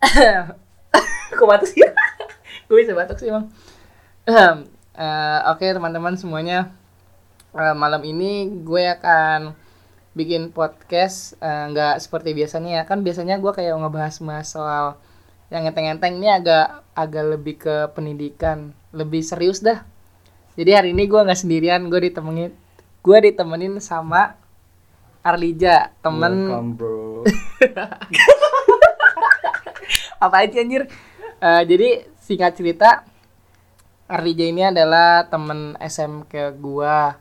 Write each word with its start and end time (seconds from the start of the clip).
Kok 1.38 1.46
batuk 1.46 1.68
sih? 1.68 1.82
gue 2.66 2.76
bisa 2.76 2.92
batuk 2.92 3.18
sih. 3.20 3.30
Ehem, 4.26 4.56
eh, 4.96 5.40
Oke 5.52 5.70
teman-teman 5.70 6.18
semuanya, 6.18 6.74
Eh, 7.56 7.72
malam 7.72 8.04
ini 8.04 8.52
gue 8.60 8.84
akan 8.84 9.56
bikin 10.12 10.52
podcast 10.52 11.40
eh, 11.40 11.72
nggak 11.72 12.04
seperti 12.04 12.36
biasanya 12.36 12.70
ya. 12.76 12.82
Kan 12.84 13.00
biasanya 13.00 13.40
gue 13.40 13.48
kayak 13.48 13.80
ngebahas 13.80 14.20
bahas 14.20 14.46
soal 14.52 15.00
yang 15.48 15.64
enteng-enteng 15.64 16.20
ini 16.20 16.28
agak 16.28 16.84
agak 16.92 17.24
lebih 17.32 17.56
ke 17.56 17.88
pendidikan. 17.96 18.76
Lebih 18.92 19.24
serius 19.24 19.64
dah. 19.64 19.80
Jadi 20.60 20.70
hari 20.76 20.88
ini 20.92 21.08
gue 21.08 21.16
nggak 21.16 21.40
sendirian. 21.40 21.88
Gue 21.88 22.12
ditemenin 22.12 22.52
gue 23.00 23.18
ditemenin 23.24 23.80
sama 23.80 24.36
Arlija 25.24 25.96
temen. 26.04 26.52
Welcome 26.52 26.72
bro. 26.76 27.24
apa 30.16 30.44
aja 30.44 30.60
anjir? 30.60 30.88
Eh, 31.36 31.62
jadi 31.68 31.88
singkat 32.16 32.56
cerita 32.56 33.04
Arlija 34.06 34.46
ini 34.46 34.62
adalah 34.62 35.26
temen 35.28 35.74
SMK 35.76 36.56
gua. 36.56 37.18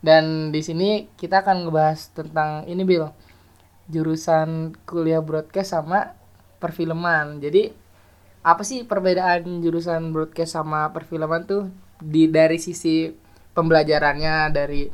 Dan 0.00 0.48
di 0.48 0.64
sini 0.64 1.12
kita 1.16 1.44
akan 1.44 1.68
ngebahas 1.68 2.00
tentang 2.12 2.64
ini 2.64 2.84
Bil. 2.84 3.08
Jurusan 3.90 4.76
kuliah 4.86 5.20
broadcast 5.20 5.76
sama 5.76 6.14
perfilman. 6.62 7.42
Jadi 7.42 7.72
apa 8.40 8.62
sih 8.64 8.88
perbedaan 8.88 9.60
jurusan 9.60 10.12
broadcast 10.14 10.56
sama 10.56 10.88
perfilman 10.94 11.44
tuh? 11.44 11.68
Di 12.00 12.30
dari 12.32 12.56
sisi 12.56 13.12
pembelajarannya 13.52 14.48
dari 14.54 14.88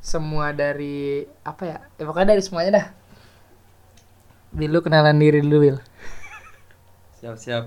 semua 0.00 0.54
dari 0.54 1.26
apa 1.42 1.62
ya, 1.66 1.78
ya 1.98 2.04
pokoknya 2.06 2.32
dari 2.36 2.42
semuanya 2.44 2.72
dah. 2.80 2.86
Bil 4.56 4.72
lu 4.72 4.80
kenalan 4.80 5.20
diri 5.20 5.42
dulu 5.44 5.58
Bil 5.60 5.78
Siap 7.26 7.42
siap. 7.42 7.64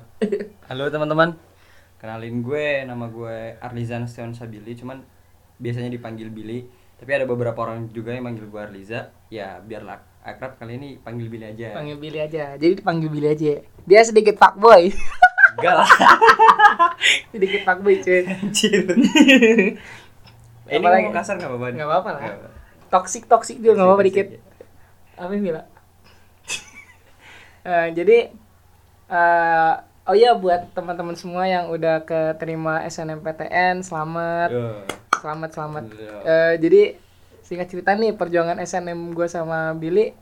Halo 0.71 0.87
teman-teman. 0.87 1.35
Kenalin 1.99 2.39
gue, 2.39 2.87
nama 2.87 3.11
gue 3.11 3.59
Arlizan 3.59 4.07
Stion 4.07 4.31
Sabili, 4.31 4.71
cuman 4.71 5.03
biasanya 5.59 5.91
dipanggil 5.91 6.31
Billy. 6.31 6.63
Tapi 6.95 7.11
ada 7.11 7.27
beberapa 7.27 7.67
orang 7.67 7.91
juga 7.91 8.15
yang 8.15 8.31
manggil 8.31 8.47
gue 8.47 8.55
Arliza. 8.55 9.11
Ya 9.27 9.59
biarlah 9.59 9.99
akrab 10.23 10.55
kali 10.63 10.79
ini 10.79 10.95
panggil 11.03 11.27
Billy 11.27 11.51
aja. 11.51 11.75
panggil 11.75 11.99
Billy 11.99 12.23
aja 12.23 12.55
jadi 12.55 12.79
dipanggil 12.79 13.11
Billy 13.11 13.35
aja 13.35 13.59
dia 13.83 14.01
sedikit 14.07 14.39
fuckboy 14.39 14.95
Enggak 15.59 15.75
lah. 15.75 15.89
sedikit 17.35 17.67
fuckboy 17.67 17.99
cuy 17.99 18.31
Anjir. 18.31 18.87
ini 20.71 20.79
ngomong 20.79 21.11
kasar 21.11 21.35
nggak 21.35 21.51
apa-apa? 21.51 21.67
Nggak 21.75 21.89
apa-apa 21.91 22.09
lah. 22.15 22.21
Toxic 22.87 23.27
toxic 23.27 23.59
juga 23.59 23.75
nggak 23.75 23.87
apa-apa 23.91 24.03
dikit 24.07 24.27
apa 25.19 25.31
yang 25.35 25.43
bilang 25.43 25.67
Eh, 27.67 27.91
jadi 27.91 28.38
eh 29.09 29.73
oh 30.05 30.13
iya 30.13 30.33
buat 30.33 30.69
teman-teman 30.71 31.13
semua 31.13 31.45
yang 31.45 31.67
udah 31.67 32.01
keterima 32.01 32.81
SNMPTN 32.83 33.81
selamat 33.81 34.49
ya. 34.49 34.69
selamat 35.15 35.49
selamat 35.51 35.83
Iya. 35.89 36.13
Eh, 36.23 36.53
jadi 36.59 36.81
singkat 37.41 37.67
cerita 37.67 37.91
nih 37.91 38.13
perjuangan 38.13 38.57
SNM 38.59 39.11
gue 39.11 39.27
sama 39.27 39.73
Billy 39.73 40.13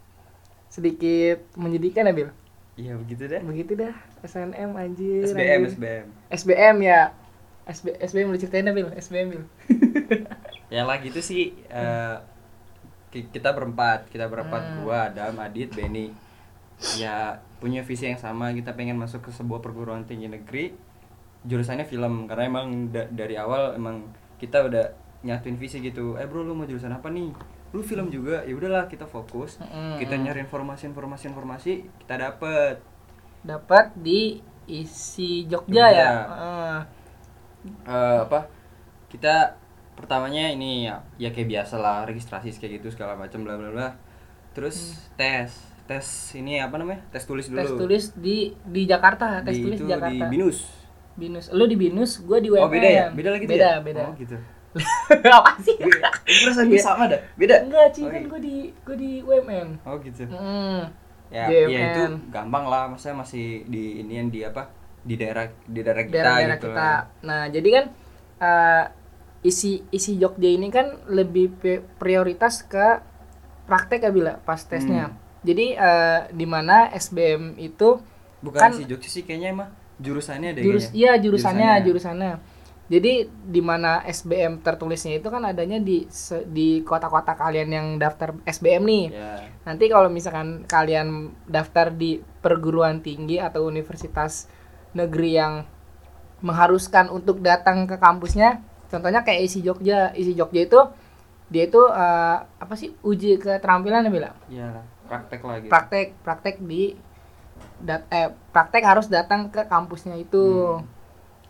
sedikit 0.68 1.44
menyedihkan 1.54 2.04
ya 2.06 2.14
Bil 2.14 2.32
Iya 2.76 2.94
begitu 2.96 3.26
deh. 3.26 3.42
begitu 3.42 3.74
dah 3.76 3.96
SNM 4.22 4.70
anjir 4.74 5.24
SBM 5.26 5.44
anjir. 5.58 5.72
SBM. 5.74 6.06
SBM 6.30 6.76
ya 6.82 7.02
SB, 7.66 7.86
SBM 7.98 8.28
udah 8.30 8.40
ceritain 8.40 8.70
Bil 8.70 8.88
SBM 8.94 9.28
Bil 9.30 9.44
Ya 10.70 10.84
lah 10.84 11.00
gitu 11.00 11.20
sih. 11.20 11.56
eh, 11.66 12.16
ki- 13.10 13.28
kita 13.30 13.52
berempat, 13.52 14.08
kita 14.08 14.26
berempat 14.26 14.62
Hmm. 14.64 14.78
gua, 14.82 15.08
Adam, 15.08 15.36
Adit, 15.38 15.72
Benny. 15.72 16.12
Ya 16.94 17.40
punya 17.62 17.82
visi 17.86 18.06
yang 18.10 18.20
sama. 18.20 18.54
Kita 18.54 18.74
pengen 18.78 18.98
masuk 19.00 19.28
ke 19.28 19.32
sebuah 19.34 19.60
perguruan 19.66 20.04
tinggi 20.10 20.28
negeri. 20.30 20.74
Jurusannya 21.48 21.86
film 21.88 22.28
karena 22.30 22.44
emang 22.52 22.68
da- 22.94 23.10
dari 23.12 23.36
awal 23.40 23.78
emang 23.80 24.04
kita 24.42 24.66
udah 24.68 24.86
nyatuin 25.26 25.58
visi 25.58 25.80
gitu. 25.82 26.16
Eh 26.22 26.28
bro, 26.30 26.44
lu 26.46 26.54
mau 26.58 26.68
jurusan 26.70 26.92
apa 26.94 27.10
nih? 27.10 27.32
Lu 27.74 27.82
film 27.84 28.08
juga. 28.14 28.44
Ya 28.48 28.54
udahlah 28.58 28.86
kita 28.92 29.06
fokus. 29.10 29.60
Mm-mm. 29.62 29.98
Kita 30.02 30.16
nyari 30.18 30.44
informasi 30.46 30.90
informasi 30.92 31.24
informasi 31.32 31.72
kita 32.06 32.16
dapet. 32.20 32.76
dapat 33.44 33.96
di 33.98 34.42
isi 34.68 35.48
Jogja, 35.48 35.88
Jogja. 35.88 36.04
ya 36.04 36.12
Heeh. 36.28 36.78
eh 37.88 38.18
apa 38.26 38.48
kita 39.12 39.58
pertamanya 39.98 40.52
ini 40.54 40.88
ya, 40.88 41.02
ya 41.18 41.30
kayak 41.34 41.50
biasa 41.54 41.76
lah 41.82 42.06
registrasi 42.06 42.54
kayak 42.56 42.80
gitu 42.82 42.88
segala 42.94 43.18
macam 43.18 43.42
bla 43.44 43.56
bla 43.58 43.70
bla 43.74 43.90
terus 44.56 44.78
tes 45.18 45.50
tes 45.88 46.06
ini 46.36 46.60
apa 46.60 46.76
namanya 46.76 47.02
tes 47.10 47.24
tulis 47.24 47.48
dulu 47.48 47.58
tes 47.58 47.72
tulis 47.72 48.04
di 48.14 48.38
di 48.62 48.84
Jakarta 48.84 49.40
tes 49.42 49.56
di 49.56 49.64
tulis 49.64 49.80
itu 49.80 49.86
di 49.88 49.92
Jakarta 49.92 50.14
di 50.14 50.20
binus 50.28 50.58
binus 51.18 51.46
lu 51.50 51.66
di 51.66 51.74
binus 51.74 52.22
gue 52.22 52.38
di 52.38 52.50
UMN 52.52 52.62
oh 52.62 52.70
beda 52.70 52.90
ya 52.90 53.06
beda 53.10 53.30
lagi 53.34 53.46
beda 53.48 53.58
ya? 53.58 53.80
beda 53.82 54.04
oh 54.06 54.14
gitu 54.16 54.38
apa 55.34 55.52
sih 55.58 55.74
perasaan 55.80 56.70
Iya. 56.70 56.78
sama 56.78 57.10
dah 57.10 57.18
beda 57.34 57.66
enggak 57.66 57.88
sih 57.90 58.06
Oh, 58.06 58.12
kan 58.12 58.22
iya. 58.22 58.30
gue 58.30 58.40
di 58.44 58.56
gue 58.86 58.96
di 58.96 59.12
UMN 59.24 59.68
oh 59.82 59.96
gitu 59.98 60.24
Mm. 60.30 60.82
ya 61.28 61.44
JMN. 61.50 61.72
ya 61.72 61.80
itu 61.90 62.04
gampang 62.30 62.66
lah 62.68 62.84
maksudnya 62.88 63.18
masih 63.18 63.66
di 63.66 64.06
ini 64.06 64.14
yang 64.16 64.30
di 64.30 64.46
apa 64.46 64.70
di 65.02 65.16
daerah 65.16 65.48
di 65.66 65.80
daerah 65.82 66.04
kita 66.04 66.14
daerah-daerah 66.14 66.56
gitu 66.56 66.68
kita. 66.68 66.84
lah. 66.84 67.00
Nah, 67.24 67.44
jadi 67.48 67.70
kan 67.72 67.86
eh, 68.38 68.84
isi 69.42 69.88
isi 69.88 70.20
Jogja 70.20 70.52
ini 70.52 70.68
kan 70.68 71.00
lebih 71.08 71.56
prioritas 71.96 72.62
ke 72.62 73.00
praktek 73.66 74.04
ya 74.04 74.12
bila 74.12 74.36
pas 74.44 74.60
tesnya. 74.60 75.12
Hmm. 75.12 75.27
Jadi 75.48 75.66
eh, 75.74 76.20
di 76.36 76.46
mana 76.46 76.92
SBM 76.92 77.56
itu 77.58 77.90
bukan 78.44 78.60
kan 78.62 78.72
si 78.76 78.84
Jogja 78.90 79.10
sih 79.10 79.24
kayaknya 79.24 79.50
emang 79.56 79.70
jurusannya 79.98 80.50
ada 80.54 80.62
jurus 80.62 80.86
iya 80.94 81.12
jurusannya 81.18 81.70
jurusannya. 81.88 82.34
Jadi 82.88 83.28
di 83.28 83.60
mana 83.60 84.00
SBM 84.08 84.64
tertulisnya 84.64 85.20
itu 85.20 85.28
kan 85.28 85.44
adanya 85.44 85.76
di 85.84 86.08
se- 86.08 86.48
di 86.48 86.80
kota-kota 86.88 87.36
kalian 87.36 87.70
yang 87.78 87.88
daftar 88.00 88.32
SBM 88.48 88.84
nih. 88.88 89.06
ya 89.12 89.32
Nanti 89.68 89.92
kalau 89.92 90.08
misalkan 90.08 90.64
kalian 90.64 91.36
daftar 91.52 91.92
di 91.92 92.24
perguruan 92.40 93.04
tinggi 93.04 93.44
atau 93.44 93.68
universitas 93.68 94.48
negeri 94.96 95.32
yang 95.36 95.54
mengharuskan 96.40 97.10
untuk 97.10 97.42
datang 97.42 97.90
ke 97.90 97.98
kampusnya, 97.98 98.62
contohnya 98.94 99.26
kayak 99.26 99.42
isi 99.50 99.60
Jogja, 99.66 100.14
isi 100.14 100.38
Jogja 100.38 100.62
itu 100.64 100.80
dia 101.48 101.64
itu 101.68 101.80
eh, 101.80 102.38
apa 102.44 102.74
sih 102.76 102.92
uji 103.04 103.40
keterampilan 103.40 104.04
ya 104.04 104.12
bilang 104.12 104.36
ya 104.52 104.84
praktek 105.08 105.42
lah 105.42 105.56
gitu. 105.64 105.72
Praktek 105.72 106.08
praktek 106.22 106.56
di 106.62 106.94
dat 107.82 108.06
eh 108.14 108.30
praktek 108.54 108.84
harus 108.86 109.10
datang 109.10 109.50
ke 109.50 109.66
kampusnya 109.66 110.14
itu. 110.20 110.78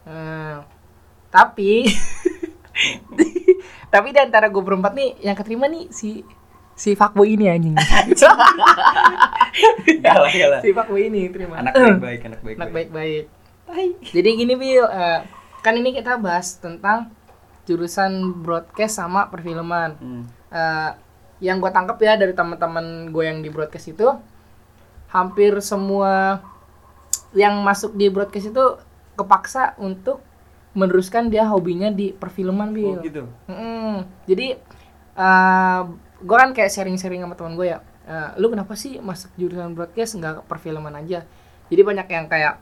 Eh, 0.07 0.57
tapi 1.27 1.83
tapi 3.93 4.07
di 4.15 4.19
antara 4.21 4.47
gue 4.47 4.63
berempat 4.63 4.95
nih 4.95 5.19
yang 5.25 5.35
keterima 5.35 5.67
nih 5.67 5.91
si 5.91 6.23
si 6.77 6.93
fuckboy 6.93 7.33
ini 7.33 7.49
anjing. 7.49 7.75
Galah, 10.05 10.29
galah. 10.29 10.61
si 10.61 10.69
fuckboy 10.69 11.09
ini 11.09 11.33
terima. 11.33 11.59
Anak 11.59 11.73
baik-baik 11.73 12.21
anak 12.29 12.41
baik 12.45 12.55
anak 12.61 12.71
baik-baik. 12.71 13.25
Jadi 14.13 14.29
gini 14.37 14.53
Bil 14.53 14.85
eh, 14.85 15.19
kan 15.65 15.73
ini 15.73 15.97
kita 15.97 16.21
bahas 16.21 16.61
tentang 16.61 17.09
jurusan 17.65 18.45
broadcast 18.45 19.01
sama 19.01 19.25
perfilman. 19.27 19.97
Hmm. 19.97 20.23
Eh, 20.53 20.91
yang 21.37 21.61
gue 21.61 21.69
tangkap 21.69 21.97
ya 22.01 22.17
dari 22.17 22.33
teman-teman 22.33 23.13
gue 23.13 23.23
yang 23.23 23.39
di 23.45 23.49
broadcast 23.53 23.93
itu 23.93 24.07
hampir 25.13 25.53
semua 25.61 26.41
yang 27.35 27.61
masuk 27.61 27.93
di 27.93 28.09
broadcast 28.09 28.49
itu 28.51 28.65
kepaksa 29.13 29.77
untuk 29.77 30.21
meneruskan 30.77 31.29
dia 31.33 31.45
hobinya 31.49 31.89
di 31.89 32.13
perfilman 32.13 32.69
oh 32.69 32.73
Bil 32.73 32.97
gitu 33.01 33.23
Mm-mm. 33.49 34.05
Jadi 34.29 34.47
eh 35.17 35.81
gue 36.17 36.37
kan 36.37 36.49
kayak 36.53 36.69
sharing-sharing 36.73 37.21
sama 37.21 37.33
teman 37.37 37.53
gue 37.57 37.67
ya. 37.73 37.79
eh, 38.07 38.29
lu 38.39 38.47
kenapa 38.49 38.73
sih 38.77 38.97
masuk 39.03 39.29
jurusan 39.35 39.73
broadcast 39.75 40.15
nggak 40.17 40.45
perfilman 40.47 40.93
aja? 40.95 41.25
Jadi 41.67 41.81
banyak 41.83 42.07
yang 42.07 42.25
kayak 42.31 42.55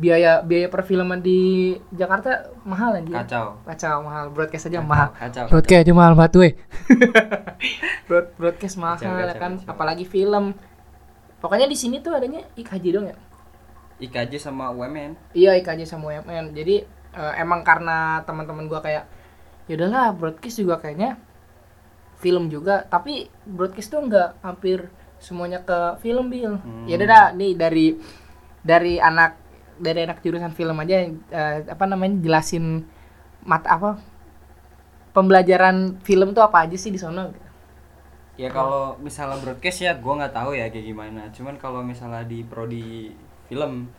biaya 0.00 0.40
biaya 0.40 0.72
perfilman 0.72 1.20
di 1.20 1.76
Jakarta 1.92 2.48
mahal 2.64 2.96
anjir. 2.96 3.12
kacau 3.12 3.60
Kacau 3.68 4.00
mahal. 4.00 4.32
Broadcast 4.32 4.72
aja 4.72 4.80
mahal. 4.80 5.12
kacau 5.12 5.44
Broadcast 5.52 5.80
aja 5.84 5.92
mahal 5.92 6.12
banget 6.16 6.32
weh. 6.40 6.52
Broad, 8.08 8.26
broadcast 8.40 8.80
mahal 8.80 8.96
Kacau, 8.96 9.12
kacau, 9.12 9.36
kan, 9.36 9.52
kacau. 9.60 9.68
apalagi 9.68 10.04
film. 10.08 10.56
Pokoknya 11.44 11.68
di 11.68 11.76
sini 11.76 12.00
tuh 12.00 12.16
adanya 12.16 12.40
IKJ 12.56 12.84
dong 12.96 13.06
ya. 13.12 13.16
IKJ 14.00 14.40
sama 14.40 14.72
UMN 14.72 15.36
Iya 15.36 15.60
IKJ 15.60 15.84
sama 15.84 16.16
UMN. 16.16 16.56
Jadi 16.56 16.80
eh, 17.12 17.32
emang 17.36 17.60
karena 17.60 18.24
teman-teman 18.24 18.64
gua 18.64 18.80
kayak 18.80 19.04
ya 19.68 19.76
udahlah 19.76 20.16
broadcast 20.16 20.56
juga 20.64 20.80
kayaknya 20.80 21.20
film 22.20 22.52
juga, 22.52 22.84
tapi 22.88 23.28
broadcast 23.48 23.92
tuh 23.92 24.04
nggak 24.04 24.44
hampir 24.44 24.88
semuanya 25.20 25.60
ke 25.64 26.00
film 26.00 26.32
bil. 26.32 26.56
Hmm. 26.60 26.84
Ya 26.88 26.96
udah 27.00 27.08
dah, 27.08 27.26
nih 27.36 27.52
dari 27.56 27.86
dari 28.60 29.00
anak 29.00 29.36
dari 29.80 30.04
anak 30.04 30.20
jurusan 30.20 30.52
film 30.52 30.76
aja 30.78 31.08
eh, 31.08 31.58
apa 31.64 31.84
namanya 31.88 32.20
jelasin 32.20 32.84
mata 33.42 33.72
apa 33.72 33.90
pembelajaran 35.16 35.98
film 36.04 36.36
tuh 36.36 36.44
apa 36.44 36.68
aja 36.68 36.76
sih 36.78 36.92
di 36.92 37.00
sono? 37.00 37.32
ya 38.40 38.48
kalau 38.48 38.96
misalnya 39.02 39.36
broadcast 39.42 39.84
ya 39.84 39.92
gua 40.00 40.24
nggak 40.24 40.32
tahu 40.32 40.56
ya 40.56 40.72
kayak 40.72 40.86
gimana. 40.86 41.28
Cuman 41.28 41.60
kalau 41.60 41.84
misalnya 41.84 42.24
di 42.24 42.40
prodi 42.40 43.12
film 43.50 43.90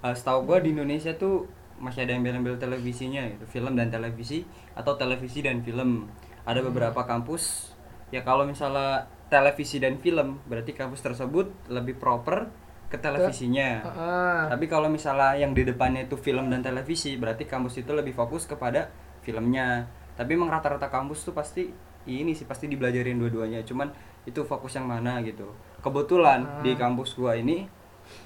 Eh, 0.00 0.16
setahu 0.16 0.48
gua 0.48 0.58
di 0.64 0.72
Indonesia 0.72 1.12
tuh 1.12 1.44
masih 1.76 2.04
ada 2.08 2.16
yang 2.16 2.24
embel-embel 2.24 2.56
televisinya 2.56 3.28
gitu. 3.28 3.44
Film 3.44 3.76
dan 3.76 3.92
televisi 3.92 4.48
atau 4.72 4.96
televisi 4.96 5.44
dan 5.44 5.60
film. 5.60 6.08
Ada 6.48 6.64
beberapa 6.64 7.04
kampus 7.04 7.76
ya 8.08 8.24
kalau 8.24 8.48
misalnya 8.48 9.06
televisi 9.28 9.76
dan 9.78 10.00
film 10.00 10.40
berarti 10.48 10.72
kampus 10.72 11.04
tersebut 11.04 11.52
lebih 11.68 12.00
proper 12.00 12.48
ke 12.90 12.98
televisinya 12.98 13.86
Heeh. 13.86 14.40
tapi 14.50 14.66
kalau 14.66 14.90
misalnya 14.90 15.38
yang 15.38 15.54
di 15.54 15.62
depannya 15.62 16.10
itu 16.10 16.18
film 16.18 16.50
dan 16.50 16.58
televisi, 16.58 17.14
berarti 17.14 17.46
kampus 17.46 17.78
itu 17.86 17.94
lebih 17.94 18.10
fokus 18.18 18.50
kepada 18.50 18.90
filmnya. 19.22 19.86
Tapi 20.18 20.36
emang 20.36 20.50
rata-rata 20.52 20.90
kampus 20.90 21.24
tuh 21.24 21.32
pasti 21.32 21.70
ini 22.08 22.32
sih 22.34 22.44
pasti 22.44 22.66
dibelajarin 22.66 23.16
dua-duanya. 23.16 23.62
Cuman 23.64 23.92
itu 24.26 24.44
fokus 24.44 24.76
yang 24.76 24.88
mana 24.88 25.20
gitu. 25.24 25.48
Kebetulan 25.80 26.60
di 26.60 26.76
kampus 26.76 27.16
gua 27.16 27.36
ini 27.36 27.64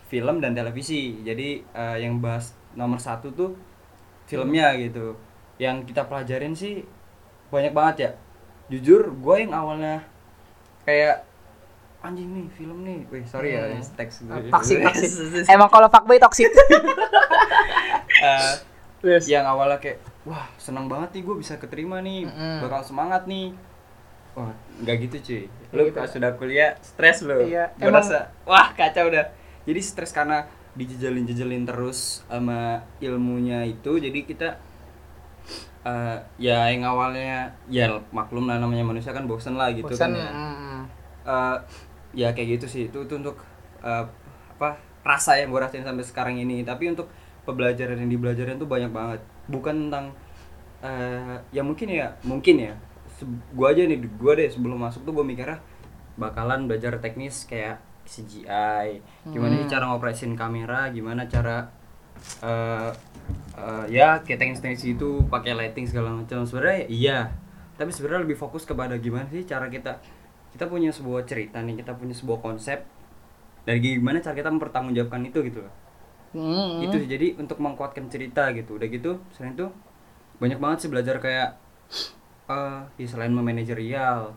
film 0.08 0.42
dan 0.42 0.56
televisi. 0.56 1.22
Jadi 1.22 1.62
eh, 1.62 1.96
yang 2.02 2.18
bahas 2.18 2.54
nomor 2.74 2.98
satu 2.98 3.30
tuh 3.30 3.54
filmnya 4.26 4.74
gitu. 4.80 5.14
Yang 5.60 5.94
kita 5.94 6.08
pelajarin 6.08 6.54
sih 6.56 6.82
banyak 7.52 7.70
banget 7.70 7.96
ya. 8.00 8.10
Jujur 8.72 9.12
gua 9.20 9.38
yang 9.38 9.52
awalnya 9.54 10.02
kayak 10.82 11.22
anjing 12.04 12.28
nih 12.30 12.46
film 12.50 12.78
nih. 12.80 13.00
Wih, 13.08 13.24
sorry 13.24 13.56
ya 13.56 13.64
Hmm. 13.66 13.80
teks 13.96 14.14
gue. 14.22 14.52
toxic 14.52 14.76
toxic 14.78 15.10
emang 15.50 15.68
kalau 15.68 15.88
fuckboy 15.88 16.18
toxic 16.18 16.52
Eh, 18.16 18.54
Yes. 19.04 19.28
yang 19.28 19.44
awalnya 19.44 19.76
kayak 19.78 20.00
wah 20.24 20.48
senang 20.56 20.86
banget 20.86 21.12
nih 21.12 21.22
gue 21.22 21.36
bisa 21.36 21.56
keterima 21.56 22.00
nih 22.00 22.24
Mm-mm. 22.24 22.60
bakal 22.60 22.80
semangat 22.80 23.24
nih 23.24 23.52
wah 24.32 24.48
nggak 24.80 24.96
gitu 25.02 25.16
cuy 25.20 25.42
lu 25.70 25.82
gitu. 25.84 25.92
pas 25.94 26.08
sudah 26.08 26.32
kuliah 26.32 26.72
stres 26.80 27.20
lu 27.20 27.36
Iya, 27.38 27.68
Gua 27.74 27.84
emang- 27.86 28.00
rasa 28.00 28.32
wah 28.42 28.72
kacau 28.72 29.08
udah 29.08 29.28
jadi 29.62 29.76
stres 29.78 30.08
karena 30.10 30.48
dijejelin 30.72 31.22
jejelin 31.22 31.64
terus 31.64 32.24
sama 32.24 32.80
ilmunya 32.98 33.62
itu 33.66 33.92
jadi 33.94 34.18
kita 34.20 34.48
eh, 35.82 36.16
ya 36.38 36.64
yang 36.66 36.88
awalnya 36.88 37.52
ya 37.66 37.92
maklum 38.08 38.48
lah 38.48 38.56
namanya 38.56 38.82
manusia 38.86 39.12
kan 39.12 39.28
bosen 39.28 39.54
lah 39.54 39.68
gitu 39.68 39.84
Bosan, 39.86 40.16
kan 40.16 40.16
ya 40.16 40.30
mm, 40.30 40.80
Eh, 41.24 41.56
ya 42.14 42.32
kayak 42.32 42.58
gitu 42.60 42.66
sih. 42.70 42.82
Itu, 42.88 43.04
itu 43.06 43.14
untuk 43.18 43.36
eh, 43.82 44.04
apa 44.54 44.78
rasa 45.04 45.36
yang 45.36 45.52
gue 45.52 45.60
rasain 45.60 45.84
sampai 45.84 46.04
sekarang 46.06 46.36
ini. 46.40 46.62
Tapi 46.64 46.90
untuk 46.94 47.10
pembelajaran 47.44 48.00
yang 48.00 48.10
dibelajarin 48.10 48.56
tuh 48.56 48.70
banyak 48.70 48.90
banget. 48.94 49.20
Bukan 49.50 49.88
tentang 49.90 50.14
eh, 50.82 51.36
ya 51.52 51.62
mungkin 51.62 51.88
ya 51.90 52.14
mungkin 52.24 52.56
ya. 52.60 52.74
Gue 53.54 53.66
aja 53.70 53.82
nih 53.86 53.98
gue 54.00 54.32
deh 54.36 54.48
sebelum 54.50 54.78
masuk 54.80 55.06
tuh 55.06 55.12
gue 55.14 55.24
mikirnya 55.24 55.60
bakalan 56.14 56.70
belajar 56.70 56.98
teknis 57.02 57.42
kayak 57.46 57.82
CGI 58.04 59.00
gimana 59.32 59.64
Hmm. 59.64 59.66
cara 59.66 59.84
ngoperesin 59.88 60.36
kamera 60.36 60.92
gimana 60.92 61.24
cara 61.24 61.72
eh 62.44 62.90
eh, 63.56 63.84
ya 63.90 64.20
kayak 64.22 64.38
teknis-teknis 64.40 64.84
itu 64.84 65.24
pakai 65.30 65.56
lighting 65.56 65.86
segala 65.88 66.12
macam. 66.12 66.44
Sebenarnya 66.44 66.84
iya. 66.90 67.18
Tapi 67.74 67.90
sebenarnya 67.90 68.22
lebih 68.28 68.38
fokus 68.38 68.62
kepada 68.62 68.94
gimana 69.02 69.26
sih 69.32 69.42
cara 69.42 69.66
kita 69.66 69.98
kita 70.54 70.70
punya 70.70 70.94
sebuah 70.94 71.26
cerita 71.26 71.58
nih 71.58 71.82
kita 71.82 71.98
punya 71.98 72.14
sebuah 72.14 72.38
konsep 72.38 72.86
dan 73.66 73.74
gimana 73.82 74.22
cara 74.22 74.38
kita 74.38 74.54
mempertanggungjawabkan 74.54 75.26
itu 75.26 75.42
gitu 75.50 75.66
loh. 75.66 75.74
Mm, 76.34 76.86
itu 76.90 76.96
sih 77.02 77.08
jadi 77.10 77.26
untuk 77.42 77.58
menguatkan 77.58 78.06
cerita 78.06 78.54
gitu. 78.54 78.78
Udah 78.78 78.86
gitu 78.86 79.18
selain 79.34 79.58
itu 79.58 79.66
banyak 80.38 80.58
banget 80.62 80.78
sih 80.86 80.90
belajar 80.90 81.18
kayak 81.18 81.58
eh 82.46 82.78
ya 83.02 83.06
selain 83.10 83.34
memanajerial. 83.34 84.34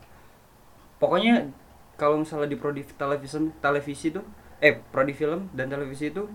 Pokoknya 0.98 1.54
kalau 2.02 2.22
misalnya 2.26 2.50
di 2.50 2.58
prodi 2.58 2.82
televisi 2.98 3.38
televisi 3.62 4.08
tuh 4.10 4.26
eh 4.58 4.74
prodi 4.90 5.14
film 5.14 5.54
dan 5.54 5.70
televisi 5.70 6.10
itu 6.10 6.26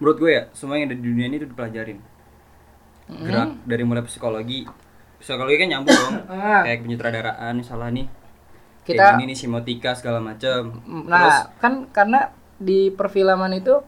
menurut 0.00 0.16
gue 0.20 0.32
ya 0.36 0.42
semua 0.52 0.76
yang 0.80 0.88
ada 0.92 0.96
di 0.96 1.04
dunia 1.04 1.28
ini 1.32 1.40
tuh 1.40 1.48
dipelajarin. 1.48 1.98
Gerak 3.08 3.50
dari 3.64 3.82
mulai 3.88 4.04
psikologi. 4.04 4.68
Psikologi 5.20 5.56
kan 5.60 5.68
nyambung 5.68 5.96
dong 5.96 6.16
Ah. 6.32 6.64
kayak 6.64 6.84
penyutradaraan 6.84 7.52
misalnya 7.56 7.88
nih 7.92 8.06
Kita- 8.90 9.02
kayak 9.04 9.14
gini 9.16 9.26
nih 9.26 9.38
simotika 9.38 9.90
segala 9.92 10.18
macam 10.18 10.82
Nah, 11.06 11.50
kan 11.56 11.86
karena 11.88 12.28
di 12.56 12.90
perfilman 12.90 13.52
itu 13.52 13.78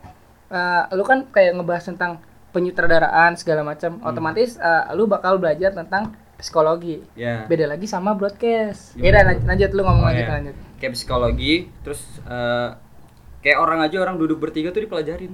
eh, 0.48 0.82
lu 0.90 1.02
kan 1.02 1.24
kayak 1.26 1.54
ngebahas 1.54 1.84
tentang 1.86 2.20
penyutradaraan 2.52 3.34
segala 3.34 3.64
macam, 3.64 3.96
Hmm. 3.96 4.06
otomatis 4.06 4.54
eh, 4.54 4.84
lu 4.92 5.04
bakal 5.06 5.36
belajar 5.36 5.72
tentang 5.72 6.12
psikologi. 6.34 7.00
ya 7.12 7.46
Beda 7.46 7.64
lagi 7.66 7.86
sama 7.86 8.12
broadcast. 8.12 8.92
Ya 8.94 9.10
tuh? 9.10 9.24
lanjut, 9.24 9.44
lanjut 9.46 9.70
lu 9.70 9.82
ngomong 9.82 10.02
Oh, 10.02 10.08
lanjut 10.08 10.22
iya. 10.22 10.34
lanjut. 10.34 10.56
kayak 10.76 10.92
psikologi 10.92 11.54
terus 11.80 12.00
eh, 12.22 12.68
kayak 13.40 13.56
orang 13.56 13.80
aja 13.80 13.96
orang 13.98 14.16
duduk 14.16 14.38
bertiga 14.38 14.68
tuh 14.68 14.82
dipelajarin 14.82 15.30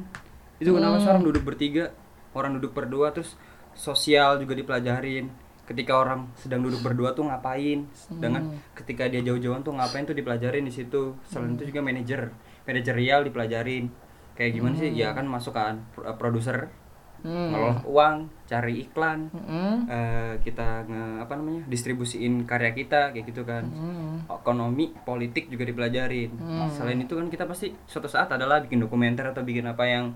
itu 0.56 0.69
kenapa 0.69 0.99
sih 0.99 1.09
orang 1.09 1.25
duduk 1.25 1.41
bertiga 1.43 1.88
orang 2.31 2.53
duduk 2.55 2.71
berdua 2.71 3.11
terus 3.11 3.32
sosial 3.73 4.37
juga 4.37 4.53
dipelajarin 4.53 5.32
ketika 5.69 5.93
orang 5.94 6.32
sedang 6.32 6.65
duduk 6.65 6.81
berdua 6.81 7.12
tuh 7.12 7.29
ngapain 7.29 7.85
dengan 8.11 8.41
ketika 8.73 9.05
dia 9.05 9.20
jauh-jauhan 9.20 9.61
tuh 9.61 9.76
ngapain 9.76 10.03
tuh 10.03 10.17
dipelajarin 10.17 10.65
di 10.65 10.73
situ 10.73 11.12
selain 11.23 11.53
itu 11.53 11.69
juga 11.69 11.85
manajer 11.85 12.32
manajerial 12.65 13.20
dipelajarin 13.23 13.93
kayak 14.32 14.50
gimana 14.50 14.75
sih 14.75 14.88
ya 14.91 15.12
kan 15.12 15.25
masuk 15.25 15.53
kan 15.53 15.85
pro- 15.91 16.09
produser 16.17 16.73
Hmm. 17.19 17.50
ngelola 17.50 17.82
uang 17.82 18.17
cari 18.47 18.79
iklan 18.81 19.26
Mm-mm. 19.29 19.91
eh, 19.91 20.38
kita 20.38 20.87
nge 20.87 21.03
apa 21.19 21.35
namanya 21.35 21.67
distribusiin 21.67 22.47
karya 22.47 22.71
kita 22.73 23.11
kayak 23.11 23.26
gitu 23.26 23.43
kan 23.43 23.67
Mm. 23.67 24.31
ekonomi 24.31 24.94
politik 24.97 25.50
juga 25.50 25.67
dipelajarin 25.67 26.31
Hmm. 26.32 26.71
selain 26.71 26.94
itu 26.97 27.11
kan 27.12 27.26
kita 27.26 27.43
pasti 27.44 27.75
suatu 27.85 28.06
saat 28.06 28.31
adalah 28.31 28.62
bikin 28.62 28.79
dokumenter 28.79 29.26
atau 29.26 29.43
bikin 29.43 29.67
apa 29.67 29.82
yang 29.82 30.14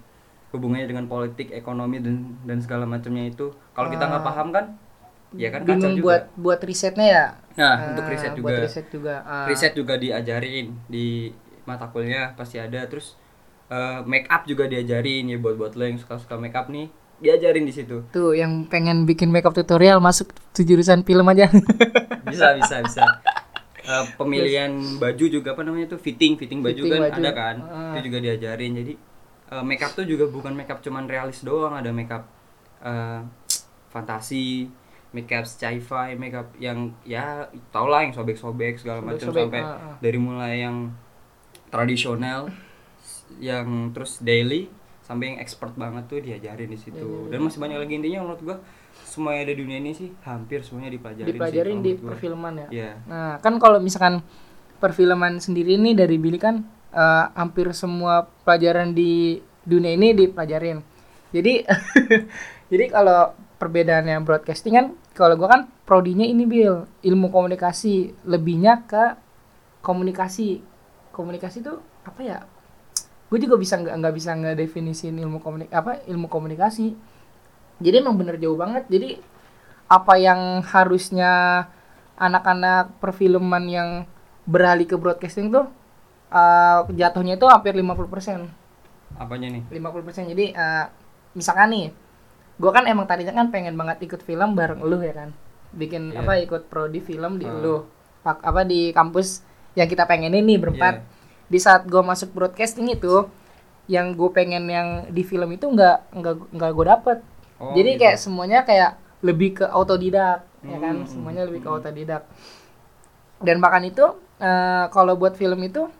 hubungannya 0.51 0.87
dengan 0.87 1.09
politik 1.09 1.51
ekonomi 1.51 1.99
dan 1.99 2.39
dan 2.45 2.63
segala 2.63 2.87
macamnya 2.87 3.27
itu 3.27 3.51
kalau 3.73 3.91
kita 3.91 4.05
nggak 4.05 4.23
Ah. 4.23 4.29
paham 4.29 4.49
kan 4.53 4.65
ya 5.35 5.49
kan 5.49 5.61
kacau 5.63 5.77
Bingung 5.79 5.95
juga 5.95 6.05
buat 6.05 6.23
buat 6.37 6.61
risetnya 6.63 7.07
ya. 7.07 7.25
nah 7.53 7.75
Ah, 7.75 7.89
untuk 7.91 8.07
riset 8.07 8.33
Buat 8.33 8.39
juga 8.39 8.55
riset 8.63 8.87
juga. 8.89 9.15
ah. 9.23 9.45
riset 9.45 9.73
juga 9.73 9.95
diajarin 9.97 10.67
di 10.87 11.33
mata 11.63 11.87
kuliah 11.87 12.33
pasti 12.33 12.57
ada 12.57 12.81
terus 12.85 13.17
eh, 13.67 14.01
make 14.03 14.27
up 14.27 14.45
juga 14.45 14.65
diajarin 14.65 15.27
ya 15.27 15.37
buat 15.37 15.55
buat 15.55 15.73
lo 15.73 15.85
yang 15.85 15.97
suka 15.97 16.17
suka 16.17 16.37
make 16.37 16.53
up 16.53 16.67
nih 16.67 16.89
diajarin 17.19 17.63
di 17.63 17.71
situ 17.71 18.03
Tuh 18.09 18.33
yang 18.33 18.67
pengen 18.67 19.05
bikin 19.05 19.29
makeup 19.29 19.53
tutorial 19.53 19.99
masuk 19.99 20.27
ke 20.51 20.61
jurusan 20.61 21.01
film 21.01 21.23
aja. 21.27 21.47
bisa 22.29 22.53
bisa 22.53 22.81
bisa 22.81 23.05
Eh, 23.83 24.05
pemilihan 24.15 24.71
baju 24.97 25.25
juga 25.29 25.53
apa 25.53 25.63
namanya 25.63 25.89
tuh 25.89 25.99
fitting 25.99 26.35
fitting 26.37 26.63
baju 26.63 26.79
Fitting 26.79 26.93
kan 26.95 27.03
baju. 27.05 27.19
ada 27.19 27.31
kan 27.33 27.57
Ah. 27.63 27.93
itu 27.93 28.07
juga 28.07 28.19
diajarin 28.21 28.73
jadi 28.75 28.93
eh, 29.51 29.65
makeup 29.65 29.93
tuh 29.93 30.05
juga 30.05 30.25
bukan 30.27 30.51
makeup 30.53 30.79
cuman 30.79 31.05
realis 31.05 31.43
doang 31.43 31.75
ada 31.75 31.91
makeup 31.91 32.23
eh, 32.81 33.21
fantasi 33.89 34.71
makeup 35.13 35.45
sci-fi 35.45 36.17
makeup 36.17 36.53
yang 36.57 36.97
ya 37.05 37.49
tau 37.69 37.87
lah 37.89 38.05
yang 38.05 38.17
sobek-sobek 38.17 38.81
segala 38.81 39.05
macam 39.05 39.29
sampai 39.29 39.61
ah, 39.61 39.77
ah. 39.77 39.97
dari 40.01 40.19
mulai 40.19 40.65
yang 40.65 40.93
tradisional 41.69 42.49
yang 43.41 43.93
terus 43.93 44.21
daily 44.21 44.69
sampai 45.05 45.35
yang 45.35 45.39
expert 45.41 45.77
banget 45.77 46.05
tuh 46.09 46.21
diajarin 46.25 46.69
di 46.73 46.79
situ 46.81 47.29
Iya, 47.29 47.37
dan 47.37 47.39
masih 47.45 47.61
banyak 47.61 47.79
lagi 47.81 47.93
intinya 48.01 48.21
menurut 48.25 48.41
gua 48.41 48.57
semua 49.05 49.37
yang 49.37 49.45
ada 49.45 49.53
di 49.53 49.61
dunia 49.61 49.79
ini 49.81 49.93
sih 49.93 50.09
hampir 50.25 50.65
semuanya 50.65 50.97
dipelajarin 50.97 51.29
sih 51.29 51.37
Dipelajarin 51.37 51.77
kalau 51.77 51.85
di 51.85 51.93
perfilman 52.01 52.55
ya. 52.57 52.69
Iya. 52.73 52.91
Nah, 53.09 53.33
kan 53.45 53.55
kalau 53.61 53.79
misalkan 53.81 54.25
perfilman 54.81 55.37
sendiri 55.37 55.77
nih 55.77 55.93
dari 55.93 56.17
Billy 56.17 56.41
kan 56.41 56.65
eh, 56.93 57.25
hampir 57.37 57.69
semua 57.77 58.25
pelajaran 58.47 58.97
di 58.97 59.37
dunia 59.69 59.93
ini 59.97 60.17
dipelajarin. 60.17 60.81
Jadi 61.33 61.65
jadi 62.73 62.85
kalau 62.89 63.37
perbedaannya 63.63 64.19
broadcasting 64.27 64.75
kan 64.75 64.87
kalau 65.15 65.39
gua 65.39 65.55
kan 65.55 65.63
prodinya 65.87 66.27
ini 66.27 66.43
Bill, 66.51 66.83
ilmu 67.07 67.31
komunikasi, 67.31 68.11
lebihnya 68.27 68.83
ke 68.91 69.15
komunikasi. 69.79 70.59
Komunikasi 71.15 71.63
itu 71.63 71.79
apa 72.03 72.21
ya? 72.27 72.39
Gue 73.31 73.39
juga 73.39 73.61
bisa 73.61 73.79
nggak 73.79 73.95
nggak 74.03 74.15
bisa 74.17 74.31
ngedefinisin 74.35 75.15
ilmu 75.15 75.39
komunik 75.39 75.71
apa 75.71 76.03
ilmu 76.09 76.27
komunikasi. 76.27 76.97
Jadi 77.79 77.95
emang 78.03 78.19
bener 78.19 78.41
jauh 78.43 78.59
banget. 78.59 78.89
Jadi 78.89 79.21
apa 79.87 80.15
yang 80.17 80.65
harusnya 80.65 81.65
anak-anak 82.17 82.97
perfilman 82.99 83.65
yang 83.69 83.91
beralih 84.49 84.89
ke 84.89 84.97
broadcasting 84.97 85.53
tuh 85.53 85.69
eh, 86.33 86.79
jatuhnya 86.97 87.37
itu 87.39 87.47
hampir 87.47 87.77
50%. 87.77 88.49
apanya 89.21 89.53
nih 89.53 89.63
50%. 89.69 90.33
Jadi 90.33 90.57
eh, 90.57 90.87
misalkan 91.37 91.69
nih 91.69 91.87
gua 92.63 92.71
kan 92.71 92.87
emang 92.87 93.11
tadinya 93.11 93.35
kan 93.35 93.51
pengen 93.51 93.75
banget 93.75 94.07
ikut 94.07 94.23
film 94.23 94.55
bareng 94.55 94.79
lu 94.81 95.03
ya 95.03 95.11
kan. 95.13 95.35
Bikin 95.75 96.15
Iya. 96.15 96.23
apa 96.23 96.33
ikut 96.39 96.71
prodi 96.71 97.03
film 97.03 97.37
di 97.37 97.45
Ah. 97.45 97.59
lu. 97.59 97.83
Pak 98.23 98.39
apa 98.39 98.63
di 98.63 98.95
kampus 98.95 99.43
yang 99.75 99.91
kita 99.91 100.07
pengen 100.07 100.31
ini 100.31 100.55
berempat. 100.55 101.03
Iya. 101.03 101.51
Di 101.51 101.59
saat 101.59 101.83
gua 101.85 102.07
masuk 102.07 102.31
broadcasting 102.31 102.87
itu 102.89 103.27
yang 103.85 104.15
gue 104.15 104.31
pengen 104.31 104.71
yang 104.71 104.89
di 105.11 105.21
film 105.21 105.51
itu 105.51 105.67
nggak 105.67 106.15
nggak 106.15 106.35
nggak 106.55 106.71
gue 106.71 106.87
dapet 106.87 107.19
Oh, 107.59 107.75
jadi 107.75 107.91
gitu. 107.93 108.01
kayak 108.01 108.17
semuanya 108.17 108.59
kayak 108.63 108.95
lebih 109.21 109.59
ke 109.59 109.67
autodidak 109.67 110.47
ya 110.63 110.79
kan 110.79 111.03
Hmm, 111.03 111.11
semuanya 111.11 111.43
lebih 111.43 111.61
ke 111.61 111.69
hmm. 111.69 111.77
autodidak 111.77 112.23
dan 113.39 113.59
bahkan 113.59 113.83
itu 113.83 114.07
eh, 114.39 114.85
kalau 114.91 115.19
buat 115.19 115.35
film 115.35 115.59
itu 115.63 115.91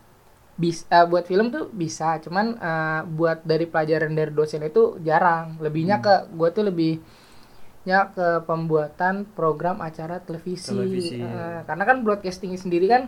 bisa 0.53 1.09
buat 1.09 1.25
film 1.25 1.49
tuh 1.49 1.69
bisa 1.73 2.21
cuman 2.21 2.55
eh, 2.57 3.01
buat 3.09 3.41
dari 3.41 3.65
pelajaran 3.65 4.13
dari 4.13 4.29
dosen 4.29 4.61
itu 4.61 5.01
jarang. 5.01 5.57
Lebihnya 5.57 5.97
Hmm. 5.99 6.05
ke 6.05 6.13
gue 6.29 6.49
tuh 6.53 6.63
lebihnya 6.69 7.99
ke 8.13 8.27
pembuatan 8.45 9.25
program 9.33 9.81
acara 9.81 10.21
televisi, 10.21 10.71
Televisi, 10.71 11.17
Eh, 11.17 11.25
ya. 11.25 11.65
karena 11.65 11.83
kan 11.83 11.97
broadcasting 12.05 12.53
sendiri 12.55 12.85
kan 12.87 13.03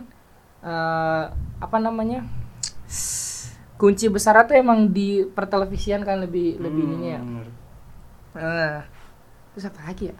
eh, 0.62 1.24
apa 1.60 1.78
namanya 1.78 2.26
kunci 3.76 4.08
besar 4.08 4.40
tuh 4.48 4.56
emang 4.56 4.88
di 4.88 5.22
pertelevisian 5.28 6.00
kan 6.02 6.18
lebih 6.24 6.56
lebih 6.58 6.84
Hmm, 6.84 6.94
ini 6.96 7.06
ya. 7.12 7.20
Eh, 8.36 8.78
terus 9.54 9.64
apa 9.68 9.80
lagi 9.86 10.04
ya? 10.12 10.16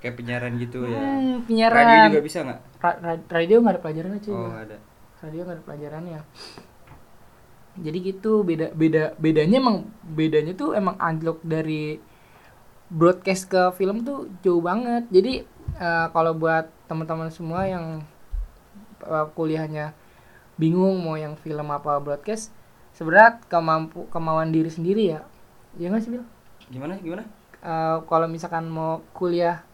Kayak 0.00 0.14
penyiaran 0.20 0.52
gitu 0.58 0.78
ya. 0.84 1.00
Hmm, 1.00 1.42
radio 1.44 1.44
penyiaran 1.48 1.86
juga 2.08 2.20
bisa 2.22 2.38
nggak? 2.44 2.60
Ra- 2.80 2.98
ra- 3.02 3.26
radio 3.30 3.56
nggak 3.60 3.72
ada 3.74 3.80
pelajarannya 3.82 4.20
cuy. 4.22 4.34
Oh 4.34 4.52
ada 4.52 4.76
radio 5.24 5.48
nggak 5.48 5.56
ada 5.56 5.64
pelajarannya 5.64 6.20
jadi 7.74 7.98
gitu 7.98 8.46
beda 8.46 8.70
beda 8.70 9.18
bedanya 9.18 9.58
emang 9.58 9.90
bedanya 10.06 10.54
tuh 10.54 10.78
emang 10.78 10.94
anjlok 11.02 11.42
dari 11.42 11.98
broadcast 12.92 13.50
ke 13.50 13.74
film 13.74 14.06
tuh 14.06 14.30
jauh 14.46 14.62
banget. 14.62 15.08
Jadi 15.10 15.42
eh, 15.80 16.06
kalau 16.14 16.32
buat 16.38 16.70
teman-teman 16.86 17.34
semua 17.34 17.66
yang 17.66 18.06
eh, 19.02 19.26
kuliahnya 19.34 19.90
bingung 20.54 21.02
mau 21.02 21.18
yang 21.18 21.34
film 21.34 21.66
apa 21.74 21.98
broadcast 21.98 22.54
sebenarnya 22.94 23.42
kemampu 23.50 24.06
kemauan 24.14 24.54
diri 24.54 24.70
sendiri 24.70 25.18
ya. 25.18 25.20
Ya 25.74 25.90
nggak 25.90 26.02
sih 26.06 26.12
Bil? 26.14 26.24
gimana 26.70 26.96
gimana? 27.02 27.26
Eh, 27.58 27.98
kalau 28.06 28.30
misalkan 28.30 28.70
mau 28.70 29.02
kuliah 29.10 29.66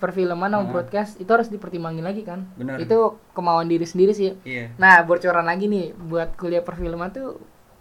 perfilman 0.00 0.48
sama 0.48 0.58
Ah. 0.58 0.70
broadcast 0.70 1.12
itu 1.16 1.28
harus 1.28 1.46
dipertimbangin 1.46 2.00
lagi 2.00 2.24
kan 2.24 2.48
Benar. 2.54 2.80
itu 2.80 2.96
kemauan 3.30 3.68
diri 3.68 3.84
sendiri 3.84 4.10
sih 4.10 4.32
iya 4.42 4.72
Nah, 4.74 5.04
bocoran 5.04 5.44
lagi 5.44 5.66
nih 5.66 5.92
buat 5.94 6.34
kuliah 6.34 6.60
perfilman 6.60 7.10
tuh 7.10 7.36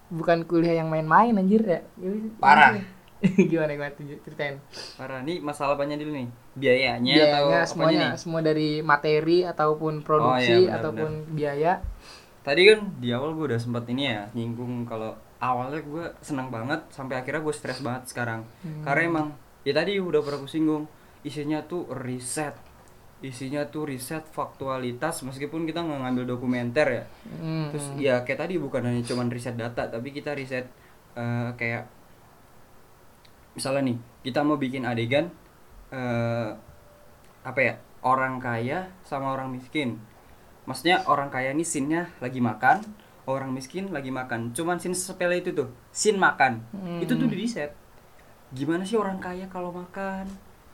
bukan 0.09 0.43
kuliah 0.43 0.75
yang 0.75 0.87
main-main 0.87 1.31
anjir 1.33 1.61
ya. 1.61 1.81
Parah. 2.37 2.75
gimana 3.51 3.67
gimana 3.69 3.91
ceritain. 4.23 4.63
parah 4.95 5.19
nih 5.19 5.39
masalah 5.39 5.75
apanya 5.75 5.95
dulu 5.95 6.11
nih 6.13 6.27
biayanya, 6.55 7.13
atau 7.13 7.19
Biayanya 7.19 7.35
apanya 7.35 7.67
semuanya 7.67 7.99
nih 8.05 8.11
semua 8.17 8.39
dari 8.41 8.69
materi 8.79 9.37
ataupun 9.43 9.93
produksi 10.01 10.27
Oh, 10.47 10.55
iya, 10.57 10.59
benar, 10.65 10.77
ataupun 10.77 11.09
biaya. 11.29 11.73
tadi 12.41 12.61
kan 12.65 12.79
di 12.95 13.11
awal 13.11 13.31
gue 13.33 13.45
udah 13.45 13.59
sempat 13.59 13.83
ini 13.85 14.07
ya 14.07 14.31
nyinggung 14.31 14.83
kalau 14.83 15.11
awalnya 15.37 15.79
gue 15.79 16.05
senang 16.19 16.47
banget 16.47 16.79
sampai 16.89 17.15
akhirnya 17.15 17.39
gue 17.39 17.51
stres 17.51 17.79
banget 17.79 18.07
sekarang 18.07 18.47
Hmm. 18.59 18.81
karena 18.81 19.01
emang 19.05 19.27
ya 19.61 19.73
tadi 19.73 19.99
udah 19.99 20.19
pernah 20.19 20.39
gue 20.39 20.49
singgung 20.49 20.83
isinya 21.23 21.63
tuh 21.65 21.87
riset. 21.91 22.55
Isinya 23.19 23.67
tuh 23.67 23.91
riset 23.91 24.23
faktualitas 24.31 25.27
meskipun 25.27 25.67
kita 25.67 25.83
nggak 25.83 25.99
ngambil 26.07 26.25
dokumenter 26.35 26.87
ya. 26.87 27.03
Hmm. 27.39 27.67
terus 27.71 27.85
ya 27.99 28.23
kayak 28.23 28.47
tadi 28.47 28.55
bukan 28.55 28.87
hanya 28.87 29.03
cuman 29.03 29.27
riset 29.27 29.59
data 29.59 29.91
tapi 29.91 30.15
kita 30.15 30.31
riset 30.31 30.71
eh, 31.19 31.49
kayak 31.59 31.83
misalnya 33.59 33.91
nih 33.91 33.97
kita 34.23 34.39
mau 34.47 34.55
bikin 34.55 34.87
adegan 34.87 35.27
eh, 35.91 36.49
apa 37.43 37.59
ya 37.59 37.73
orang 38.07 38.39
kaya 38.39 38.87
sama 39.03 39.35
orang 39.35 39.51
miskin. 39.51 39.99
Maksudnya 40.63 41.03
orang 41.09 41.27
kaya 41.33 41.51
nih 41.51 41.67
scene-nya 41.67 42.13
lagi 42.23 42.39
makan 42.39 42.87
orang 43.27 43.51
miskin 43.51 43.91
lagi 43.91 44.09
makan. 44.15 44.55
Cuman 44.55 44.79
scene 44.79 44.95
sepele 44.95 45.43
itu 45.43 45.51
tuh 45.51 45.67
scene 45.91 46.15
makan. 46.15 46.63
Hmm. 46.71 47.03
itu 47.03 47.19
tuh 47.19 47.27
di 47.27 47.35
riset 47.35 47.75
gimana 48.49 48.81
sih 48.81 48.97
orang 48.97 49.21
kaya 49.21 49.45
kalau 49.45 49.69
makan 49.69 50.25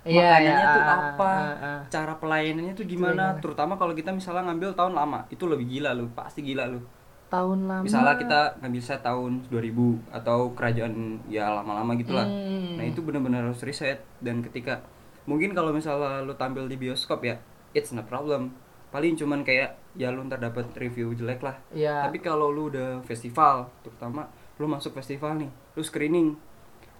Iya, 0.05 0.21
makanannya 0.21 0.53
iya, 0.53 0.69
tuh 0.69 0.83
ah, 0.83 0.99
apa 1.07 1.31
ah, 1.31 1.53
ah. 1.57 1.79
cara 1.87 2.13
pelayanannya 2.15 2.73
tuh 2.73 2.85
gimana 2.85 3.33
terutama 3.35 3.73
kalau 3.73 3.91
kita 3.91 4.09
misalnya 4.09 4.45
ngambil 4.45 4.71
tahun 4.73 4.93
lama 4.93 5.25
itu 5.27 5.43
lebih 5.43 5.65
gila 5.67 5.91
lu 5.91 6.07
pasti 6.11 6.39
gila 6.41 6.65
lu 6.67 6.77
Tahun 7.25 7.59
lama. 7.59 7.81
misalnya 7.81 8.13
kita 8.15 8.39
ngambil 8.59 8.81
set 8.81 9.01
tahun 9.01 9.49
2000 9.49 9.73
atau 10.13 10.53
kerajaan 10.53 10.93
ya 11.25 11.49
lama-lama 11.51 11.93
gitulah 11.95 12.21
Hmm. 12.23 12.77
nah 12.77 12.85
itu 12.85 13.01
benar-benar 13.01 13.43
harus 13.43 13.59
riset 13.59 13.97
dan 14.19 14.39
ketika 14.41 14.85
mungkin 15.23 15.51
kalau 15.51 15.73
misalnya 15.73 16.21
lu 16.21 16.33
tampil 16.33 16.65
di 16.65 16.77
bioskop 16.77 17.21
ya 17.21 17.41
it's 17.71 17.89
no 17.89 18.03
problem 18.03 18.53
paling 18.87 19.13
cuman 19.13 19.41
kayak 19.41 19.73
ya 19.91 20.07
lu 20.07 20.21
ntar 20.23 20.37
dapat 20.37 20.69
review 20.75 21.11
jelek 21.11 21.41
lah 21.41 21.57
Iya. 21.71 22.05
tapi 22.05 22.21
kalau 22.21 22.47
lu 22.47 22.69
udah 22.69 23.01
festival 23.01 23.67
terutama 23.81 24.29
lu 24.55 24.69
masuk 24.69 24.93
festival 24.93 25.33
nih 25.35 25.49
lu 25.73 25.81
screening 25.81 26.37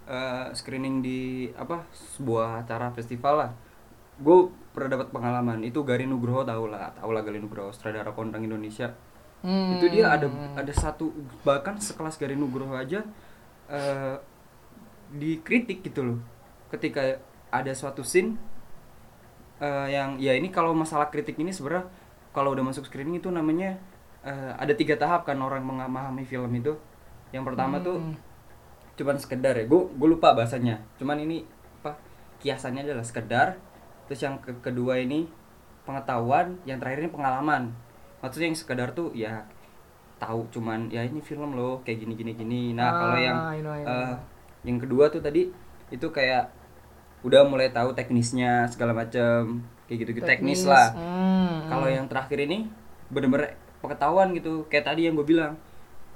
eh, 0.08 0.48
screening 0.54 1.02
di 1.02 1.20
apa 1.56 1.86
sebuah 1.94 2.64
acara 2.66 2.92
festival 2.94 3.36
lah 3.42 3.52
gue 4.16 4.38
pernah 4.72 4.96
dapat 5.00 5.12
pengalaman 5.12 5.60
itu 5.64 5.84
Garin 5.84 6.08
Nugroho 6.08 6.48
tau 6.48 6.68
lah 6.72 6.92
tau 6.96 7.12
lah 7.12 7.22
Garin 7.24 7.44
Nugroho 7.44 7.72
sutradara 7.76 8.12
kondang 8.16 8.44
Indonesia 8.44 8.94
Hmm. 9.46 9.78
itu 9.78 9.94
dia 9.94 10.10
ada 10.10 10.26
ada 10.58 10.74
satu 10.74 11.14
bahkan 11.46 11.78
sekelas 11.78 12.18
Garin 12.18 12.42
Nugroho 12.42 12.74
aja 12.74 13.06
eh, 13.70 14.18
dikritik 15.14 15.86
gitu 15.86 16.02
loh 16.02 16.20
ketika 16.74 17.22
ada 17.54 17.70
suatu 17.78 18.02
scene 18.02 18.42
eh, 19.62 19.88
yang 19.94 20.18
ya 20.20 20.34
ini 20.36 20.50
kalau 20.50 20.74
masalah 20.76 21.08
kritik 21.14 21.38
ini 21.40 21.52
sebenarnya 21.54 21.88
kalau 22.36 22.52
udah 22.52 22.66
masuk 22.66 22.90
screening 22.90 23.22
itu 23.22 23.30
namanya 23.32 23.78
eh, 24.26 24.52
ada 24.58 24.74
tiga 24.76 24.98
tahap 25.00 25.24
kan 25.24 25.38
orang 25.40 25.64
memahami 25.64 26.26
film 26.28 26.52
itu 26.52 26.74
yang 27.32 27.46
pertama 27.48 27.80
tuh 27.80 28.00
Hmm. 28.02 28.16
Cuman 28.96 29.16
sekedar 29.16 29.54
ya. 29.54 29.66
Gue 29.66 29.88
gue 29.88 30.08
lupa 30.10 30.32
bahasanya. 30.32 30.80
Cuman 30.96 31.20
ini 31.20 31.44
apa 31.80 31.96
kiasannya 32.40 32.84
adalah 32.84 33.04
sekedar. 33.04 33.60
Terus 34.06 34.22
yang 34.22 34.40
ke- 34.40 34.60
kedua 34.62 34.98
ini 34.98 35.28
pengetahuan. 35.84 36.58
Yang 36.64 36.78
terakhir 36.80 37.00
ini 37.02 37.12
pengalaman. 37.12 37.64
Maksudnya 38.20 38.48
yang 38.48 38.58
sekedar 38.58 38.90
tuh 38.92 39.12
ya 39.12 39.44
tahu. 40.18 40.48
Cuman 40.50 40.88
ya 40.88 41.04
ini 41.04 41.20
film 41.20 41.54
loh 41.54 41.82
kayak 41.82 42.02
gini 42.02 42.14
gini 42.16 42.32
gini. 42.34 42.62
Nah 42.72 42.90
kalau 42.90 43.18
yang 43.18 43.38
Ah, 43.38 43.52
I 43.52 43.60
know, 43.60 43.72
I 43.72 43.82
know. 43.84 43.92
eh, 43.92 44.16
yang 44.66 44.78
kedua 44.80 45.08
tuh 45.08 45.20
tadi 45.20 45.52
itu 45.88 46.08
kayak 46.10 46.50
udah 47.22 47.42
mulai 47.44 47.70
tahu 47.70 47.94
teknisnya 47.94 48.66
segala 48.66 48.94
macam 48.94 49.62
kayak 49.86 49.98
gitu 50.02 50.12
gitu 50.14 50.26
teknis, 50.26 50.66
lah. 50.66 50.94
Hmm. 50.94 51.70
kalau 51.70 51.86
yang 51.86 52.06
terakhir 52.06 52.38
ini 52.40 52.66
bener-bener 53.10 53.54
pengetahuan 53.82 54.34
gitu. 54.34 54.66
Kayak 54.66 54.94
tadi 54.94 55.06
yang 55.06 55.14
gue 55.14 55.26
bilang 55.26 55.54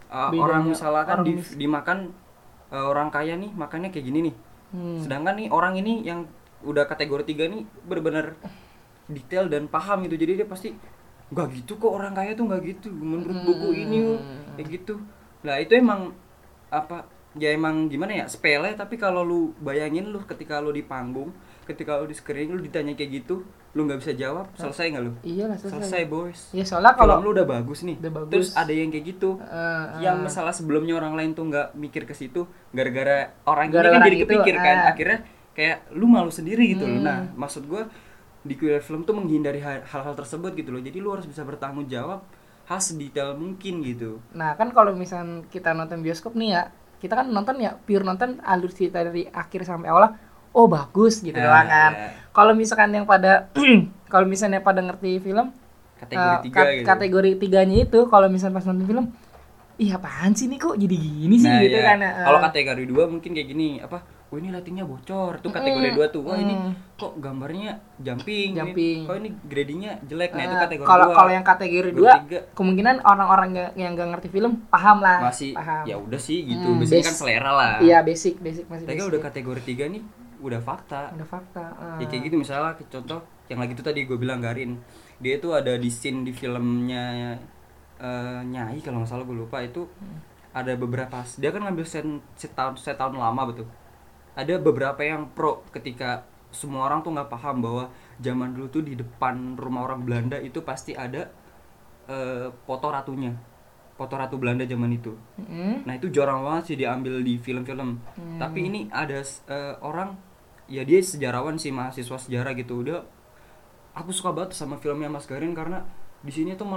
uh, 0.10 0.30
Bedanya 0.30 0.42
orang 0.42 0.62
misalkan 0.66 1.06
orang 1.06 1.26
di, 1.26 1.34
dimakan 1.56 1.98
uh, 2.72 2.86
orang 2.88 3.10
kaya 3.10 3.36
nih 3.36 3.52
makannya 3.54 3.90
kayak 3.90 4.06
gini 4.06 4.20
nih. 4.32 4.36
Hmm. 4.70 5.02
sedangkan 5.02 5.34
nih 5.34 5.50
orang 5.50 5.82
ini 5.82 6.06
yang 6.06 6.30
udah 6.62 6.86
kategori 6.86 7.26
tiga 7.26 7.50
nih 7.50 7.66
bener-bener 7.90 8.38
detail 9.10 9.50
dan 9.50 9.66
paham 9.66 10.06
gitu. 10.06 10.14
Jadi 10.14 10.44
dia 10.44 10.48
pasti 10.48 10.70
nggak 11.34 11.48
gitu 11.58 11.82
kok 11.82 11.90
orang 11.90 12.14
kaya 12.14 12.38
tuh 12.38 12.46
nggak 12.46 12.62
gitu. 12.78 12.90
Menurut 12.94 13.38
buku 13.46 13.70
ini 13.74 13.98
Hmm. 14.14 14.54
kayak 14.58 14.68
gitu. 14.70 15.02
Lah 15.42 15.58
itu 15.58 15.74
emang 15.74 16.14
apa 16.70 17.10
ya 17.34 17.50
emang 17.50 17.90
gimana 17.90 18.14
ya 18.14 18.26
sepele. 18.30 18.78
Tapi 18.78 19.02
kalau 19.02 19.26
lu 19.26 19.58
bayangin 19.58 20.14
lu 20.14 20.22
ketika 20.22 20.62
lu 20.62 20.70
di 20.70 20.86
panggung 20.86 21.34
ketika 21.70 21.96
lu 21.96 22.06
di 22.06 22.14
screening 22.14 22.52
lu 22.52 22.62
ditanya 22.62 22.92
kayak 22.92 23.22
gitu 23.22 23.46
lu 23.70 23.86
nggak 23.86 24.02
bisa 24.02 24.12
jawab 24.14 24.50
selesai 24.54 24.86
nggak 24.90 25.04
lu 25.04 25.14
Iyalah 25.22 25.56
selesai. 25.56 25.78
selesai 25.80 26.02
boys 26.06 26.40
Ya 26.50 26.64
soalnya 26.64 26.94
kalau 26.94 27.16
kalau 27.16 27.24
lu 27.24 27.32
udah 27.32 27.46
bagus 27.46 27.80
nih 27.82 27.96
Udah 27.98 28.14
bagus. 28.16 28.32
terus 28.32 28.50
ada 28.54 28.72
yang 28.72 28.90
kayak 28.90 29.06
gitu 29.08 29.38
Eh, 29.40 29.86
yang 30.02 30.18
eh. 30.18 30.26
masalah 30.26 30.50
sebelumnya 30.50 30.94
orang 30.94 31.14
lain 31.14 31.32
tuh 31.32 31.46
nggak 31.46 31.68
mikir 31.76 32.04
ke 32.04 32.12
situ 32.12 32.44
gara-gara 32.70 33.18
orang 33.44 33.68
ini 33.68 33.74
Gara-gara 33.76 33.96
kan 33.96 34.08
jadi 34.08 34.18
itu, 34.18 34.26
kepikir 34.26 34.56
kan 34.58 34.78
ah. 34.80 34.90
akhirnya 34.90 35.18
kayak 35.52 35.78
lu 35.92 36.06
malu 36.06 36.30
sendiri 36.30 36.66
gitu 36.68 36.84
loh 36.84 36.96
Hmm. 36.96 37.06
nah 37.06 37.20
maksud 37.36 37.64
gua 37.64 37.86
di 38.40 38.56
queer 38.56 38.80
film 38.80 39.04
tuh 39.04 39.14
menghindari 39.14 39.60
hal- 39.60 39.84
hal-hal 39.84 40.16
tersebut 40.16 40.52
gitu 40.54 40.72
loh 40.72 40.80
jadi 40.80 40.98
lu 40.98 41.12
harus 41.12 41.24
bisa 41.24 41.44
bertanggung 41.44 41.86
jawab 41.86 42.24
hal 42.66 42.80
sedetail 42.80 43.36
mungkin 43.36 43.82
gitu 43.82 44.18
Nah 44.32 44.56
kan 44.56 44.72
kalau 44.72 44.94
misalnya 44.94 45.46
kita 45.48 45.72
nonton 45.72 46.00
bioskop 46.00 46.34
nih 46.34 46.50
ya, 46.52 46.64
kita 46.98 47.14
kan 47.16 47.28
nonton 47.28 47.58
ya 47.58 47.76
pure 47.76 48.02
nonton 48.02 48.40
alur 48.42 48.70
cerita 48.70 49.02
dari 49.02 49.26
akhir 49.26 49.64
sampai 49.64 49.88
awal. 49.88 50.14
Oh 50.52 50.66
bagus 50.66 51.20
gitu 51.20 51.36
Ah, 51.36 51.46
doang 51.46 51.68
kan. 51.68 51.92
ya. 51.94 52.10
Kalau 52.30 52.54
misalkan 52.54 52.90
yang 52.92 53.06
pada 53.06 53.50
kalau 54.12 54.26
misalnya 54.26 54.60
pada 54.60 54.80
ngerti 54.80 55.20
film 55.20 55.54
kategori 55.96 56.32
eh, 56.32 56.40
tiga 56.42 56.56
kat- 56.56 56.72
gitu 56.74 56.86
kategori 56.86 57.32
tiganya 57.38 57.76
itu 57.80 58.00
kalau 58.06 58.28
misalnya 58.28 58.56
pas 58.56 58.66
nonton 58.66 58.86
film, 58.86 59.06
ih 59.76 59.92
apaan 59.92 60.32
sih 60.32 60.46
nih 60.46 60.58
kok 60.58 60.76
jadi 60.76 60.96
gini 60.96 61.36
sih 61.36 61.48
Nah, 61.48 61.60
gitu 61.62 61.76
ya. 61.76 61.84
kan. 61.86 61.98
eh. 62.00 62.12
kalau 62.22 62.40
kategori 62.42 62.84
dua 62.86 63.04
mungkin 63.06 63.32
kayak 63.32 63.48
gini 63.48 63.70
apa 63.78 64.00
oh 64.30 64.38
ini 64.38 64.48
lightingnya 64.48 64.84
bocor 64.84 65.40
tuh 65.40 65.50
kategori 65.50 65.90
Mm, 65.90 65.96
dua 65.96 66.06
tuh 66.08 66.22
wah 66.22 66.36
ini 66.36 66.54
mm. 66.54 66.72
kok 66.96 67.18
gambarnya 67.18 67.72
jumping, 67.98 68.48
ini- 68.48 68.56
Jumping. 68.56 69.00
kok 69.04 69.16
ini 69.18 69.30
gradingnya 69.44 69.92
jelek 70.04 70.30
nah 70.32 70.44
itu 70.44 70.54
Eh, 70.54 70.62
kategori 70.62 70.86
kalau 70.86 71.06
dua 71.06 71.16
kalau 71.16 71.32
yang 71.32 71.42
kategori 71.44 71.90
dua 71.92 72.14
kemungkinan 72.54 72.96
orang-orang 73.02 73.50
yang 73.52 73.70
yang 73.76 73.92
gak 73.94 74.10
ngerti 74.14 74.30
film 74.30 74.62
paham 74.68 75.00
lah 75.00 75.18
masih 75.24 75.52
paham 75.52 75.84
ya 75.84 75.96
udah 75.98 76.20
sih 76.20 76.46
gitu 76.46 76.68
Hmm, 76.68 76.78
biasanya 76.78 77.06
kan 77.06 77.16
selera 77.16 77.52
lah 77.52 77.74
iya 77.80 78.00
basic 78.00 78.38
basic 78.38 78.66
masih 78.68 78.86
tapi 78.86 78.96
basic 78.96 79.10
udah 79.10 79.22
kategori 79.26 79.62
tiga 79.66 79.86
nih 79.88 80.04
udah 80.40 80.62
fakta. 80.64 81.12
Udah 81.14 81.28
fakta 81.28 81.64
ya 82.00 82.04
eh. 82.04 82.08
kayak 82.08 82.32
gitu 82.32 82.36
misalnya 82.40 82.76
contoh 82.88 83.20
yang 83.52 83.60
lagi 83.60 83.74
itu 83.76 83.84
tadi 83.84 84.06
gue 84.08 84.18
bilang 84.18 84.40
Garin. 84.40 84.80
Dia 85.20 85.36
itu 85.42 85.52
ada 85.52 85.76
di 85.76 85.90
scene 85.92 86.24
di 86.24 86.32
filmnya 86.32 87.36
eh, 88.00 88.42
Nyai 88.46 88.80
kalau 88.80 89.04
nggak 89.04 89.10
salah 89.10 89.26
gue 89.28 89.38
lupa. 89.38 89.60
Itu 89.60 89.90
ada 90.56 90.74
beberapa 90.74 91.22
dia 91.38 91.50
kan 91.54 91.62
ngambil 91.66 91.86
set, 91.86 92.06
set 92.40 92.54
tahun 92.56 92.80
set 92.80 92.96
tahun 92.98 93.20
lama 93.20 93.42
betul. 93.52 93.68
Ada 94.38 94.56
beberapa 94.62 95.02
yang 95.04 95.30
pro 95.36 95.66
ketika 95.76 96.24
semua 96.50 96.90
orang 96.90 97.06
tuh 97.06 97.14
nggak 97.14 97.30
paham 97.30 97.62
bahwa 97.62 97.84
zaman 98.18 98.58
dulu 98.58 98.68
tuh 98.72 98.84
di 98.86 98.98
depan 98.98 99.54
rumah 99.54 99.86
orang 99.86 100.02
Belanda 100.02 100.38
itu 100.42 100.64
pasti 100.66 100.96
ada 100.96 101.30
eh, 102.08 102.48
foto 102.66 102.88
ratunya. 102.90 103.36
Foto 104.00 104.16
ratu 104.16 104.40
Belanda 104.40 104.64
zaman 104.64 104.96
itu. 104.96 105.12
Mm. 105.36 105.84
nah 105.84 105.92
itu 105.92 106.08
jarang 106.08 106.40
banget 106.48 106.72
sih 106.72 106.78
diambil 106.80 107.20
di 107.20 107.36
film-film. 107.36 108.00
Hmm. 108.16 108.40
tapi 108.40 108.72
ini 108.72 108.88
ada 108.88 109.20
eh, 109.20 109.76
orang 109.84 110.29
ya 110.70 110.86
dia 110.86 111.02
sejarawan 111.02 111.58
sih 111.58 111.74
mahasiswa 111.74 112.18
sejarah 112.22 112.54
gitu. 112.56 112.86
Udah 112.86 113.04
aku 113.98 114.14
suka 114.14 114.32
banget 114.32 114.56
sama 114.56 114.78
filmnya 114.78 115.10
Mas 115.10 115.26
Garin 115.26 115.52
karena 115.58 115.84
di 116.22 116.32
sini 116.32 116.54
tuh 116.56 116.68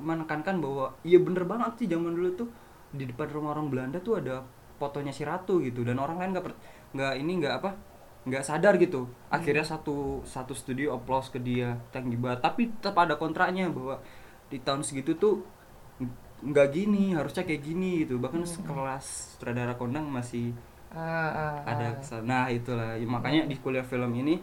menekankan 0.00 0.60
bahwa 0.60 0.94
iya 1.02 1.18
bener 1.18 1.48
banget 1.48 1.84
sih 1.84 1.88
zaman 1.90 2.12
dulu 2.12 2.30
tuh 2.44 2.48
di 2.92 3.08
depan 3.08 3.28
rumah 3.32 3.56
orang 3.56 3.72
Belanda 3.72 3.98
tuh 4.04 4.20
ada 4.20 4.44
fotonya 4.76 5.12
si 5.16 5.24
ratu 5.24 5.64
gitu 5.64 5.80
dan 5.80 5.96
orang 5.96 6.20
lain 6.20 6.30
nggak 6.36 6.44
nggak 6.92 7.12
ini 7.16 7.32
nggak 7.40 7.54
apa 7.60 7.70
nggak 8.22 8.44
sadar 8.46 8.78
gitu. 8.78 9.10
Akhirnya 9.32 9.66
satu 9.66 10.22
satu 10.22 10.54
studio 10.54 10.94
applause 10.94 11.32
ke 11.32 11.42
dia 11.42 11.74
you 11.94 12.18
banget. 12.20 12.40
Tapi 12.44 12.62
tetap 12.70 12.94
ada 13.00 13.18
kontraknya 13.18 13.66
bahwa 13.72 13.98
di 14.46 14.60
tahun 14.62 14.86
segitu 14.86 15.18
tuh 15.18 15.34
nggak 16.42 16.68
gini 16.74 17.16
harusnya 17.16 17.42
kayak 17.42 17.62
gini 17.64 18.06
gitu. 18.06 18.20
Bahkan 18.22 18.46
sekelas 18.46 19.36
sutradara 19.36 19.74
kondang 19.74 20.06
masih 20.06 20.54
Ah, 20.92 21.00
ah, 21.32 21.56
ada 21.64 21.86
ah. 21.86 21.92
kesal- 21.96 22.22
nah 22.22 22.46
itulah 22.46 22.94
Ya, 22.94 23.06
makanya 23.06 23.44
di 23.44 23.56
kuliah 23.56 23.82
film 23.82 24.12
ini 24.12 24.36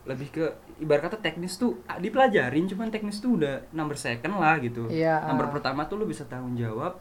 lebih 0.00 0.30
ke 0.30 0.44
ibarat 0.78 1.06
kata 1.06 1.18
teknis 1.18 1.54
tuh 1.54 1.82
ah, 1.84 1.98
dipelajarin 1.98 2.64
cuman 2.64 2.88
teknis 2.88 3.18
tuh 3.18 3.36
udah 3.36 3.66
number 3.70 3.94
second 3.94 4.34
lah 4.34 4.56
gitu 4.58 4.86
Iya, 4.86 5.20
number 5.24 5.50
pertama 5.50 5.84
tuh 5.84 5.98
lu 5.98 6.06
bisa 6.06 6.24
tanggung 6.24 6.54
jawab 6.54 6.96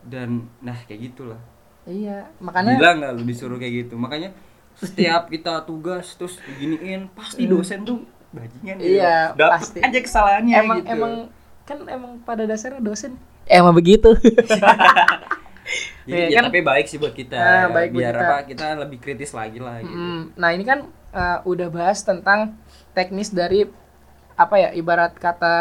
dan 0.00 0.46
nah 0.58 0.76
kayak 0.80 1.12
gitulah 1.12 1.40
Iya, 1.84 2.24
makanya 2.38 2.74
gila 2.74 2.90
nggak 2.96 3.12
lu 3.12 3.22
disuruh 3.24 3.58
kayak 3.58 3.74
gitu 3.84 3.94
makanya 3.94 4.32
setiap 4.74 5.28
kita 5.28 5.62
tugas 5.62 6.14
terus 6.14 6.40
diginiin 6.40 7.06
pasti 7.12 7.44
dosen 7.44 7.84
tuh 7.84 8.02
bajingan 8.30 8.76
gitu. 8.78 8.98
Iya, 8.98 9.30
Dapet 9.32 9.52
pasti. 9.52 9.78
aja 9.78 9.98
kesalahannya 10.00 10.54
emang 10.56 10.78
gitu. 10.80 10.90
emang 10.90 11.12
kan 11.62 11.78
emang 11.86 12.12
pada 12.22 12.42
dasarnya 12.44 12.80
dosen 12.80 13.14
emang 13.44 13.70
begitu. 13.70 14.10
Jadi 16.06 16.20
Iya, 16.20 16.26
ya, 16.28 16.38
kan? 16.38 16.44
tapi 16.48 16.60
baik 16.60 16.86
sih 16.86 16.98
buat 16.98 17.12
kita. 17.12 17.36
Ah, 17.36 17.44
ya. 17.44 17.66
baik 17.68 17.90
buat 17.90 18.00
biar 18.00 18.14
kita. 18.14 18.24
apa 18.24 18.36
kita 18.44 18.64
lebih 18.78 18.98
kritis 18.98 19.30
lagi 19.30 19.58
lah 19.58 19.80
gitu. 19.80 19.92
Mm, 19.92 20.20
nah 20.34 20.50
ini 20.50 20.62
kan 20.62 20.78
eh, 21.10 21.38
udah 21.42 21.68
bahas 21.68 21.98
tentang 22.00 22.52
teknis 22.90 23.30
dari 23.30 23.64
apa 24.34 24.54
ya 24.56 24.70
ibarat 24.72 25.14
kata 25.14 25.54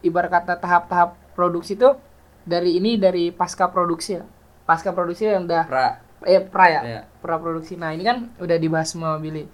ibarat 0.00 0.30
kata 0.32 0.54
tahap-tahap 0.56 1.18
produksi 1.34 1.74
tuh 1.74 1.98
dari 2.42 2.76
ini 2.76 2.94
dari 2.94 3.28
pasca 3.30 3.66
produksi 3.66 4.14
ya 4.14 4.24
pasca 4.62 4.90
produksi 4.90 5.26
yang 5.26 5.44
udah 5.44 5.66
Pra. 5.66 5.98
eh 6.22 6.38
pra 6.38 6.66
ya 6.68 6.80
Iya. 6.80 7.00
pra 7.18 7.36
produksi 7.36 7.74
nah 7.74 7.90
ini 7.90 8.00
kan 8.00 8.30
udah 8.38 8.56
dibahas 8.56 8.88
sama 8.88 9.18
Billy 9.18 9.44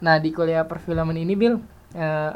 nah 0.00 0.16
di 0.16 0.32
kuliah 0.32 0.64
perfilman 0.64 1.14
ini 1.14 1.36
Bill 1.36 1.60
eh, 1.92 2.32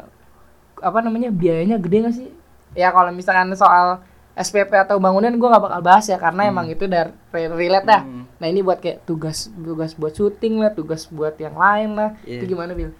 apa 0.77 0.99
namanya 1.01 1.33
biayanya 1.33 1.75
gede 1.77 1.97
gak 1.99 2.15
sih 2.15 2.29
ya 2.71 2.93
kalau 2.93 3.09
misalkan 3.09 3.49
soal 3.51 3.97
SPP 4.37 4.69
atau 4.71 4.95
bangunan 4.97 5.29
gue 5.29 5.47
nggak 5.47 5.63
bakal 5.63 5.81
bahas 5.81 6.05
ya 6.05 6.15
karena 6.15 6.45
emang 6.45 6.67
itu 6.67 6.85
dari 6.85 7.09
relate 7.49 7.85
dah 7.85 8.01
Hmm. 8.01 8.23
nah 8.37 8.45
ini 8.45 8.61
buat 8.61 8.77
kayak 8.77 9.03
tugas 9.03 9.49
tugas 9.51 9.91
buat 9.91 10.13
syuting 10.13 10.57
lah 10.57 10.71
tugas 10.71 11.05
buat 11.07 11.33
yang 11.35 11.53
lain 11.53 11.89
lah 11.91 12.09
Iya. 12.21 12.37
itu 12.37 12.53
gimana 12.53 12.71
Bill 12.71 12.93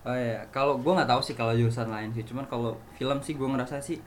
Oh 0.00 0.16
iya, 0.16 0.48
kalau 0.48 0.74
gua 0.74 0.96
nggak 0.96 1.10
tahu 1.10 1.20
sih 1.20 1.34
kalau 1.34 1.52
jurusan 1.52 1.84
lain 1.86 2.08
sih, 2.10 2.24
cuman 2.24 2.48
kalau 2.48 2.72
film 2.94 3.20
sih 3.20 3.36
gua 3.36 3.52
ngerasa 3.52 3.78
sih 3.78 4.00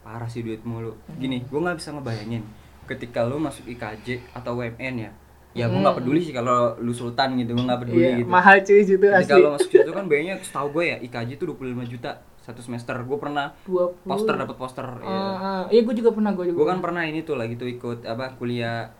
parah 0.00 0.24
sih 0.24 0.40
duit 0.40 0.64
mulu. 0.64 0.96
Gini, 1.12 1.44
gua 1.44 1.60
nggak 1.62 1.76
bisa 1.76 1.92
ngebayangin 1.92 2.40
ketika 2.86 3.22
lu 3.22 3.36
masuk 3.36 3.68
IKJ 3.68 4.32
atau 4.32 4.56
WMN 4.56 4.94
ya. 4.98 5.10
Ya 5.52 5.68
gua 5.68 5.84
nggak 5.84 5.96
peduli 6.00 6.24
sih 6.24 6.32
kalau 6.32 6.72
lu 6.78 6.90
sultan 6.90 7.36
gitu, 7.36 7.52
gua 7.52 7.68
nggak 7.68 7.80
peduli 7.84 8.00
Iya, 8.00 8.16
gitu. 8.16 8.28
mahal 8.28 8.56
cuy 8.62 8.80
itu 8.80 8.96
Ketika 8.96 9.18
asli 9.28 9.36
lu 9.36 9.50
masuk 9.52 9.68
situ 9.68 9.90
kan 9.92 10.04
biayanya 10.06 10.34
setahu 10.40 10.66
gue 10.72 10.84
ya 10.86 10.96
IKJ 11.00 11.30
itu 11.36 11.44
25 11.44 11.58
juta 11.86 12.10
satu 12.50 12.60
semester. 12.60 12.96
Gue 13.00 13.16
pernah 13.16 13.54
20 13.64 14.04
poster 14.04 14.34
dapat 14.36 14.56
poster. 14.56 14.84
Ah, 14.84 14.98
ya. 14.98 15.08
ah. 15.08 15.64
iya 15.68 15.80
gue 15.80 15.94
juga 15.94 16.10
pernah 16.10 16.30
gue 16.30 16.44
juga 16.46 16.56
gue 16.56 16.66
kan 16.66 16.78
pernah 16.80 17.02
ini 17.02 17.20
tuh 17.20 17.34
lagi 17.34 17.54
tuh 17.54 17.66
ikut 17.66 18.04
apa 18.04 18.34
kuliah 18.34 18.90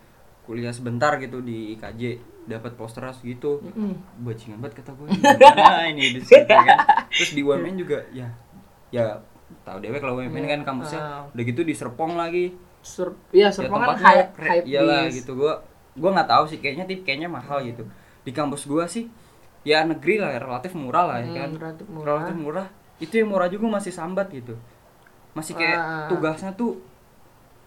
kuliah 0.43 0.71
sebentar 0.71 1.15
gitu 1.17 1.39
di 1.41 1.75
IKJ 1.75 2.03
dapat 2.43 2.75
poster 2.75 3.05
segitu 3.13 3.61
Mm-mm. 3.61 3.95
bajingan 4.21 4.59
banget 4.59 4.83
kata 4.83 4.91
gue 4.93 5.07
gimana 5.09 5.87
ini 5.93 6.05
di 6.11 6.21
situ 6.21 6.43
kan 6.43 6.67
terus 7.09 7.31
di 7.31 7.41
UMN 7.41 7.77
juga 7.77 8.03
ya 8.11 8.27
ya 8.89 9.23
tahu 9.63 9.79
dewe 9.79 9.99
kalau 9.99 10.19
UMN 10.19 10.47
kan 10.49 10.61
kampusnya 10.65 10.99
Ah. 10.99 11.23
udah 11.29 11.45
gitu 11.45 11.63
di 11.63 11.71
Serpong 11.71 12.15
lagi 12.15 12.51
Sur 12.81 13.15
iya 13.31 13.47
ya 13.47 13.49
Serpong 13.53 13.79
kan 13.79 13.95
tempatnya 13.95 14.07
hype 14.09 14.31
hype 14.41 14.65
iyalah 14.65 15.03
gitu 15.09 15.33
gue 15.37 15.53
gue 15.93 16.11
nggak 16.11 16.29
tahu 16.29 16.45
sih 16.47 16.59
kayaknya 16.59 16.85
tip 16.85 17.01
kayaknya 17.01 17.29
mahal 17.29 17.63
gitu 17.63 17.87
di 18.21 18.33
kampus 18.33 18.63
gue 18.65 18.85
sih 18.89 19.05
ya 19.63 19.85
negeri 19.85 20.19
lah 20.19 20.35
relatif 20.35 20.73
murah 20.73 21.05
lah 21.07 21.19
ya 21.21 21.27
Hmm, 21.27 21.37
kan 21.37 21.51
relatif 21.55 21.87
murah. 21.87 22.07
relatif 22.09 22.35
murah 22.35 22.67
itu 23.01 23.15
yang 23.15 23.29
murah 23.29 23.49
juga 23.49 23.67
masih 23.67 23.91
sambat 23.91 24.29
gitu 24.31 24.55
masih 25.31 25.55
kayak 25.55 25.77
Ah. 25.77 26.07
tugasnya 26.07 26.53
tuh 26.53 26.79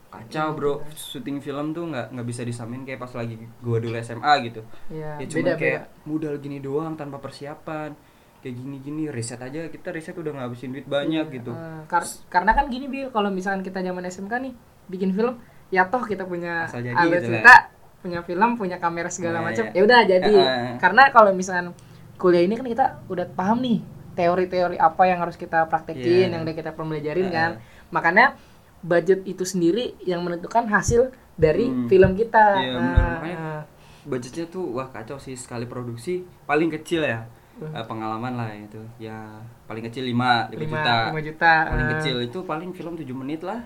kacau 0.10 0.54
bro 0.54 0.74
syuting 0.94 1.40
film 1.40 1.74
tuh 1.74 1.90
nggak 1.90 2.14
nggak 2.14 2.28
bisa 2.28 2.42
disamain 2.44 2.84
kayak 2.84 3.02
pas 3.02 3.10
lagi 3.12 3.34
gua 3.60 3.78
dulu 3.78 3.98
SMA 3.98 4.30
gitu 4.46 4.62
Iya, 4.88 5.18
ya 5.18 5.26
cuma 5.26 5.42
beda 5.44 5.54
kayak 5.58 5.82
beda. 5.82 6.06
modal 6.06 6.34
gini 6.38 6.58
doang 6.60 6.94
tanpa 6.94 7.18
persiapan 7.18 7.98
kayak 8.40 8.56
gini 8.56 8.78
gini 8.78 9.04
riset 9.10 9.42
aja 9.42 9.66
kita 9.68 9.90
riset 9.90 10.14
udah 10.14 10.36
ngabisin 10.36 10.70
duit 10.70 10.86
banyak 10.86 11.26
gitu 11.34 11.50
Eh, 11.50 11.82
kar- 11.88 12.06
karena 12.30 12.54
kan 12.54 12.70
gini 12.70 12.86
Bil, 12.86 13.10
kalau 13.10 13.28
misalkan 13.28 13.62
kita 13.62 13.80
zaman 13.80 14.06
SMK 14.06 14.34
nih 14.40 14.54
bikin 14.86 15.10
film, 15.10 15.40
ya 15.70 15.88
toh 15.88 16.04
kita 16.04 16.24
punya 16.24 16.68
alur 16.68 16.84
gitu 17.16 17.32
lah. 17.32 17.40
cerita, 17.40 17.56
punya 17.98 18.20
film, 18.22 18.50
punya 18.54 18.78
kamera 18.78 19.08
segala 19.08 19.40
Nah, 19.40 19.48
macam. 19.48 19.66
iya. 19.66 19.74
Ya 19.74 19.82
udah 19.82 20.00
jadi. 20.04 20.28
Heeh. 20.30 20.72
Karena 20.76 21.08
kalau 21.10 21.32
misalkan 21.32 21.72
kuliah 22.16 22.44
ini 22.44 22.54
kan 22.54 22.68
kita 22.68 22.86
udah 23.08 23.26
paham 23.30 23.64
nih 23.64 23.80
teori-teori 24.14 24.78
apa 24.78 25.04
yang 25.04 25.20
harus 25.20 25.36
kita 25.36 25.66
praktekin, 25.66 26.06
Iya. 26.26 26.32
yang 26.32 26.42
udah 26.42 26.54
kita 26.54 26.72
pembelajarin 26.72 27.26
Heeh. 27.26 27.34
kan. 27.34 27.52
Makanya 27.90 28.38
budget 28.80 29.24
itu 29.24 29.44
sendiri 29.44 29.98
yang 30.02 30.22
menentukan 30.22 30.66
hasil 30.66 31.10
dari 31.34 31.66
Hmm. 31.66 31.88
film 31.88 32.14
kita. 32.14 32.46
Iya, 32.58 32.72
benar. 32.74 32.94
Nah, 32.94 33.12
Makanya 33.16 33.38
nah. 33.40 33.62
budgetnya 34.04 34.46
tuh 34.46 34.66
wah 34.72 34.88
kacau 34.88 35.16
sih 35.16 35.34
sekali 35.34 35.64
produksi 35.64 36.14
paling 36.44 36.68
kecil 36.72 37.02
ya 37.02 37.24
Hmm. 37.54 37.70
Eh, 37.70 37.86
pengalaman 37.86 38.34
lah 38.34 38.50
itu 38.52 38.82
ya 38.98 39.30
paling 39.64 39.86
kecil 39.86 40.02
5 40.04 40.50
5 40.50 40.58
Lima- 40.58 40.74
juta 40.74 40.96
lima 41.08 41.22
juta, 41.22 41.54
paling 41.64 41.86
eh. 41.86 41.92
kecil 41.96 42.16
itu 42.20 42.40
paling 42.42 42.70
film 42.74 42.98
7 42.98 43.14
menit 43.14 43.42
lah 43.42 43.62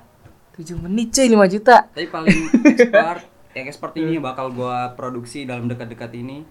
7 0.52 0.76
menit 0.78 1.08
cuy 1.10 1.26
5 1.26 1.48
juta. 1.48 1.88
tapi 1.88 2.06
paling 2.06 2.36
expert 2.68 3.20
yang 3.56 3.66
expert 3.66 3.94
ini 3.96 4.20
bakal 4.20 4.52
gua 4.52 4.92
produksi 4.92 5.44
dalam 5.44 5.66
dekat-dekat 5.66 6.12
ini 6.14 6.44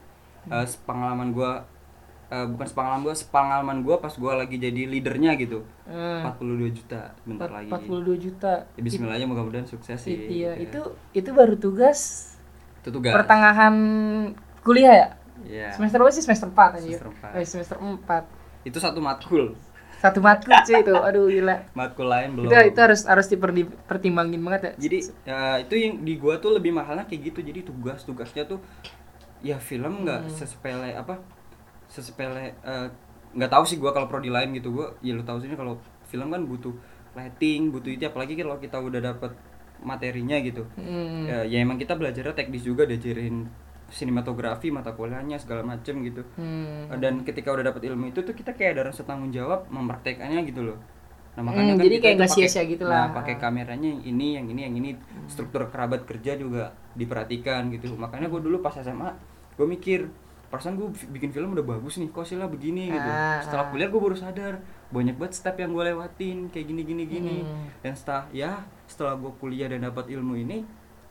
Eh, 0.46 0.62
pengalaman 0.82 1.28
gua 1.28 1.68
eh, 2.26 2.46
bukan 2.46 2.66
sepengalaman 2.66 3.02
gua 3.02 3.14
sepengalaman 3.14 3.78
gua 3.80 3.96
pas 3.96 4.12
gua 4.12 4.34
lagi 4.36 4.56
jadi 4.56 4.82
leadernya 4.84 5.34
gitu 5.36 5.62
Hmm. 5.84 6.26
42 6.26 6.66
juta 6.72 7.14
bentar 7.22 7.46
lagi 7.48 7.68
42 7.68 8.18
juta. 8.18 8.66
ya, 8.68 8.80
Bismillah 8.80 9.14
aja 9.14 9.24
mudah-mudahan 9.24 9.64
sukses 9.64 9.96
sih 9.96 10.10
iya, 10.10 10.18
gitu 10.18 10.32
ya. 10.34 10.52
itu 10.58 10.80
itu 11.16 11.30
baru 11.30 11.54
tugas 11.54 12.32
itu 12.80 12.90
tugas 12.90 13.12
pertengahan 13.12 13.74
kuliah 14.60 14.94
ya? 14.94 15.08
Iya. 15.38 15.68
Semester 15.70 16.00
berapa 16.00 16.10
sih? 16.10 16.22
Semester 16.22 16.48
4 16.48 16.58
aja. 16.72 16.82
Semester 16.82 17.06
empat. 17.08 17.30
Eh, 17.32 17.44
semester 17.44 17.76
4. 17.78 18.24
itu 18.64 18.78
satu 18.78 18.98
matkul 18.98 19.54
Satu 19.96 20.18
matkul 20.18 20.52
cuy 20.58 20.76
itu. 20.76 20.92
Aduh 20.92 21.26
gila. 21.26 21.56
matkul 21.72 22.04
lain 22.04 22.34
belum 22.34 22.46
Itu 22.46 22.56
itu 22.66 22.78
harus 22.78 23.00
harus 23.04 23.26
dipertimbangin 23.26 24.40
banget 24.40 24.60
ya. 24.60 24.72
jadi 24.76 24.98
ya, 25.22 25.38
itu 25.58 25.74
yang 25.74 25.94
di 26.00 26.14
gua 26.16 26.36
tuh 26.36 26.50
lebih 26.52 26.70
mahalnya 26.70 27.04
kayak 27.04 27.30
gitu 27.30 27.40
jadi 27.40 27.62
tugas 27.62 28.02
tugasnya 28.02 28.44
tuh 28.44 28.58
ya 29.38 29.56
film 29.56 30.02
nggak 30.02 30.26
Hmm. 30.26 30.32
sesepele 30.32 30.90
apa 30.92 31.22
sesepele 31.86 32.54
eh, 32.56 32.86
nggak 33.32 33.50
tahu 33.50 33.64
sih 33.64 33.76
gua 33.76 33.90
kalau 33.90 34.06
prodi 34.06 34.28
lain 34.28 34.52
gitu 34.52 34.72
gua 34.72 34.94
ya 35.00 35.12
lu 35.12 35.22
tahu 35.22 35.38
sih 35.38 35.50
kalau 35.52 35.76
film 36.06 36.28
kan 36.28 36.42
butuh 36.42 36.72
lighting 37.12 37.70
butuh 37.70 37.90
itu 37.90 38.04
apalagi 38.04 38.36
kalau 38.36 38.56
kita 38.56 38.76
udah 38.78 39.00
dapet 39.02 39.32
materinya 39.76 40.36
gitu 40.40 40.64
Hmm. 40.74 41.28
ya, 41.28 41.44
ya 41.44 41.58
emang 41.60 41.76
kita 41.76 41.92
belajarnya 41.94 42.32
teknis 42.32 42.64
juga 42.64 42.84
diajarin 42.84 43.44
sinematografi 43.86 44.74
mata 44.74 44.90
kuliahnya 44.90 45.38
segala 45.38 45.62
macem 45.62 46.02
gitu 46.02 46.24
Hmm. 46.34 46.90
dan 46.98 47.22
ketika 47.22 47.52
udah 47.52 47.70
dapet 47.70 47.86
ilmu 47.86 48.10
itu 48.10 48.20
tuh 48.20 48.34
kita 48.34 48.52
kayak 48.52 48.76
ada 48.76 48.90
rasa 48.90 49.04
tanggung 49.04 49.30
jawab 49.30 49.68
mempraktekannya 49.68 50.42
gitu 50.44 50.64
loh 50.64 50.78
nah 51.36 51.44
Hmm, 51.44 51.76
jadi 51.76 52.00
kita 52.00 52.02
kayak 52.02 52.16
nggak 52.16 52.30
sia-sia 52.32 52.64
gitu 52.64 52.88
lah. 52.88 53.12
nah, 53.12 53.20
pakai 53.20 53.36
kameranya 53.36 53.84
yang 53.92 54.00
ini 54.02 54.28
yang 54.40 54.46
ini 54.48 54.60
yang 54.64 54.74
ini 54.74 54.90
struktur 55.28 55.68
kerabat 55.68 56.08
kerja 56.08 56.32
juga 56.32 56.72
diperhatikan 56.96 57.68
gitu 57.68 57.92
makanya 57.94 58.32
gue 58.32 58.40
dulu 58.40 58.64
pas 58.64 58.72
SMA 58.72 59.12
gue 59.52 59.66
mikir 59.68 60.08
perasaan 60.56 60.80
gue 60.80 60.88
bikin 61.12 61.36
film 61.36 61.52
udah 61.52 61.62
bagus 61.62 62.00
nih 62.00 62.08
kok 62.08 62.24
hasilnya 62.24 62.48
begini 62.48 62.88
gitu. 62.88 63.10
Ah, 63.12 63.44
setelah 63.44 63.68
ah. 63.68 63.70
kuliah 63.70 63.88
gue 63.92 64.00
baru 64.00 64.16
sadar 64.16 64.54
banyak 64.88 65.20
banget 65.20 65.36
step 65.36 65.60
yang 65.60 65.76
gue 65.76 65.84
lewatin 65.92 66.48
kayak 66.48 66.66
gini 66.72 66.82
gini 66.88 67.02
gini. 67.04 67.36
Hmm. 67.44 67.68
dan 67.84 67.92
setelah 67.92 68.24
ya 68.32 68.64
setelah 68.88 69.20
gue 69.20 69.28
kuliah 69.36 69.68
dan 69.68 69.84
dapat 69.84 70.08
ilmu 70.08 70.40
ini 70.40 70.64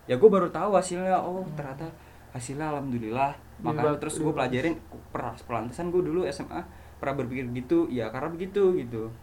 ya 0.10 0.18
gue 0.18 0.30
baru 0.30 0.50
tahu 0.50 0.74
hasilnya. 0.74 1.22
Oh 1.22 1.46
ternyata 1.54 1.94
hasilnya 2.34 2.74
alhamdulillah. 2.74 3.38
Makanya 3.62 4.02
terus 4.02 4.18
gue 4.18 4.34
pelajarin 4.34 4.82
per 5.14 5.38
pelantasan 5.46 5.94
gue 5.94 6.02
dulu 6.02 6.26
SMA 6.34 6.66
pernah 6.98 7.16
berpikir 7.22 7.46
gitu. 7.54 7.86
Ya 7.94 8.10
karena 8.10 8.34
begitu 8.34 8.74
gitu. 8.82 9.14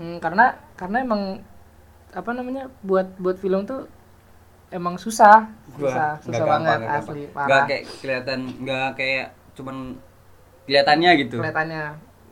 Hmm, 0.00 0.16
karena 0.24 0.56
karena 0.80 1.04
emang 1.04 1.44
apa 2.16 2.30
namanya 2.32 2.72
buat 2.80 3.20
buat 3.20 3.36
film 3.36 3.68
tuh 3.68 3.84
emang 4.72 4.96
susah. 4.96 5.48
Susah 5.76 6.16
Gua 6.16 6.24
susah 6.24 6.32
nggak 6.32 6.48
banget 6.48 6.78
gampang, 6.78 6.98
asli 7.02 7.22
gampang. 7.28 7.46
nggak 7.46 7.62
kayak 7.68 7.84
kelihatan 8.00 8.40
nggak 8.64 8.90
kayak 8.96 9.26
cuman 9.58 9.98
kelihatannya 10.64 11.10
gitu 11.18 11.36
kelihatannya 11.36 11.82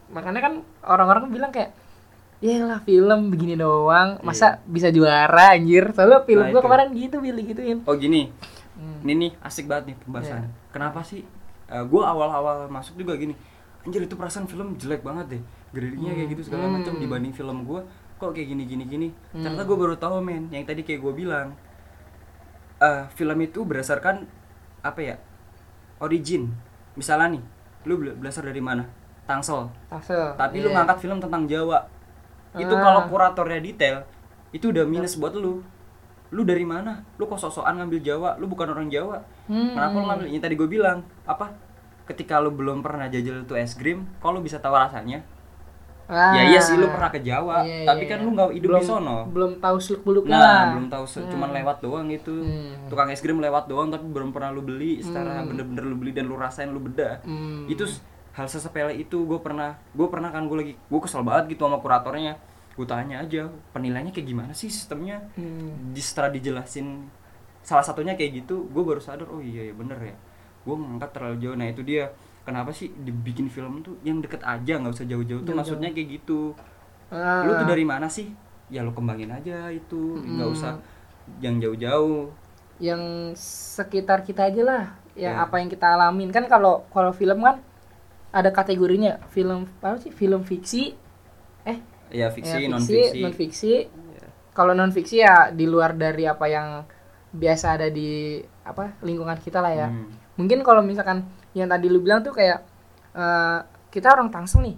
makanya 0.06 0.40
kan 0.40 0.52
orang-orang 0.80 1.28
bilang 1.28 1.50
kayak 1.50 1.74
ya 2.38 2.62
lah 2.62 2.78
film 2.80 3.28
begini 3.28 3.56
doang 3.56 4.20
masa 4.20 4.62
bisa 4.64 4.86
juara 4.88 5.52
anjir 5.52 5.90
soalnya 5.90 6.22
film 6.22 6.44
Nah, 6.44 6.52
gua 6.52 6.60
itu. 6.60 6.66
kemarin 6.68 6.88
gitu 6.94 7.16
pilih 7.18 7.42
gituin 7.44 7.78
Oh 7.82 7.96
gini, 7.96 8.30
Hmm. 8.76 9.00
ini 9.02 9.12
nih 9.16 9.30
asik 9.40 9.64
banget 9.66 9.84
nih 9.88 9.96
pembahasannya. 9.98 10.46
Iya. 10.46 10.68
Kenapa 10.68 11.00
sih? 11.00 11.24
gue 11.66 11.98
awal-awal 11.98 12.68
masuk 12.68 12.94
juga 12.94 13.16
gini, 13.16 13.32
anjir 13.82 13.98
itu 14.00 14.14
perasaan 14.14 14.44
film 14.44 14.76
jelek 14.76 15.02
banget 15.02 15.26
deh, 15.32 15.42
gradingnya 15.72 16.12
kayak 16.12 16.28
gitu 16.30 16.42
segala 16.46 16.70
macam 16.70 16.92
Hmm. 16.92 17.02
dibanding 17.02 17.32
film 17.32 17.64
gue, 17.64 17.80
kok 18.14 18.30
kayak 18.30 18.46
gini 18.46 18.62
gini 18.64 18.84
gini. 18.86 19.08
Hmm. 19.32 19.42
Ternyata 19.42 19.64
gue 19.64 19.76
baru 19.76 19.96
tahu 19.96 20.20
men, 20.20 20.46
yang 20.48 20.62
tadi 20.62 20.84
kayak 20.84 21.00
gue 21.00 21.14
bilang, 21.16 21.56
eh 22.78 23.02
film 23.10 23.38
itu 23.40 23.64
berdasarkan 23.64 24.28
apa 24.80 25.00
ya? 25.00 25.16
Origin. 25.98 26.52
Misalnya 26.96 27.38
nih, 27.38 27.42
lu 27.84 27.94
bela- 27.96 28.16
berasal 28.16 28.42
dari 28.42 28.58
mana? 28.58 28.84
Tangsel. 29.26 29.68
Tangsel 29.86 30.34
Tapi 30.34 30.58
lu 30.58 30.68
Iya. 30.70 30.74
ngangkat 30.80 30.98
film 30.98 31.18
tentang 31.18 31.44
Jawa. 31.44 31.86
Itu 32.56 32.72
Ah. 32.72 32.80
kalau 32.80 33.00
kuratornya 33.06 33.60
detail, 33.60 34.08
itu 34.50 34.72
udah 34.72 34.82
minus 34.82 35.14
buat 35.14 35.36
lu. 35.36 35.60
Lu 36.32 36.42
dari 36.42 36.64
mana? 36.64 37.04
Lu 37.16 37.28
kok 37.28 37.38
sok-sokan 37.38 37.78
ngambil 37.78 38.00
Jawa? 38.02 38.30
Lu 38.36 38.46
bukan 38.46 38.66
orang 38.66 38.88
Jawa. 38.88 39.22
Hmm. 39.46 39.76
Kenapa 39.76 39.94
lu 39.94 40.04
ngambil? 40.04 40.26
Yang 40.26 40.42
tadi 40.42 40.54
gue 40.56 40.68
bilang, 40.68 40.98
apa? 41.22 41.54
Ketika 42.06 42.38
lu 42.38 42.50
belum 42.50 42.80
pernah 42.80 43.06
jajal 43.06 43.44
tuh 43.44 43.54
es 43.54 43.74
krim, 43.74 44.06
lu 44.24 44.40
bisa 44.40 44.58
tahu 44.58 44.74
rasanya? 44.74 45.22
Ah. 46.06 46.32
Ya 46.32 46.42
iya 46.48 46.60
sih 46.60 46.74
lu 46.74 46.86
pernah 46.86 47.10
ke 47.10 47.18
Jawa, 47.18 47.62
Iya, 47.62 47.82
tapi 47.84 48.06
iya. 48.06 48.10
kan 48.10 48.18
lu 48.20 48.30
nggak 48.30 48.48
hidup 48.52 48.70
belum, 48.70 48.78
di 48.78 48.86
sono. 48.86 49.18
belum 49.26 49.52
tahu 49.58 49.76
seluk 49.76 50.02
beluknya 50.02 50.32
Nah, 50.32 50.40
lah. 50.40 50.64
belum 50.72 50.86
tahu 50.86 51.04
se- 51.04 51.26
cuman 51.26 51.48
Hmm. 51.48 51.58
lewat 51.58 51.76
doang 51.80 52.06
gitu. 52.08 52.34
Hmm. 52.38 52.86
Tukang 52.86 53.08
es 53.08 53.18
krim 53.18 53.36
lewat 53.36 53.66
doang 53.66 53.88
tapi 53.88 54.06
belum 54.06 54.30
pernah 54.30 54.48
lu 54.48 54.62
beli 54.62 54.98
secara 55.00 55.40
Hmm. 55.40 55.50
bener-bener 55.50 55.82
lu 55.84 55.96
beli 55.96 56.10
dan 56.10 56.24
lu 56.24 56.34
rasain 56.34 56.68
lu 56.68 56.78
bedah. 56.78 57.18
Hmm. 57.20 57.66
Itu 57.66 57.90
hal 58.32 58.46
sesepele 58.46 58.94
itu 58.94 59.18
gue 59.18 59.38
pernah 59.38 59.74
gue 59.90 60.06
pernah 60.06 60.28
kan 60.28 60.44
gue 60.44 60.56
lagi 60.56 60.72
gue 60.76 61.00
kesel 61.00 61.20
banget 61.20 61.50
gitu 61.50 61.64
sama 61.64 61.76
kuratornya. 61.76 62.38
Gue 62.72 62.84
tanya 62.84 63.18
aja 63.18 63.42
penilaiannya 63.72 64.12
kayak 64.12 64.26
gimana 64.26 64.52
sih 64.52 64.68
sistemnya? 64.68 65.26
Hmm. 65.32 65.90
Di 65.90 65.98
setelah 65.98 66.28
dijelasin 66.28 67.08
salah 67.60 67.82
satunya 67.82 68.14
kayak 68.14 68.46
gitu, 68.46 68.62
gue 68.64 68.78
baru 68.80 69.00
sadar 69.00 69.26
oh 69.26 69.40
iya 69.40 69.64
ya 69.64 69.74
bener 69.74 69.98
ya. 69.98 70.14
Gue 70.62 70.76
ngangkat 70.76 71.10
terlalu 71.10 71.36
jauh. 71.40 71.54
Nah, 71.54 71.66
itu 71.66 71.82
dia. 71.82 72.14
Kenapa 72.46 72.70
sih 72.70 72.94
dibikin 72.94 73.50
film 73.50 73.82
tuh 73.82 73.98
yang 74.00 74.22
deket 74.22 74.38
aja 74.40 74.78
nggak 74.78 74.94
usah 74.94 75.04
jauh-jauh 75.04 75.42
tuh? 75.42 75.50
Maksudnya 75.52 75.90
kayak 75.90 76.22
gitu. 76.22 76.54
Ah. 77.06 77.42
lu 77.42 77.54
tuh 77.54 77.66
dari 77.66 77.82
mana 77.82 78.06
sih? 78.06 78.30
Ya 78.66 78.82
lu 78.82 78.90
kembangin 78.90 79.30
aja 79.30 79.70
itu. 79.70 80.18
Nggak 80.18 80.46
Mm. 80.46 80.54
usah 80.54 80.72
yang 81.38 81.58
jauh-jauh. 81.58 82.30
Yang 82.78 83.02
sekitar 83.76 84.22
kita 84.22 84.46
aja 84.46 84.62
lah 84.62 84.84
yang 85.14 85.34
Iya. 85.34 85.44
apa 85.44 85.58
yang 85.58 85.66
kita 85.66 85.86
alamin. 85.90 86.30
Kan 86.30 86.46
kalau 86.46 86.86
kalau 86.88 87.10
film 87.10 87.42
kan 87.42 87.58
ada 88.30 88.50
kategorinya. 88.50 89.18
Film 89.28 89.66
apa 89.80 89.98
sih? 89.98 90.10
Film 90.10 90.42
fiksi. 90.42 90.94
Eh? 91.62 91.78
Ya 92.14 92.30
fiksi 92.30 92.62
ya, 92.62 92.70
non 92.70 92.78
fiksi 92.78 93.18
non 93.18 93.34
fiksi 93.34 93.72
kalau 94.52 94.70
non 94.72 94.94
fiksi 94.94 95.20
ya 95.20 95.50
di 95.50 95.66
luar 95.66 95.92
dari 95.92 96.22
apa 96.22 96.46
yang 96.46 96.86
biasa 97.28 97.74
ada 97.74 97.90
di 97.90 98.38
apa 98.62 98.94
lingkungan 99.02 99.34
kita 99.36 99.58
lah 99.58 99.74
ya. 99.74 99.88
Hmm. 99.90 100.06
mungkin 100.36 100.62
kalau 100.62 100.80
misalkan 100.80 101.26
yang 101.56 101.66
tadi 101.66 101.88
lu 101.88 101.98
bilang 101.98 102.20
tuh 102.20 102.30
kayak 102.30 102.60
eh, 103.12 103.58
kita 103.88 104.12
orang 104.12 104.28
Tangsel 104.28 104.60
nih 104.62 104.76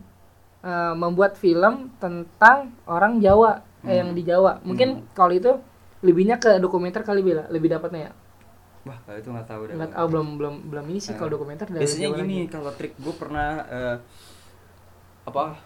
eh, 0.63 0.95
membuat 0.95 1.35
film 1.35 1.91
tentang 1.99 2.71
orang 2.87 3.19
Jawa 3.19 3.59
eh, 3.83 3.91
Hmm. 3.91 3.95
yang 3.95 4.11
di 4.15 4.23
Jawa. 4.23 4.63
Mungkin 4.63 5.11
kalau 5.11 5.31
itu 5.31 5.51
lebihnya 6.03 6.39
ke 6.39 6.59
dokumenter 6.59 7.03
kali 7.03 7.21
bila 7.21 7.51
lebih 7.51 7.67
dapatnya 7.69 8.11
ya? 8.11 8.13
Wah 8.87 8.99
kalau 9.03 9.19
itu 9.19 9.29
nggak 9.29 9.47
tahu 9.47 9.63
deh 9.67 9.75
nggak 9.75 9.91
tahu 9.93 10.07
belum 10.09 10.29
belum 10.39 10.55
belum 10.71 10.85
ini 10.89 11.01
sih 11.03 11.13
Eh, 11.13 11.19
kalau 11.19 11.31
dokumenter 11.35 11.67
dari 11.67 11.83
biasanya 11.83 12.09
Jawa 12.09 12.19
gini 12.23 12.39
kalau 12.47 12.71
trik 12.73 12.95
gue 12.95 13.15
pernah 13.15 13.49
eh, 13.67 13.97
apa 15.25 15.59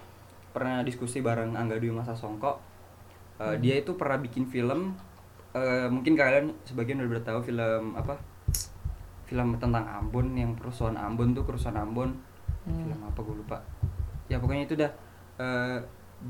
pernah 0.50 0.80
diskusi 0.82 1.20
bareng 1.20 1.54
Angga 1.54 1.76
Dwi 1.76 1.92
Masa 1.92 2.12
Songko 2.12 2.72
Eh, 3.32 3.44
Hmm. 3.48 3.60
dia 3.60 3.74
itu 3.76 3.92
pernah 3.94 4.16
bikin 4.16 4.44
film 4.46 4.92
eh, 5.52 5.88
mungkin 5.88 6.12
kalian 6.14 6.52
sebagian 6.64 7.00
udah 7.00 7.10
udah 7.12 7.24
tahu 7.24 7.40
film 7.42 7.92
apa 7.94 8.16
film 9.32 9.56
tentang 9.56 9.88
Ambon 9.88 10.36
yang 10.36 10.52
kerusuhan 10.52 10.92
Ambon 10.94 11.32
tuh 11.32 11.42
kerusuhan 11.42 11.80
Ambon 11.80 12.12
Hmm. 12.62 12.78
film 12.78 13.00
apa 13.02 13.18
gue 13.18 13.34
lupa 13.34 13.58
ya 14.28 14.36
pokoknya 14.36 14.64
itu 14.64 14.76
dah 14.76 14.92
Eh, 15.32 15.78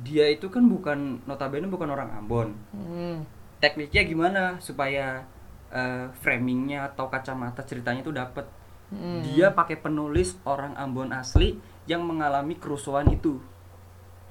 dia 0.01 0.31
itu 0.31 0.47
kan 0.47 0.65
bukan 0.65 1.21
notabene 1.27 1.67
bukan 1.67 1.91
orang 1.91 2.09
Ambon 2.15 2.55
Hmm. 2.71 3.27
tekniknya 3.59 4.07
gimana 4.07 4.43
supaya 4.57 5.27
eh, 5.69 6.07
framingnya 6.15 6.87
atau 6.87 7.09
kacamata 7.09 7.61
ceritanya 7.63 8.01
itu 8.01 8.15
dapat 8.15 8.47
Hmm. 8.89 9.21
dia 9.21 9.51
pakai 9.51 9.77
penulis 9.77 10.39
orang 10.45 10.73
Ambon 10.77 11.11
asli 11.11 11.59
yang 11.85 12.07
mengalami 12.07 12.55
kerusuhan 12.55 13.11
itu 13.11 13.43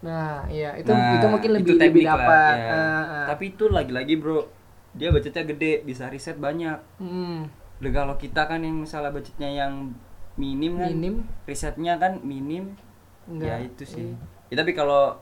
nah 0.02 0.48
iya 0.48 0.74
itu 0.74 0.90
Nah, 0.90 1.20
itu 1.20 1.28
mungkin 1.28 1.52
lebih 1.54 1.78
itu 1.78 1.78
lebih 1.78 2.04
dapat 2.08 2.56
ya. 2.58 2.74
Eh, 2.74 3.04
eh. 3.06 3.26
tapi 3.30 3.44
itu 3.52 3.70
lagi-lagi 3.70 4.18
bro 4.18 4.50
dia 4.92 5.10
budgetnya 5.10 5.46
gede 5.46 5.84
bisa 5.84 6.10
riset 6.10 6.38
banyak 6.38 6.80
Hmm. 6.98 7.46
Dan 7.82 7.92
kalau 7.92 8.16
kita 8.16 8.46
kan 8.46 8.62
yang 8.62 8.78
misalnya 8.78 9.10
budgetnya 9.10 9.50
yang 9.50 9.90
minim 10.34 10.78
kan 10.78 10.90
minim 10.90 11.16
risetnya 11.44 11.98
kan 11.98 12.22
minim 12.22 12.78
enggak 13.26 13.52
ya 13.52 13.58
itu 13.60 13.84
sih 13.84 14.08
Iya. 14.08 14.16
ya, 14.48 14.56
tapi 14.58 14.72
kalau 14.72 15.18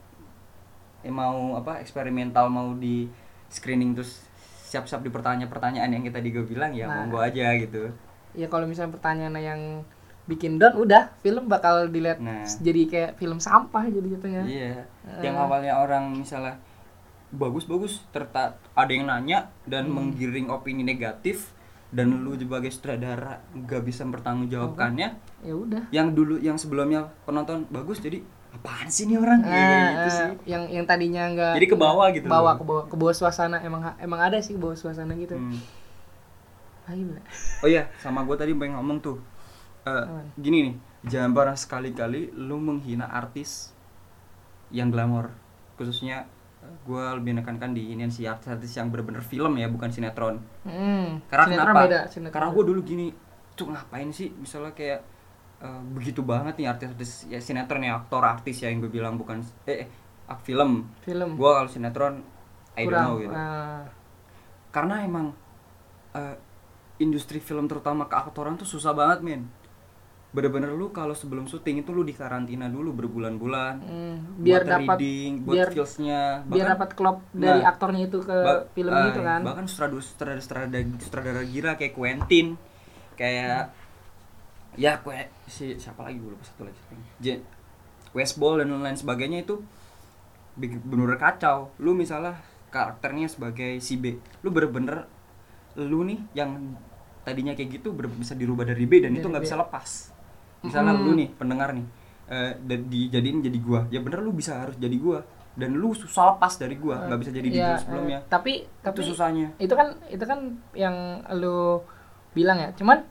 eh, 1.00 1.10
mau 1.10 1.56
apa 1.56 1.80
eksperimental 1.80 2.46
mau 2.48 2.76
di 2.76 3.08
screening 3.48 3.94
terus 3.94 4.22
siap-siap 4.64 5.00
di 5.00 5.10
pertanyaan-pertanyaan 5.10 5.90
yang 5.90 6.04
kita 6.04 6.22
juga 6.22 6.46
bilang 6.46 6.72
ya 6.72 6.86
Nah. 6.86 6.96
monggo 7.02 7.18
aja 7.18 7.56
gitu 7.56 7.90
ya 8.32 8.46
kalau 8.46 8.68
misalnya 8.68 8.94
pertanyaan 8.94 9.34
yang 9.36 9.62
bikin 10.26 10.62
down 10.62 10.78
udah 10.78 11.10
film 11.18 11.48
bakal 11.48 11.88
dilihat 11.88 12.20
Nah. 12.20 12.46
jadi 12.46 12.82
kayak 12.86 13.12
film 13.16 13.40
sampah 13.40 13.88
jadi 13.88 14.08
jatuhnya 14.12 14.44
iya 14.46 14.86
Eh. 15.10 15.24
yang 15.24 15.34
awalnya 15.36 15.74
orang 15.74 16.14
misalnya 16.14 16.60
bagus-bagus 17.30 18.06
terta 18.10 18.58
ada 18.74 18.90
yang 18.90 19.06
nanya 19.06 19.50
dan 19.64 19.86
Hmm. 19.86 19.96
menggiring 20.12 20.50
opini 20.50 20.84
negatif 20.84 21.50
dan 21.90 22.22
lu 22.22 22.38
sebagai 22.38 22.70
sutradara 22.70 23.42
nggak 23.52 23.82
bisa 23.82 24.06
mempertanggungjawabkannya 24.06 25.10
ya 25.42 25.54
udah 25.54 25.84
yang 25.90 26.14
dulu 26.14 26.38
yang 26.38 26.54
sebelumnya 26.56 27.10
penonton 27.26 27.66
bagus 27.70 27.98
jadi 27.98 28.22
apaan 28.50 28.86
sih 28.86 29.06
ini 29.06 29.18
orang 29.18 29.42
Ya, 29.42 29.50
Ah, 29.50 29.58
kayak 29.66 29.86
gitu 29.90 30.10
sih 30.10 30.30
yang 30.46 30.64
yang 30.68 30.86
tadinya 30.86 31.24
enggak 31.26 31.54
Jadi 31.58 31.68
ke 31.68 31.78
bawah 31.78 32.08
gitu 32.10 32.26
ke 32.26 32.30
bawah 32.30 32.54
ke 32.54 32.64
bawah 32.66 32.84
ke 32.86 32.96
bawah 32.96 33.14
suasana 33.14 33.58
emang 33.62 33.82
emang 33.98 34.20
ada 34.20 34.38
sih 34.38 34.54
ke 34.54 34.62
bawah 34.62 34.74
suasana 34.74 35.14
gitu 35.14 35.34
Hmm. 35.34 35.58
Ah, 36.86 36.98
gimana? 36.98 37.22
Oh 37.62 37.70
iya, 37.70 37.86
sama 38.02 38.26
gue 38.26 38.34
tadi 38.34 38.50
pengen 38.50 38.74
ngomong 38.74 38.98
tuh. 38.98 39.22
Eh, 39.86 39.94
Apaan? 39.94 40.26
gini 40.42 40.58
nih, 40.66 40.76
jangan 41.06 41.38
pernah 41.38 41.54
sekali-kali 41.54 42.34
lu 42.34 42.58
menghina 42.58 43.06
artis 43.06 43.78
yang 44.74 44.90
glamor. 44.90 45.30
Khususnya 45.78 46.26
gue 46.60 47.06
lebih 47.16 47.40
nekankan 47.40 47.72
di 47.72 47.96
ini 47.96 48.08
si 48.12 48.28
artis-artis 48.28 48.76
yang 48.76 48.92
bener-bener 48.92 49.24
film 49.24 49.56
ya, 49.56 49.72
bukan 49.72 49.90
sinetron. 49.90 50.44
Hmm, 50.68 51.24
Karena 51.32 51.46
sinetron 51.48 51.74
kenapa? 51.74 51.86
beda, 51.88 52.00
sinetron 52.12 52.34
Karena 52.36 52.50
gue 52.52 52.64
dulu 52.68 52.80
gini, 52.84 53.08
tuh 53.60 53.68
ngapain 53.72 54.10
sih 54.12 54.32
misalnya 54.40 54.72
kayak 54.72 55.00
eh, 55.60 55.82
begitu 55.92 56.24
banget 56.24 56.56
nih 56.56 56.68
artis-artis 56.72 57.28
ya 57.28 57.40
sinetron 57.44 57.84
ya 57.84 58.00
aktor 58.00 58.24
artis 58.24 58.64
ya 58.64 58.72
yang 58.72 58.80
gue 58.80 58.92
bilang 58.92 59.20
bukan 59.20 59.44
eh, 59.68 59.84
eh 59.84 59.88
film. 60.48 60.88
film 61.04 61.36
Gue 61.36 61.52
kalau 61.52 61.68
sinetron 61.68 62.24
I 62.80 62.88
don't 62.88 62.96
kurang 62.96 63.04
know 63.04 63.16
gitu 63.20 63.36
ah, 63.36 63.84
karena 64.72 64.96
emang 65.04 65.36
eh, 66.16 66.36
industri 67.04 67.44
film 67.44 67.68
terutama 67.68 68.08
keaktoran 68.08 68.56
tuh 68.56 68.68
susah 68.68 68.96
banget 68.96 69.20
men 69.20 69.42
bener-bener 70.30 70.70
lu 70.70 70.90
kalau 70.90 71.12
sebelum 71.12 71.46
syuting 71.46 71.82
itu 71.82 71.90
lu 71.90 72.02
dikarantina 72.02 72.68
dulu 72.68 72.94
berbulan-bulan. 72.96 73.76
Hmm, 73.82 74.16
biar 74.38 74.62
buat 74.62 74.74
dapat 74.78 74.98
reading, 74.98 75.32
buat 75.42 75.56
biar 75.58 75.68
feelsnya 75.70 76.22
biar 76.46 76.68
dapat 76.78 76.90
klop 76.94 77.18
dari 77.32 77.60
Nah, 77.60 77.66
aktornya 77.68 78.04
itu 78.06 78.20
ke 78.20 78.38
ba- 78.38 78.64
film 78.70 78.94
eh, 78.94 79.06
gitu 79.08 79.22
kan. 79.22 79.42
bahkan 79.42 79.66
sutradara 79.66 80.00
sutradara 80.00 80.38
sutradara, 80.40 80.78
sutradara 80.98 81.42
gila 81.44 81.72
kayak 81.76 81.94
Quentin 81.94 82.48
kayak 83.16 83.74
ya 84.78 85.02
kue 85.02 85.18
si 85.46 85.76
siapa 85.76 86.06
lagi 86.06 86.18
gue 86.18 86.30
lupa 86.30 86.46
satu 86.46 86.62
lagi 86.64 86.78
J 87.20 87.42
Westball 88.12 88.62
dan 88.62 88.70
lain 88.72 88.96
sebagainya 88.96 89.44
itu 89.44 89.62
big- 90.56 90.82
bener 90.82 91.14
kacau. 91.16 91.74
Lu 91.78 91.94
misalnya 91.94 92.38
karakternya 92.70 93.26
sebagai 93.26 93.82
si 93.82 93.98
B 93.98 94.14
lu 94.40 94.50
bener-bener 94.50 95.10
lu 95.74 96.06
nih 96.06 96.22
yang 96.34 96.78
tadinya 97.20 97.54
kayak 97.54 97.82
gitu 97.82 97.90
bisa 97.92 98.34
dirubah 98.34 98.62
dari 98.64 98.86
B 98.86 99.02
dan 99.02 99.12
itu 99.12 99.22
Dari 99.22 99.32
nggak 99.32 99.42
B. 99.42 99.46
bisa 99.46 99.58
lepas 99.58 99.90
misalnya 100.62 100.94
Mm. 100.94 101.02
lu 101.02 101.12
nih 101.16 101.30
pendengar 101.34 101.70
nih 101.72 101.86
eh, 102.28 102.52
dan 102.60 102.80
dijadiin 102.86 103.40
jadi 103.42 103.60
gua. 103.60 103.82
Ya 103.88 104.00
bener 104.00 104.20
lu 104.20 104.32
bisa 104.32 104.60
harus 104.60 104.76
jadi 104.76 104.94
gua. 104.96 105.26
Dan 105.54 105.76
lu 105.76 105.92
susah 105.92 106.34
lepas 106.34 106.56
dari 106.56 106.76
gua. 106.76 107.04
Nggak 107.04 107.20
bisa 107.20 107.32
jadi 107.34 107.48
Iya, 107.48 107.54
diri 107.54 107.66
eh, 107.66 107.80
sebelumnya. 107.80 108.20
tapi 108.26 108.54
tapi 108.80 108.98
itu 108.98 109.10
susahnya. 109.10 109.48
itu 109.58 109.74
kan 109.74 109.88
itu 110.08 110.24
kan 110.24 110.40
yang 110.74 110.96
lu 111.34 111.82
bilang 112.32 112.58
ya. 112.58 112.70
Cuman 112.74 113.04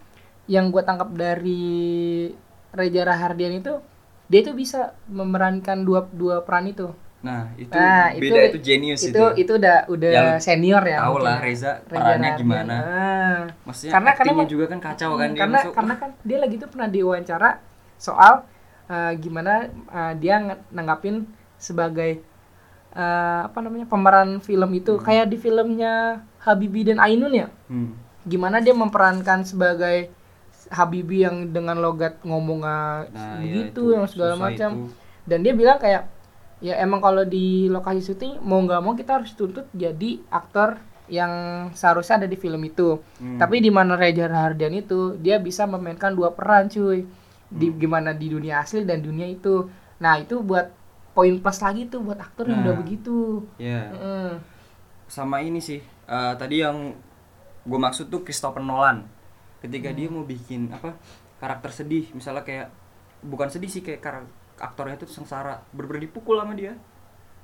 yang 0.47 0.71
gue 0.71 0.81
tangkap 0.81 1.13
dari 1.13 2.33
Reza 2.71 3.03
Rahardian 3.03 3.53
itu 3.55 3.81
dia 4.27 4.41
itu 4.41 4.53
bisa 4.53 4.97
memerankan 5.07 5.83
dua 5.83 6.09
dua 6.09 6.41
peran 6.41 6.69
itu 6.69 6.89
nah 7.19 7.51
itu 7.55 7.71
nah 7.71 8.15
beda 8.15 8.41
itu, 8.47 8.59
genius 8.61 9.01
itu 9.03 9.11
itu, 9.11 9.25
itu 9.37 9.53
udah 9.55 9.77
udah 9.87 10.09
Ya, 10.09 10.21
lu 10.23 10.31
senior 10.39 10.83
ya 10.83 10.99
tahu 11.03 11.19
lah 11.19 11.35
ya. 11.35 11.43
Reza 11.43 11.73
Reza 11.83 11.91
perannya 11.91 12.31
gimana. 12.37 12.77
Ah. 12.79 13.41
maksudnya 13.65 13.93
Karena- 13.93 14.15
karena 14.15 14.45
juga 14.47 14.65
kan 14.67 14.79
kacau 14.81 15.11
kan 15.15 15.29
dia 15.29 15.41
karena 15.41 15.59
masuk 15.59 15.73
karena 15.75 15.95
kan 15.97 16.11
dia 16.21 16.39
lagi 16.39 16.57
tuh 16.57 16.69
pernah 16.69 16.89
diwawancara 16.89 17.51
soal 17.97 18.35
eh, 18.87 19.13
gimana 19.17 19.53
eh, 19.69 20.13
dia 20.17 20.35
nanggapin 20.69 21.27
sebagai 21.57 22.23
eh, 22.93 23.41
apa 23.43 23.59
namanya 23.59 23.85
pemeran 23.85 24.39
film 24.39 24.71
itu 24.73 24.95
kayak 24.97 25.27
di 25.27 25.37
filmnya 25.37 25.95
Habibie 26.39 26.87
dan 26.87 26.99
Ainun 26.99 27.35
ya 27.35 27.51
Hmm. 27.67 27.99
gimana 28.23 28.59
dia 28.59 28.73
memerankan 28.73 29.43
sebagai 29.43 30.07
Habibie 30.69 31.25
yang 31.25 31.49
dengan 31.49 31.77
logat 31.77 32.21
ngomong 32.23 32.61
ah, 32.61 33.03
Nah, 33.07 33.41
ya 33.41 33.65
begitu 33.65 33.67
itu, 33.67 33.83
yang 33.91 34.07
segala 34.07 34.39
macam 34.39 34.71
itu. 34.79 34.95
dan 35.25 35.39
dia 35.41 35.53
bilang 35.53 35.77
kayak 35.77 36.07
ya 36.59 36.75
emang 36.77 36.99
kalau 36.99 37.23
di 37.23 37.45
lokasi 37.67 38.03
syuting 38.05 38.41
mau 38.41 38.59
nggak 38.59 38.81
mau 38.81 38.93
kita 38.93 39.17
harus 39.17 39.33
tuntut 39.33 39.67
jadi 39.71 40.19
aktor 40.29 40.75
yang 41.09 41.33
seharusnya 41.73 42.19
ada 42.19 42.29
di 42.29 42.35
film 42.35 42.61
itu 42.63 43.01
Hmm. 43.17 43.39
tapi 43.39 43.59
di 43.59 43.69
mana 43.69 43.95
Reza 43.95 44.27
Rahardian 44.27 44.75
itu 44.75 45.17
dia 45.17 45.39
bisa 45.39 45.65
memainkan 45.65 46.13
dua 46.13 46.31
peran 46.31 46.67
cuy 46.67 47.07
di 47.49 47.67
Hmm. 47.67 47.79
gimana 47.79 48.11
di 48.13 48.29
dunia 48.29 48.61
asli 48.61 48.83
dan 48.83 49.01
dunia 49.01 49.25
itu 49.25 49.71
nah 49.97 50.15
itu 50.15 50.39
buat 50.41 50.69
poin 51.11 51.35
plus 51.35 51.59
lagi 51.59 51.87
tuh 51.87 52.01
buat 52.01 52.17
aktor 52.17 52.47
yang 52.47 52.61
Nah. 52.61 52.65
udah 52.65 52.75
begitu 52.77 53.17
Ya. 53.57 53.89
Heeh. 53.89 54.33
sama 55.07 55.41
ini 55.41 55.59
sih 55.59 55.81
eh, 55.81 56.35
tadi 56.35 56.59
yang 56.59 56.93
gue 57.61 57.79
maksud 57.79 58.09
tuh 58.09 58.21
Christopher 58.21 58.61
Nolan 58.61 59.07
ketika 59.59 59.89
dia 59.91 60.07
mau 60.07 60.23
bikin 60.23 60.69
apa 60.71 60.95
karakter 61.39 61.73
sedih 61.73 62.11
misalnya 62.13 62.43
kayak 62.43 62.69
bukan 63.21 63.49
sedih 63.49 63.67
sih 63.67 63.81
kayak 63.81 64.01
karak- 64.01 64.33
aktornya 64.59 64.99
itu 64.99 65.07
sengsara 65.09 65.63
berber 65.73 66.03
dipukul 66.03 66.39
sama 66.39 66.55
dia. 66.55 66.75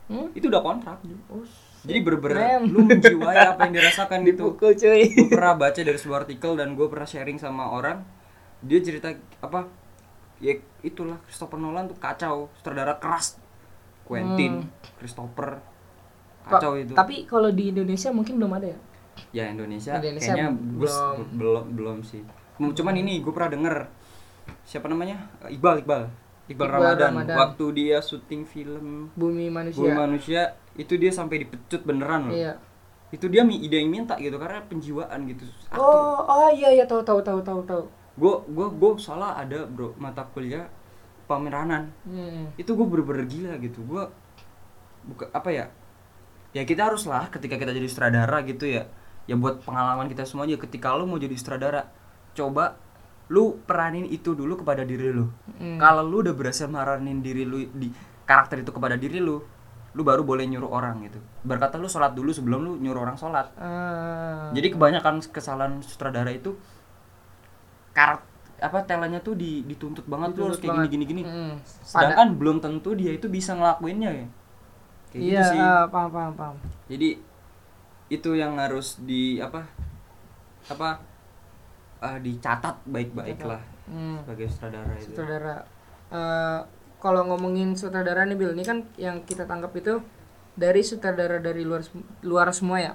Hmm? 0.04 0.28
itu 0.36 0.52
udah 0.52 0.60
kontrak 0.60 1.00
Oh, 1.32 1.40
jadi 1.80 2.04
berber 2.04 2.36
lu 2.68 2.84
menjiwai 2.84 3.56
apa 3.56 3.64
yang 3.64 3.72
dirasakan 3.80 4.20
dipukul 4.28 4.76
cuy. 4.76 5.08
Gue 5.16 5.32
pernah 5.32 5.56
baca 5.56 5.80
dari 5.80 5.96
sebuah 5.96 6.28
artikel 6.28 6.60
dan 6.60 6.76
gue 6.76 6.86
pernah 6.92 7.08
sharing 7.08 7.40
sama 7.40 7.72
orang. 7.72 8.04
Dia 8.60 8.84
cerita 8.84 9.16
apa 9.40 9.64
ya 10.44 10.60
itulah 10.84 11.16
Christopher 11.24 11.56
Nolan 11.56 11.88
tuh 11.88 11.96
kacau 11.96 12.52
sutradara 12.60 13.00
keras. 13.00 13.40
Quentin 14.04 14.68
Christopher 15.00 15.64
kacau 16.44 16.76
itu. 16.76 16.92
tapi 16.92 17.24
kalau 17.24 17.48
di 17.48 17.72
Indonesia 17.72 18.12
mungkin 18.12 18.36
belum 18.36 18.52
ada 18.60 18.68
ya? 18.68 18.78
Ya 19.32 19.44
Indonesia, 19.48 19.96
Indonesia 19.96 20.36
kayaknya 20.36 20.52
belum. 20.52 21.16
belum 21.40 21.64
belum 21.72 21.98
sih. 22.04 22.20
Cuman 22.60 22.94
ini 23.00 23.24
gue 23.24 23.32
pernah 23.32 23.56
denger 23.56 23.74
siapa 24.68 24.92
namanya? 24.92 25.32
Iqbal 25.48 25.80
Iqbal 25.80 26.23
Iqbal, 26.44 26.68
Iqbal 26.68 26.68
Ramadan. 26.76 27.10
Ramadan. 27.16 27.36
waktu 27.40 27.64
dia 27.72 27.98
syuting 28.04 28.44
film 28.44 29.08
bumi 29.16 29.48
manusia. 29.48 29.80
Bumi 29.80 29.92
Manusia 29.96 30.42
itu 30.76 30.94
dia 31.00 31.08
sampai 31.08 31.46
dipecut 31.46 31.80
beneran 31.88 32.28
loh. 32.28 32.36
Iya. 32.36 32.60
Itu 33.08 33.32
dia 33.32 33.46
ide 33.46 33.80
yang 33.80 33.88
minta 33.88 34.18
gitu 34.20 34.36
karena 34.36 34.60
penjiwaan 34.68 35.24
gitu. 35.30 35.48
Oh 35.72 36.20
oh 36.20 36.50
iya 36.52 36.68
iya 36.74 36.84
tahu 36.84 37.00
tahu 37.00 37.24
tahu 37.24 37.40
tahu 37.40 37.60
tahu. 37.64 37.82
Gue 38.20 38.34
gue 38.44 38.66
gue 38.76 38.90
salah 39.00 39.40
ada 39.40 39.64
bro 39.64 39.96
mata 39.96 40.28
kuliah 40.36 40.68
pemeranan 41.24 41.88
hmm. 42.04 42.60
itu 42.60 42.68
gue 42.76 42.86
bener-bener 42.86 43.24
gila 43.24 43.52
gitu. 43.64 43.80
Gue 43.80 44.04
buka 45.08 45.32
apa 45.32 45.48
ya? 45.48 45.66
Ya 46.52 46.62
kita 46.68 46.92
harus 46.92 47.08
lah 47.08 47.32
ketika 47.32 47.56
kita 47.56 47.72
jadi 47.72 47.88
sutradara 47.88 48.44
gitu 48.44 48.68
ya. 48.68 48.84
Ya 49.24 49.40
buat 49.40 49.64
pengalaman 49.64 50.12
kita 50.12 50.28
semua 50.28 50.44
aja. 50.44 50.60
Ketika 50.60 50.92
lo 50.92 51.08
mau 51.08 51.16
jadi 51.16 51.32
sutradara 51.40 51.88
coba 52.36 52.83
lu 53.26 53.56
peranin 53.60 54.04
itu 54.04 54.32
dulu 54.32 54.56
kepada 54.56 54.82
diri 54.82 55.08
lu 55.08 55.32
Hmm. 55.54 55.76
kalau 55.76 56.02
lu 56.02 56.20
udah 56.20 56.32
berhasil 56.32 56.66
meranin 56.66 57.18
diri 57.18 57.42
lu 57.42 57.64
di 57.68 57.88
karakter 58.22 58.58
itu 58.58 58.70
kepada 58.70 58.94
diri 58.94 59.16
lu 59.18 59.40
lu 59.90 60.02
baru 60.02 60.20
boleh 60.20 60.44
nyuruh 60.44 60.68
orang 60.68 61.00
gitu 61.02 61.16
berkata 61.40 61.74
lu 61.74 61.86
sholat 61.86 62.12
dulu 62.12 62.30
sebelum 62.30 62.60
lu 62.60 62.72
nyuruh 62.76 63.00
orang 63.00 63.14
sholat 63.14 63.46
Ah. 63.54 64.50
jadi 64.50 64.68
kebanyakan 64.70 65.22
kesalahan 65.24 65.78
sutradara 65.80 66.28
itu 66.28 66.58
karakter 67.92 68.32
apa 68.56 68.80
talentnya 68.82 69.20
tuh 69.20 69.34
di- 69.34 69.60
dituntut 69.62 70.02
banget 70.04 70.34
lu 70.34 70.46
harus 70.46 70.56
Dituntut 70.56 70.62
kayak 70.62 70.76
banget. 70.80 70.90
gini 70.90 71.04
gini 71.04 71.20
gini 71.20 71.22
Hmm. 71.24 71.54
sedangkan 71.82 72.28
belum 72.34 72.56
tentu 72.58 72.90
dia 72.92 73.12
itu 73.12 73.26
bisa 73.28 73.52
ngelakuinnya 73.52 74.10
ya 74.14 74.26
kayak 75.10 75.20
iya 75.20 75.30
gitu 75.38 75.50
sih 75.50 75.60
ah, 75.60 75.84
paham 75.86 76.10
paham 76.10 76.32
paham 76.34 76.56
jadi 76.86 77.08
itu 78.08 78.30
yang 78.32 78.56
harus 78.56 78.98
di 78.98 79.38
apa 79.38 79.68
apa 80.66 81.02
eh, 82.04 82.18
dicatat 82.20 82.84
baik-baik 82.84 83.40
lah 83.48 83.60
hmm. 83.88 84.24
sebagai 84.24 84.46
sutradara 84.52 84.92
itu. 85.00 85.08
Sutradara. 85.12 85.56
Eh, 86.12 86.60
kalau 87.00 87.22
ngomongin 87.28 87.76
sutradara 87.76 88.28
nih 88.28 88.36
Bill 88.36 88.52
ini 88.52 88.64
kan 88.64 88.84
yang 89.00 89.24
kita 89.24 89.48
tangkap 89.48 89.72
itu 89.76 90.00
dari 90.54 90.80
sutradara 90.84 91.40
dari 91.40 91.64
luar 91.64 91.82
luar 92.20 92.52
semua 92.52 92.78
ya? 92.80 92.92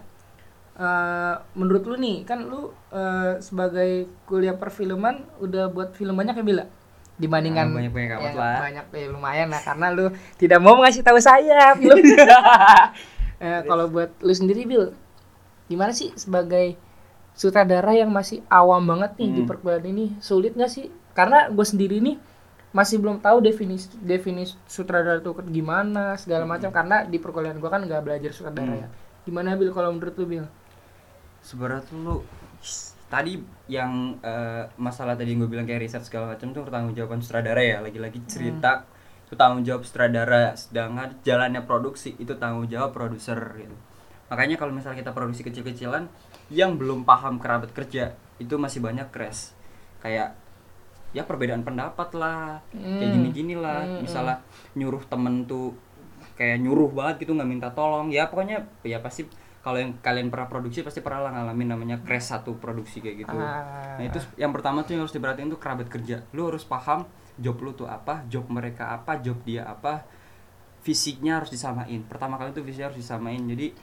Eh, 0.80 1.36
menurut 1.60 1.84
lu 1.84 1.96
nih 2.00 2.24
kan 2.24 2.46
lu 2.46 2.72
eh, 2.94 3.42
sebagai 3.44 4.08
kuliah 4.30 4.56
perfilman 4.56 5.28
udah 5.44 5.68
buat 5.68 5.92
film 5.98 6.16
banyak 6.16 6.40
ya 6.40 6.46
Bila 6.46 6.66
dibandingkan 7.20 7.76
Nah, 7.76 7.84
banyak-banyak 7.84 8.12
amat 8.16 8.32
ya, 8.32 8.40
lah. 8.40 8.58
banyak 8.64 8.86
ya 8.96 9.08
lumayan 9.12 9.48
lah 9.52 9.60
karena 9.60 9.92
lu 9.92 10.08
tidak 10.40 10.60
mau 10.64 10.80
ngasih 10.80 11.04
tahu 11.04 11.20
saya 11.20 11.76
film 11.76 12.00
Eh, 13.40 13.62
kalau 13.64 13.88
buat 13.88 14.12
lu 14.20 14.36
sendiri 14.36 14.68
Bill 14.68 14.92
gimana 15.72 15.96
sih 15.96 16.12
sebagai 16.20 16.76
sutradara 17.34 17.94
yang 17.94 18.10
masih 18.10 18.44
awam 18.48 18.84
banget 18.84 19.16
nih 19.16 19.30
di 19.32 19.42
Hmm. 19.44 19.50
perkuliahan 19.50 19.86
ini 19.86 20.06
sulit 20.20 20.54
nggak 20.54 20.72
sih? 20.72 20.88
Karena 21.14 21.48
gue 21.48 21.66
sendiri 21.66 22.00
nih 22.00 22.18
masih 22.70 23.02
belum 23.02 23.18
tahu 23.18 23.42
definisi 23.42 23.90
definisi 23.98 24.54
sutradara 24.66 25.18
itu 25.18 25.32
gimana 25.48 26.14
segala 26.16 26.46
macam. 26.46 26.70
Karena 26.70 27.02
di 27.04 27.18
perkuliahan 27.18 27.58
gue 27.58 27.70
kan 27.70 27.82
nggak 27.82 28.02
belajar 28.02 28.32
sutradara 28.32 28.74
Hmm. 28.76 28.82
ya. 28.84 28.90
Gimana 29.26 29.56
Bill 29.56 29.72
kalau 29.72 29.90
menurut 29.92 30.16
lu 30.16 30.26
Bill 30.26 30.46
sebenarnya 31.40 31.82
tuh 31.88 31.98
lu 31.98 32.16
tadi 33.10 33.40
yang 33.66 34.20
eh, 34.22 34.68
masalah 34.76 35.16
tadi 35.16 35.34
yang 35.34 35.42
gue 35.42 35.50
bilang 35.50 35.66
kayak 35.66 35.82
riset 35.82 36.04
segala 36.04 36.36
macam 36.36 36.52
tuh 36.52 36.68
tanggung 36.68 36.94
jawaban 36.94 37.20
sutradara 37.20 37.60
ya. 37.60 37.78
Lagi-lagi 37.80 38.20
cerita 38.28 38.84
itu 39.26 39.34
tanggung 39.34 39.62
jawab 39.62 39.86
sutradara 39.86 40.54
sedangkan 40.54 41.22
jalannya 41.22 41.62
produksi 41.64 42.18
itu 42.18 42.34
tanggung 42.36 42.66
jawab 42.66 42.92
produser 42.92 43.38
gitu. 43.56 43.76
Makanya 44.30 44.58
kalau 44.58 44.70
misalnya 44.70 45.00
kita 45.00 45.10
produksi 45.10 45.42
kecil-kecilan 45.42 46.06
yang 46.50 46.76
belum 46.76 47.06
paham 47.06 47.38
kerabat 47.38 47.72
kerja 47.72 48.14
itu 48.38 48.54
masih 48.58 48.82
banyak 48.82 49.10
crash. 49.10 49.54
Kayak 50.02 50.36
ya 51.10 51.26
perbedaan 51.26 51.66
pendapat 51.66 52.14
lah 52.14 52.62
kayak 52.70 53.10
Hmm. 53.10 53.14
gini-gini 53.18 53.58
lah 53.58 53.82
Hmm, 53.82 54.06
misalnya 54.06 54.46
nyuruh 54.78 55.02
temen 55.10 55.50
tuh 55.50 55.74
kayak 56.38 56.62
nyuruh 56.62 56.94
banget 56.94 57.26
gitu 57.26 57.34
nggak 57.34 57.50
minta 57.50 57.70
tolong. 57.74 58.10
Ya 58.10 58.30
pokoknya 58.30 58.66
ya 58.86 59.02
pasti 59.02 59.26
kalau 59.60 59.76
yang 59.76 59.92
kalian 60.00 60.32
pernah 60.32 60.48
produksi 60.48 60.88
pasti 60.88 61.04
pernah 61.04 61.28
lah 61.28 61.32
ngalamin 61.36 61.76
namanya 61.76 61.98
crash 62.00 62.32
satu 62.32 62.56
produksi 62.58 63.04
kayak 63.04 63.28
gitu. 63.28 63.36
Ah. 63.36 64.00
nah 64.00 64.04
itu 64.08 64.18
yang 64.40 64.56
pertama 64.56 64.88
tuh 64.88 64.96
yang 64.96 65.04
harus 65.04 65.12
diperhatiin 65.14 65.52
tuh 65.52 65.60
kerabat 65.60 65.88
kerja. 65.92 66.24
Lu 66.32 66.48
harus 66.48 66.64
paham 66.64 67.04
job 67.36 67.60
lu 67.60 67.72
tuh 67.76 67.88
apa 67.88 68.24
job 68.32 68.48
mereka 68.48 68.92
apa 68.92 69.20
job 69.20 69.36
dia 69.44 69.68
apa 69.68 70.08
fisiknya 70.80 71.44
harus 71.44 71.52
disamain. 71.52 72.00
Pertama 72.08 72.40
kali 72.40 72.56
tuh 72.56 72.64
fisiknya 72.64 72.88
harus 72.94 73.00
disamain. 73.04 73.42
Jadi 73.44 73.76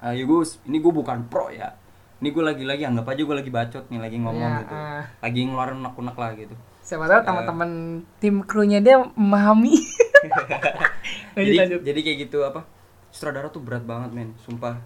eh, 0.00 0.12
ya 0.14 0.24
gue 0.24 0.38
ini 0.66 0.78
gue 0.78 0.92
bukan 0.92 1.26
pro 1.26 1.48
ya. 1.48 1.74
Ini 2.18 2.34
gue 2.34 2.42
lagi-lagi 2.42 2.82
anggap 2.82 3.06
aja 3.08 3.22
gue 3.22 3.36
lagi 3.36 3.50
bacot 3.50 3.84
nih 3.88 4.00
lagi 4.02 4.16
ngomong 4.18 4.42
Ya, 4.42 4.58
gitu. 4.62 4.74
ah. 4.74 5.04
lagi 5.22 5.40
ngeluarin 5.46 5.78
unek-unek 5.78 6.16
lah 6.18 6.30
gitu. 6.34 6.54
Siapa 6.82 7.04
tahu 7.06 7.20
teman-teman 7.22 7.70
tim 8.18 8.42
krunya 8.42 8.82
dia 8.82 8.98
memahami. 9.14 9.74
Lanjut 11.38 11.46
jadi 11.46 11.56
lanjut. 11.62 11.80
jadi 11.86 12.00
kayak 12.02 12.18
gitu 12.26 12.38
apa 12.42 12.66
sutradara 13.14 13.48
tuh 13.48 13.62
berat 13.62 13.86
banget 13.86 14.10
men. 14.10 14.34
Sumpah. 14.42 14.82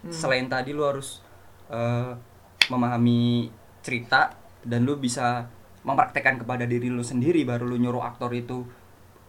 Hmm. 0.00 0.08
selain 0.08 0.48
tadi 0.48 0.72
lu 0.72 0.80
harus 0.80 1.20
eh, 1.68 2.16
memahami 2.72 3.52
cerita 3.84 4.32
dan 4.64 4.88
lu 4.88 4.96
bisa 4.96 5.44
mempraktekkan 5.84 6.40
kepada 6.40 6.64
diri 6.64 6.88
lu 6.88 7.04
sendiri 7.04 7.44
baru 7.44 7.68
lu 7.68 7.76
nyuruh 7.76 8.00
aktor 8.00 8.32
itu 8.32 8.64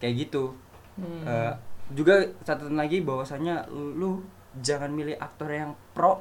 kayak 0.00 0.28
gitu. 0.28 0.56
Hmm. 0.96 1.28
Eh, 1.28 1.52
juga 1.92 2.24
catatan 2.40 2.80
lagi 2.80 3.04
bahwasanya 3.04 3.68
lu 3.68 4.24
jangan 4.60 4.92
milih 4.92 5.16
aktor 5.16 5.48
yang 5.48 5.72
pro. 5.92 6.20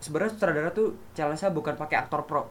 Sebenarnya 0.00 0.32
sutradara 0.32 0.70
tuh 0.70 0.96
challenge-nya 1.12 1.50
bukan 1.50 1.74
pakai 1.76 1.96
aktor 2.00 2.24
pro. 2.24 2.48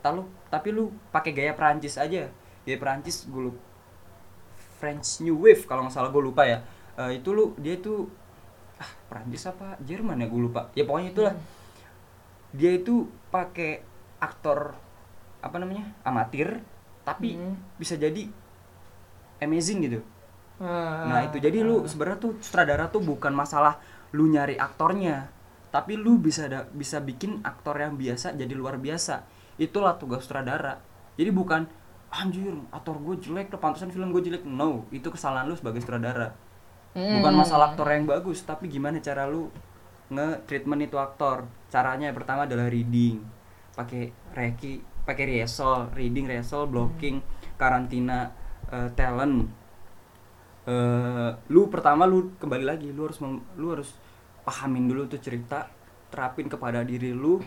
Tahu, 0.00 0.24
tapi 0.48 0.72
lu 0.72 0.88
pakai 1.10 1.32
gaya 1.32 1.52
Perancis 1.52 1.96
aja. 1.96 2.28
Gaya 2.64 2.76
Perancis 2.76 3.24
gue 3.24 3.52
lupa. 3.52 3.60
French 4.80 5.20
New 5.20 5.36
Wave 5.44 5.68
kalau 5.68 5.84
nggak 5.84 5.92
salah 5.92 6.08
gue 6.08 6.22
lupa 6.24 6.48
ya. 6.48 6.64
Eh, 6.96 7.20
itu 7.20 7.36
lu 7.36 7.52
dia 7.60 7.76
itu 7.76 8.08
ah 8.80 8.90
Perancis 9.12 9.44
apa? 9.44 9.76
Jerman 9.84 10.24
ya 10.24 10.26
gue 10.28 10.40
lupa. 10.40 10.72
Ya 10.72 10.88
pokoknya 10.88 11.12
itulah. 11.12 11.34
Dia 12.56 12.72
itu 12.74 13.04
pakai 13.28 13.84
aktor 14.18 14.72
apa 15.40 15.56
namanya 15.56 15.88
amatir 16.04 16.60
tapi 17.04 17.36
Hmm. 17.36 17.56
bisa 17.76 17.96
jadi 17.96 18.28
amazing 19.40 19.84
gitu. 19.84 20.00
Ah, 20.60 21.08
Nah 21.08 21.18
itu. 21.24 21.40
Jadi 21.40 21.60
lu 21.60 21.84
sebenarnya 21.88 22.20
tuh 22.20 22.32
sutradara 22.40 22.88
tuh 22.88 23.00
bukan 23.00 23.32
masalah 23.32 23.80
lu 24.12 24.26
nyari 24.26 24.58
aktornya, 24.58 25.30
tapi 25.70 25.94
lu 25.94 26.18
bisa 26.18 26.50
da- 26.50 26.66
bisa 26.70 26.98
bikin 26.98 27.40
aktor 27.46 27.78
yang 27.78 27.94
biasa 27.94 28.34
jadi 28.34 28.52
luar 28.54 28.78
biasa. 28.78 29.22
Itulah 29.60 29.96
tugas 30.00 30.26
sutradara. 30.26 30.80
Jadi 31.14 31.30
bukan 31.30 31.62
anjir 32.10 32.50
aktor 32.74 32.98
gue 32.98 33.16
jelek, 33.22 33.54
tuh 33.54 33.60
pantesan 33.62 33.92
film 33.94 34.10
gue 34.10 34.22
jelek. 34.24 34.42
No, 34.42 34.88
itu 34.90 35.06
kesalahan 35.12 35.46
lu 35.46 35.54
sebagai 35.54 35.78
sutradara. 35.84 36.34
Bukan 36.90 37.32
Hmm. 37.34 37.40
masalah 37.46 37.70
aktor 37.70 37.86
yang 37.86 38.02
bagus, 38.08 38.42
tapi 38.42 38.66
gimana 38.66 38.98
cara 38.98 39.30
lu 39.30 39.46
nge-treatment 40.10 40.90
itu 40.90 40.96
aktor. 40.98 41.46
Caranya 41.70 42.10
yang 42.10 42.18
pertama 42.18 42.50
adalah 42.50 42.66
reading. 42.66 43.22
Pakai 43.78 44.10
reki, 44.34 44.82
pakai 45.06 45.24
rehearsal, 45.30 45.94
reading, 45.94 46.26
rehearsal, 46.26 46.66
blocking, 46.66 47.22
karantina 47.54 48.34
eh, 48.70 48.90
talent 48.98 49.46
eh 50.68 51.30
lu 51.48 51.72
pertama 51.72 52.04
lu 52.04 52.36
kembali 52.36 52.64
lagi 52.64 52.88
lu 52.92 53.08
harus 53.08 53.18
mem- 53.24 53.44
lu 53.56 53.72
harus 53.72 53.96
pahamin 54.44 54.88
dulu 54.90 55.08
tuh 55.08 55.20
cerita 55.20 55.68
terapin 56.12 56.50
kepada 56.50 56.84
diri 56.84 57.16
lu 57.16 57.40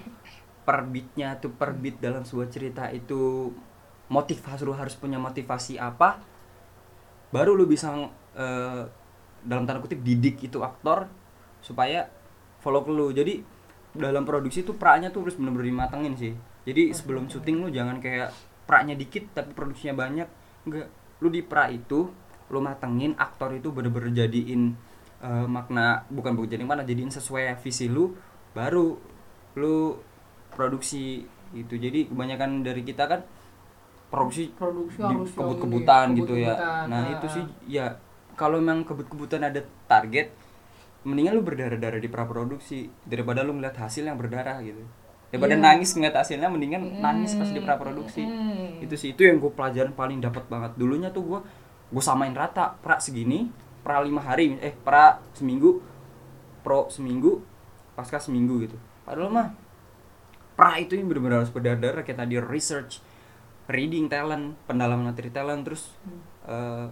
per 0.63 0.87
beatnya 0.87 1.37
tuh 1.37 1.51
per 1.53 1.75
beat 1.75 1.99
dalam 1.99 2.23
sebuah 2.23 2.47
cerita 2.49 2.89
itu 2.89 3.51
motivasi 4.09 4.63
lu 4.65 4.73
harus 4.73 4.95
punya 4.97 5.19
motivasi 5.19 5.77
apa 5.77 6.23
baru 7.33 7.57
lu 7.57 7.65
bisa 7.65 7.89
eh, 8.37 8.83
dalam 9.43 9.67
tanda 9.67 9.83
kutip 9.83 9.99
didik 9.99 10.39
itu 10.39 10.63
aktor 10.63 11.09
supaya 11.59 12.07
follow 12.63 12.83
ke 12.87 12.91
lu. 12.91 13.11
Jadi 13.11 13.43
dalam 13.93 14.23
produksi 14.25 14.63
tuh 14.65 14.79
praknya 14.79 15.11
tuh 15.11 15.27
harus 15.27 15.35
bener-bener 15.35 15.69
dimatengin 15.69 16.15
sih. 16.15 16.33
Jadi 16.63 16.95
sebelum 16.95 17.27
syuting 17.27 17.59
lu 17.59 17.67
jangan 17.69 17.99
kayak 17.99 18.31
praknya 18.63 18.95
dikit 18.95 19.35
tapi 19.35 19.51
produksinya 19.51 19.93
banyak. 19.99 20.27
Enggak 20.63 20.87
lu 21.19 21.27
di 21.31 21.43
pra 21.43 21.67
itu 21.71 22.07
lu 22.53 22.61
matengin 22.61 23.17
aktor 23.17 23.49
itu 23.51 23.73
bener-bener 23.73 24.13
jadiin 24.13 24.77
eh, 25.19 25.45
makna 25.49 26.05
bukan 26.13 26.37
bukan 26.37 26.49
jadi 26.53 26.63
mana 26.63 26.85
jadiin 26.85 27.09
sesuai 27.09 27.57
visi 27.59 27.89
lu 27.89 28.13
baru 28.53 28.93
lu 29.57 29.97
produksi 30.53 31.25
itu 31.53 31.73
jadi 31.77 32.05
kebanyakan 32.09 32.61
dari 32.61 32.85
kita 32.85 33.09
kan 33.09 33.21
produksi 34.13 34.53
produksi 34.53 35.01
di 35.01 35.15
kebut-kebutan 35.33 36.13
gitu 36.13 36.37
ya. 36.37 36.85
Nah, 36.85 37.09
Ah, 37.09 37.17
itu 37.17 37.25
sih 37.29 37.43
ya 37.65 37.97
kalau 38.37 38.61
memang 38.61 38.85
kebut-kebutan 38.85 39.41
ada 39.41 39.61
target 39.89 40.29
mendingan 41.03 41.35
lu 41.35 41.41
berdarah-darah 41.41 41.97
di 41.97 42.09
praproduksi 42.09 42.89
daripada 43.03 43.41
lu 43.41 43.57
ngeliat 43.57 43.73
hasil 43.73 44.05
yang 44.05 44.17
berdarah 44.17 44.61
gitu. 44.61 44.85
Daripada 45.33 45.57
Iya. 45.57 45.65
nangis 45.65 45.89
ngeliat 45.97 46.13
hasilnya 46.13 46.45
mendingan 46.45 47.01
nangis 47.01 47.33
pas 47.33 47.49
di 47.49 47.57
praproduksi. 47.57 48.21
Hmm. 48.21 48.85
Itu 48.85 48.93
sih 48.93 49.17
itu 49.17 49.25
yang 49.25 49.41
gue 49.41 49.49
pelajaran 49.49 49.97
paling 49.97 50.21
dapat 50.21 50.45
banget. 50.45 50.77
Dulunya 50.77 51.09
tuh 51.09 51.25
gue 51.25 51.39
gue 51.93 52.03
samain 52.03 52.33
rata 52.33 52.73
pra 52.81 52.97
segini, 52.97 53.53
pra 53.85 54.01
lima 54.01 54.25
hari 54.25 54.57
eh 54.57 54.73
pra 54.73 55.21
seminggu, 55.37 55.77
pro 56.65 56.89
seminggu, 56.89 57.45
pasca 57.93 58.17
seminggu 58.17 58.65
gitu. 58.65 58.77
Padahal 59.05 59.29
mah 59.29 59.47
pra 60.57 60.81
itu 60.81 60.97
yang 60.97 61.05
benar-benar 61.05 61.45
harus 61.45 61.53
berdarah 61.53 62.01
kayak 62.01 62.25
tadi 62.25 62.41
research 62.41 63.01
reading 63.69 64.09
talent 64.09 64.57
pendalaman 64.65 65.13
materi 65.13 65.29
talent 65.33 65.65
terus 65.65 65.93
eh, 66.45 66.87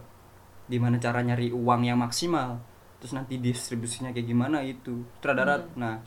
gimana 0.71 0.97
cara 0.97 1.21
nyari 1.21 1.51
uang 1.53 1.81
yang 1.85 1.99
maksimal 1.99 2.57
terus 2.97 3.13
nanti 3.13 3.37
distribusinya 3.37 4.13
kayak 4.13 4.29
gimana 4.29 4.61
itu 4.65 5.05
sutradara 5.19 5.61
nah 5.77 6.01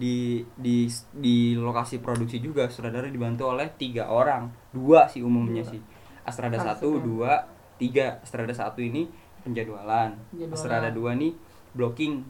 di 0.00 0.40
di 0.56 0.88
di 1.12 1.52
lokasi 1.52 2.00
produksi 2.00 2.40
juga 2.40 2.70
sutradara 2.72 3.12
dibantu 3.12 3.52
oleh 3.52 3.68
tiga 3.76 4.08
orang. 4.08 4.48
Dua 4.72 5.04
sih 5.12 5.20
umumnya 5.20 5.60
Dua. 5.60 5.72
sih. 5.76 5.80
Astrada. 6.24 6.56
satu 6.56 6.96
dua 7.00 7.44
tiga 7.80 8.20
Astrada 8.20 8.52
satu 8.52 8.78
ini 8.78 9.08
penjadwalan 9.40 10.20
Penjadwalan. 10.28 10.52
Astrada 10.52 10.88
dua 10.92 11.16
nih 11.16 11.32
blocking 11.72 12.20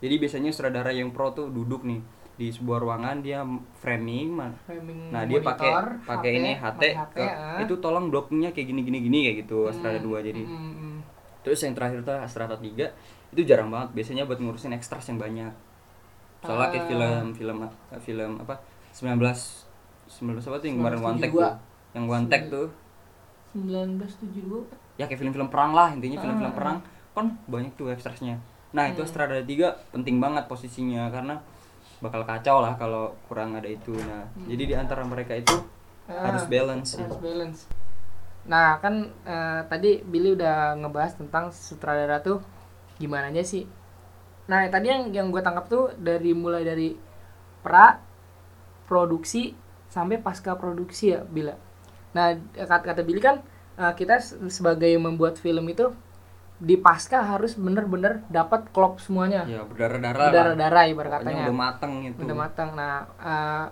jadi 0.00 0.16
biasanya 0.16 0.48
sutradara 0.48 0.90
yang 0.90 1.12
pro 1.12 1.30
tuh 1.30 1.48
duduk 1.48 1.84
nih 1.84 2.00
di 2.34 2.50
sebuah 2.50 2.80
ruangan 2.80 3.20
dia 3.20 3.46
framing 3.78 4.34
Framing 4.64 5.08
Nah 5.08 5.22
dia 5.22 5.38
pakai 5.38 5.70
pakai 6.02 6.30
ini 6.34 6.50
HT, 6.52 6.82
HP, 6.82 7.14
ke- 7.14 7.22
ah. 7.22 7.62
itu 7.62 7.78
tolong 7.78 8.10
blockingnya 8.10 8.50
kayak 8.50 8.66
gini 8.66 8.80
gini 8.82 8.98
gini 9.00 9.18
kayak 9.24 9.36
gitu 9.44 9.70
Hmm, 9.70 10.02
2 10.02 10.18
jadi. 10.24 10.42
hmm, 10.42 10.72
hmm. 10.74 10.96
Terus 11.40 11.60
yang 11.60 11.72
terakhir 11.72 12.02
tuh 12.02 12.16
Astrada 12.16 12.56
3 12.56 12.90
itu 13.30 13.40
jarang 13.44 13.70
banget 13.70 13.94
biasanya 13.94 14.24
buat 14.24 14.40
ngurusin 14.40 14.72
ekstras 14.72 15.06
yang 15.06 15.16
banyak. 15.16 15.52
Soalnya 16.42 16.68
kayak 16.70 16.82
Ah. 16.82 16.88
film 16.88 17.12
film 17.32 17.58
film 18.00 18.30
apa 18.36 18.54
19 18.90 19.14
19 20.10 20.42
apa 20.42 20.56
tuh 20.58 20.66
yang 20.66 20.76
kemarin 20.80 20.98
one 21.00 21.16
take 21.16 21.30
1972. 21.30 21.38
tuh. 21.38 21.54
Yang 21.94 22.04
one 22.08 22.26
take 22.26 22.46
tuh 22.48 22.66
1972 23.54 24.83
ya 24.94 25.04
kayak 25.04 25.20
film-film 25.20 25.48
perang 25.48 25.74
lah 25.74 25.90
intinya 25.90 26.20
film-film 26.20 26.52
Ah. 26.52 26.56
perang 26.56 26.76
kan 27.14 27.26
banyak 27.46 27.74
tuh 27.74 27.90
ekstrasnya. 27.90 28.38
Nah, 28.74 28.90
itu 28.90 28.98
Hmm. 29.00 29.06
Astrada 29.06 29.38
3 29.38 29.70
penting 29.94 30.18
banget 30.18 30.50
posisinya 30.50 31.06
karena 31.08 31.38
bakal 31.98 32.26
kacau 32.26 32.58
lah 32.58 32.74
kalau 32.74 33.14
kurang 33.26 33.54
ada 33.54 33.70
itu. 33.70 33.94
Nah, 33.94 34.26
jadi 34.50 34.62
di 34.66 34.74
antara 34.74 35.02
mereka 35.02 35.34
itu 35.34 35.54
Ah, 36.04 36.28
harus 36.28 36.44
balance 36.44 37.00
harus 37.00 37.16
balance 37.16 37.64
nah 38.44 38.76
kan 38.76 39.08
eh, 39.24 39.60
tadi 39.72 40.04
Billy 40.04 40.36
udah 40.36 40.76
ngebahas 40.76 41.16
tentang 41.16 41.48
sutradara 41.48 42.20
tuh 42.20 42.44
gimana 43.00 43.32
aja 43.32 43.40
sih 43.40 43.64
nah 44.44 44.68
tadi 44.68 44.92
yang 44.92 45.08
yang 45.16 45.32
gue 45.32 45.40
tangkap 45.40 45.64
tuh 45.64 45.96
dari 45.96 46.36
mulai 46.36 46.60
dari 46.60 46.92
pra 47.64 48.04
produksi 48.84 49.56
sampai 49.88 50.20
pasca 50.20 50.52
produksi 50.60 51.16
ya 51.16 51.24
Bila 51.24 51.56
nah 52.12 52.36
kata 52.52 52.84
kata 52.84 53.00
Billy 53.00 53.24
kan 53.24 53.40
eh, 53.76 53.92
kita 53.94 54.18
se- 54.18 54.38
sebagai 54.48 54.90
membuat 54.96 55.36
film 55.36 55.66
itu 55.66 55.90
di 56.56 56.76
pasca 56.76 57.18
harus 57.20 57.54
bener-bener 57.54 58.22
dapat 58.28 58.70
klop 58.70 58.96
semuanya 58.96 59.42
Ya, 59.44 59.62
berdarah-darah 59.62 60.18
lah. 60.20 60.32
darah-darah 60.32 60.84
ibarat 60.86 61.10
katanya 61.20 61.44
udah 61.44 61.58
mateng 61.58 61.92
gitu. 62.04 62.18
udah 62.20 62.36
matang 62.36 62.70
nah 62.72 62.94
eh, 63.16 63.64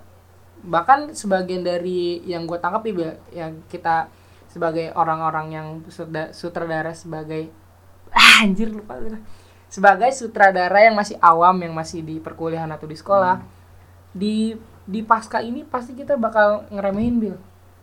bahkan 0.63 1.11
sebagian 1.11 1.63
dari 1.63 2.23
yang 2.23 2.45
gue 2.45 2.55
tangkap 2.57 2.83
Bil, 2.85 3.03
yang 3.31 3.63
kita 3.67 4.07
sebagai 4.47 4.93
orang-orang 4.93 5.47
yang 5.49 5.67
sutra- 5.89 6.31
sutradara 6.31 6.93
sebagai 6.93 7.49
ah, 8.11 8.43
anjir 8.43 8.69
lupa 8.69 8.95
lupa. 8.95 9.19
sebagai 9.67 10.13
sutradara 10.13 10.83
yang 10.83 10.93
masih 10.93 11.17
awam 11.19 11.57
yang 11.59 11.73
masih 11.73 12.03
di 12.03 12.19
perkuliahan 12.19 12.69
atau 12.69 12.85
di 12.85 12.95
sekolah 12.95 13.37
Hmm. 13.39 13.49
di 14.13 14.37
di 14.85 15.01
pasca 15.01 15.39
ini 15.39 15.63
pasti 15.65 15.95
kita 15.95 16.15
bakal 16.17 16.67
ngeremehin 16.69 17.17
bil 17.17 17.37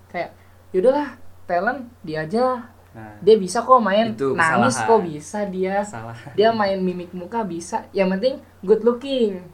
kayak 0.09 0.35
yaudahlah 0.69 1.15
talent 1.49 1.89
dia 2.01 2.21
aja 2.23 2.61
Nah, 2.89 3.13
dia 3.19 3.37
bisa 3.37 3.61
kok 3.61 3.77
main 3.79 4.11
Itu 4.11 4.33
nangis 4.33 4.73
kesalahan. 4.73 4.89
kok 4.89 5.01
bisa 5.05 5.39
dia 5.45 5.75
salah. 5.81 6.17
dia 6.33 6.49
main 6.49 6.73
mimik 6.75 7.13
muka 7.13 7.41
bisa 7.43 7.85
yang 7.91 8.09
penting 8.09 8.37
good 8.61 8.81
looking 8.81 9.45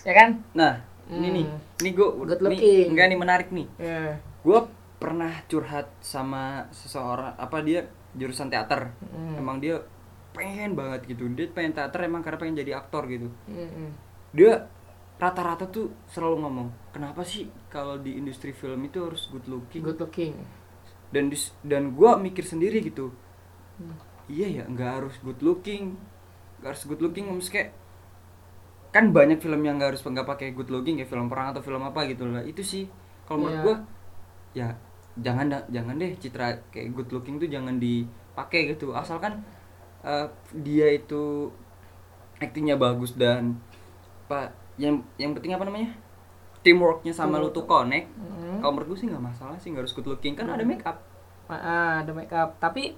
ya 0.00 0.12
kan 0.14 0.40
Nah, 0.52 0.80
ini 1.06 1.28
nih, 1.30 1.46
Hmm. 1.46 1.60
ini 1.76 1.90
gue 1.90 2.08
Good 2.24 2.40
looking. 2.40 2.86
enggak 2.88 3.06
nih 3.06 3.18
menarik 3.18 3.48
nih. 3.50 3.68
ya 3.76 4.16
Gue 4.40 4.64
pernah 4.96 5.28
curhat 5.44 5.92
sama 5.98 6.64
seseorang 6.70 7.34
apa 7.34 7.60
dia 7.60 7.84
jurusan 8.12 8.48
teater. 8.48 8.96
Hmm. 9.04 9.36
Emang 9.36 9.58
dia 9.58 9.76
pengen 10.30 10.72
banget 10.72 11.04
gitu. 11.06 11.28
Dia 11.28 11.50
pengen 11.50 11.74
teater 11.74 12.00
emang 12.00 12.22
karena 12.22 12.38
pengen 12.38 12.56
jadi 12.56 12.78
aktor 12.78 13.04
gitu. 13.06 13.28
Mm-mm. 13.44 13.92
Dia 14.30 14.70
rata-rata 15.16 15.66
tuh 15.66 15.92
selalu 16.06 16.36
ngomong, 16.40 16.68
"Kenapa 16.90 17.20
sih 17.22 17.44
kalau 17.66 17.98
di 17.98 18.14
industri 18.14 18.50
film 18.50 18.80
itu 18.80 19.02
harus 19.02 19.26
good 19.26 19.44
looking?" 19.46 19.82
good 19.82 19.98
looking 19.98 20.32
dan 21.14 21.24
dis- 21.32 21.54
dan 21.66 21.94
gue 21.98 22.10
mikir 22.26 22.44
sendiri 22.46 22.78
gitu. 22.84 23.10
Hmm. 23.80 23.96
iya 24.30 24.46
ya 24.62 24.64
nggak 24.68 24.90
harus 25.02 25.14
good 25.24 25.40
looking 25.42 25.98
nggak 26.62 26.70
harus 26.76 26.84
good 26.86 27.02
looking 27.02 27.26
maksudnya 27.26 27.54
kayak 27.56 27.70
kan 28.90 29.04
banyak 29.14 29.38
film 29.38 29.62
yang 29.62 29.78
nggak 29.78 29.94
harus 29.94 30.02
nggak 30.02 30.26
pakai 30.26 30.48
good 30.50 30.70
looking 30.70 30.98
kayak 30.98 31.10
film 31.10 31.30
perang 31.30 31.54
atau 31.54 31.62
film 31.62 31.82
apa 31.82 32.00
gitu 32.10 32.26
lah. 32.26 32.42
Itu 32.42 32.62
sih 32.66 32.90
kalau 33.26 33.46
menurut 33.46 33.54
Iya. 33.56 33.64
gue 33.66 33.76
ya 34.58 34.68
jangan 35.20 35.46
jangan 35.70 35.94
deh 35.98 36.12
citra 36.18 36.46
kayak 36.74 36.88
good 36.94 37.10
looking 37.14 37.38
tuh 37.38 37.46
jangan 37.46 37.78
dipakai 37.78 38.74
gitu. 38.74 38.90
Asalkan 38.94 39.42
eh, 40.02 40.26
dia 40.58 40.90
itu 40.90 41.50
aktingnya 42.40 42.74
bagus 42.80 43.14
dan 43.14 43.60
pak 44.26 44.54
yang 44.80 45.04
yang 45.20 45.36
penting 45.36 45.52
apa 45.54 45.64
namanya 45.68 45.90
teamworknya 46.60 47.10
sama 47.10 47.36
lu 47.36 47.48
tuh 47.48 47.64
connect 47.64 48.08
Mm. 48.40 48.60
kalau 48.60 48.72
menurut 48.74 48.88
gue 48.92 48.98
sih 48.98 49.06
nggak 49.06 49.22
masalah 49.22 49.56
sih 49.56 49.68
nggak 49.68 49.84
harus 49.84 49.94
good 49.94 50.04
looking 50.06 50.32
kan 50.32 50.44
ada 50.46 50.60
make 50.62 50.82
up 50.82 51.00
Ah, 51.46 52.00
ada 52.00 52.10
make 52.10 52.30
up 52.30 52.56
tapi 52.56 52.94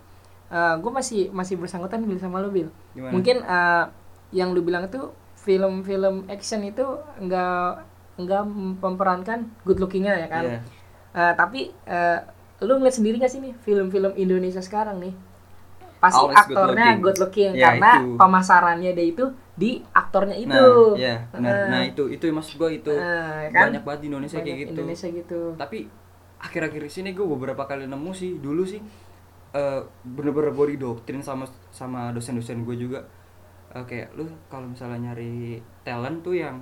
gue 0.52 0.92
masih 0.92 1.30
masih 1.30 1.56
bersangkutan 1.56 2.02
bil 2.02 2.16
sama 2.16 2.38
lu 2.38 2.48
bil 2.48 2.68
Gimana? 2.92 3.10
mungkin 3.10 3.40
eh, 3.40 3.84
yang 4.30 4.50
lu 4.50 4.60
bilang 4.60 4.84
itu 4.84 5.08
film-film 5.36 6.26
action 6.26 6.60
itu 6.60 6.84
enggak 7.16 7.82
enggak 8.14 8.42
memperankan 8.78 9.38
good 9.62 9.78
lookingnya 9.78 10.14
ya 10.16 10.28
kan 10.28 10.44
Iya. 10.44 10.58
Eh, 11.12 11.32
tapi 11.34 11.60
eh, 11.84 12.18
lu 12.60 12.76
ngeliat 12.76 12.94
sendiri 12.94 13.16
gak 13.16 13.28
sih 13.28 13.40
nih 13.40 13.54
film-film 13.58 14.14
Indonesia 14.14 14.60
sekarang 14.60 14.98
nih 14.98 15.14
pasti 16.02 16.18
Always 16.18 16.42
good 16.50 16.58
aktornya 16.58 16.86
looking. 16.90 16.98
good 17.04 17.18
looking, 17.22 17.50
Ya, 17.54 17.68
karena 17.70 17.90
itu. 17.94 18.08
pemasarannya 18.18 18.90
dia 18.98 19.06
itu 19.14 19.24
di 19.54 19.70
aktornya 19.94 20.36
itu 20.36 20.50
Nah, 20.50 20.98
ya, 20.98 21.14
benar. 21.30 21.52
Eh, 21.54 21.68
Nah, 21.70 21.80
itu 21.86 22.02
itu 22.10 22.24
maksud 22.34 22.54
gue 22.58 22.70
itu 22.82 22.90
eh, 22.90 23.42
kan? 23.54 23.62
banyak 23.70 23.82
banget 23.86 24.00
di 24.02 24.08
Indonesia 24.10 24.38
kayak 24.42 24.46
Banyak 24.48 24.58
gitu. 24.66 24.72
Indonesia 24.74 25.08
gitu 25.14 25.40
Tapi 25.54 25.78
akhir-akhir 26.42 26.82
sini 26.90 27.10
gue 27.14 27.22
beberapa 27.22 27.62
kali 27.70 27.86
nemu 27.86 28.10
sih 28.12 28.30
dulu 28.42 28.62
sih 28.66 28.82
eh, 29.54 29.80
bener-bener 30.02 30.50
gue 30.52 30.66
didoktrin 30.76 31.22
sama 31.22 31.44
sama 31.70 32.10
dosen-dosen 32.16 32.64
gue 32.66 32.76
juga 32.76 33.00
Eh, 33.72 33.84
kayak 33.88 34.12
lu 34.18 34.28
kalau 34.52 34.68
misalnya 34.68 35.12
nyari 35.12 35.58
talent 35.82 36.20
tuh 36.20 36.36
yang 36.36 36.60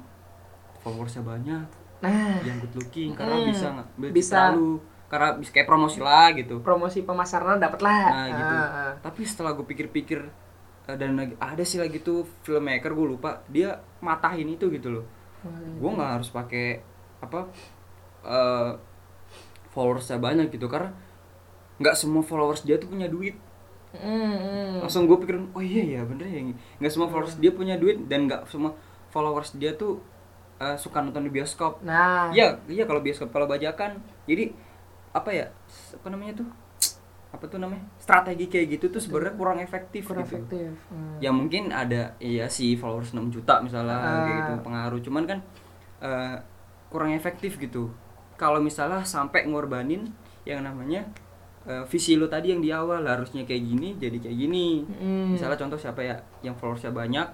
followersnya 0.80 1.22
banyak, 1.22 1.66
nah 2.00 2.40
yang 2.40 2.56
good 2.62 2.74
looking 2.78 3.12
karena 3.12 3.36
Hmm, 3.36 3.48
bisa 3.52 3.66
ngambil 3.76 4.10
bisa. 4.14 4.16
bisa 4.16 4.40
lu 4.56 4.80
karena 5.10 5.34
bisa 5.36 5.50
kayak 5.50 5.66
promosi 5.66 5.98
lah 5.98 6.30
gitu. 6.32 6.62
promosi 6.62 7.02
pemasaran 7.02 7.58
dapat 7.58 7.80
lah 7.82 8.02
Nah, 8.08 8.26
gitu. 8.30 8.54
Ah, 8.54 8.68
ah. 8.70 8.92
Tapi 9.02 9.20
setelah 9.26 9.52
gue 9.58 9.66
pikir-pikir 9.66 10.20
eh, 10.86 10.96
dan 10.96 11.18
lagi 11.18 11.34
ada 11.36 11.62
sih 11.66 11.82
lagi 11.82 11.98
tuh 12.00 12.22
filmmaker 12.46 12.94
gue 12.94 13.06
lupa 13.18 13.42
dia 13.50 13.76
matahin 14.00 14.48
itu 14.48 14.70
gitu 14.70 14.88
loh. 14.90 15.04
gue 15.80 15.90
nggak 15.90 16.10
harus 16.20 16.28
pakai 16.30 16.84
apa 17.18 17.48
eh 18.22 18.72
followersnya 19.72 20.18
banyak 20.20 20.50
gitu 20.52 20.66
karena 20.68 20.92
nggak 21.80 21.96
semua 21.96 22.20
followers 22.20 22.62
dia 22.62 22.76
tuh 22.76 22.90
punya 22.90 23.08
duit 23.08 23.36
Hmm, 23.90 24.06
hmm. 24.38 24.86
langsung 24.86 25.10
gue 25.10 25.18
pikirin 25.18 25.50
oh 25.50 25.58
iya 25.58 25.98
ya 25.98 26.00
bener 26.06 26.30
ya 26.30 26.38
nggak 26.78 26.92
semua 26.94 27.10
followers 27.10 27.34
dia 27.42 27.50
punya 27.50 27.74
duit 27.74 27.98
dan 28.06 28.30
nggak 28.30 28.46
semua 28.46 28.70
followers 29.10 29.50
dia 29.58 29.74
tuh 29.74 29.98
eh, 30.62 30.78
suka 30.78 31.02
nonton 31.02 31.26
di 31.26 31.32
bioskop 31.34 31.82
Nah, 31.82 32.30
Iya, 32.30 32.62
iya 32.70 32.86
kalau 32.86 33.02
bioskop 33.02 33.34
kalau 33.34 33.50
bajakan. 33.50 33.98
Jadi 34.30 34.54
apa 35.10 35.30
ya? 35.30 35.46
Apa 35.94 36.06
namanya 36.08 36.42
tuh? 36.42 36.48
Apa 37.30 37.46
tuh 37.46 37.58
namanya? 37.58 37.86
Strategi 37.96 38.46
kayak 38.46 38.66
gitu 38.74 38.90
tuh 38.90 38.98
sebenarnya 38.98 39.34
kurang 39.34 39.58
efektif 39.58 40.02
kurang 40.06 40.26
gitu. 40.26 40.34
efektif. 40.42 40.70
Hmm. 40.90 41.18
Ya 41.22 41.30
mungkin 41.30 41.70
ada 41.70 42.14
iya 42.18 42.50
sih 42.50 42.74
followers 42.74 43.14
6 43.14 43.30
juta 43.30 43.62
misalnya 43.62 43.96
Ah. 43.96 44.26
kayak 44.26 44.36
gitu 44.38 44.52
pengaruh. 44.66 45.00
Cuman 45.00 45.24
kan 45.26 45.38
eh, 46.00 46.36
kurang 46.90 47.14
efektif 47.14 47.54
gitu. 47.56 47.90
Kalau 48.34 48.58
misalnya 48.58 49.04
sampai 49.04 49.46
ngorbanin 49.46 50.10
yang 50.42 50.64
namanya 50.64 51.06
eh, 51.68 51.84
visi 51.86 52.16
lo 52.16 52.26
tadi 52.26 52.50
yang 52.50 52.58
di 52.58 52.72
awal 52.72 53.04
harusnya 53.04 53.46
kayak 53.46 53.62
gini 53.62 53.88
jadi 53.94 54.16
kayak 54.18 54.36
gini. 54.36 54.82
Hmm. 54.88 55.30
Misalnya 55.36 55.54
contoh 55.54 55.78
siapa 55.78 56.00
ya 56.02 56.16
yang 56.42 56.56
followersnya 56.56 56.90
banyak 56.90 57.28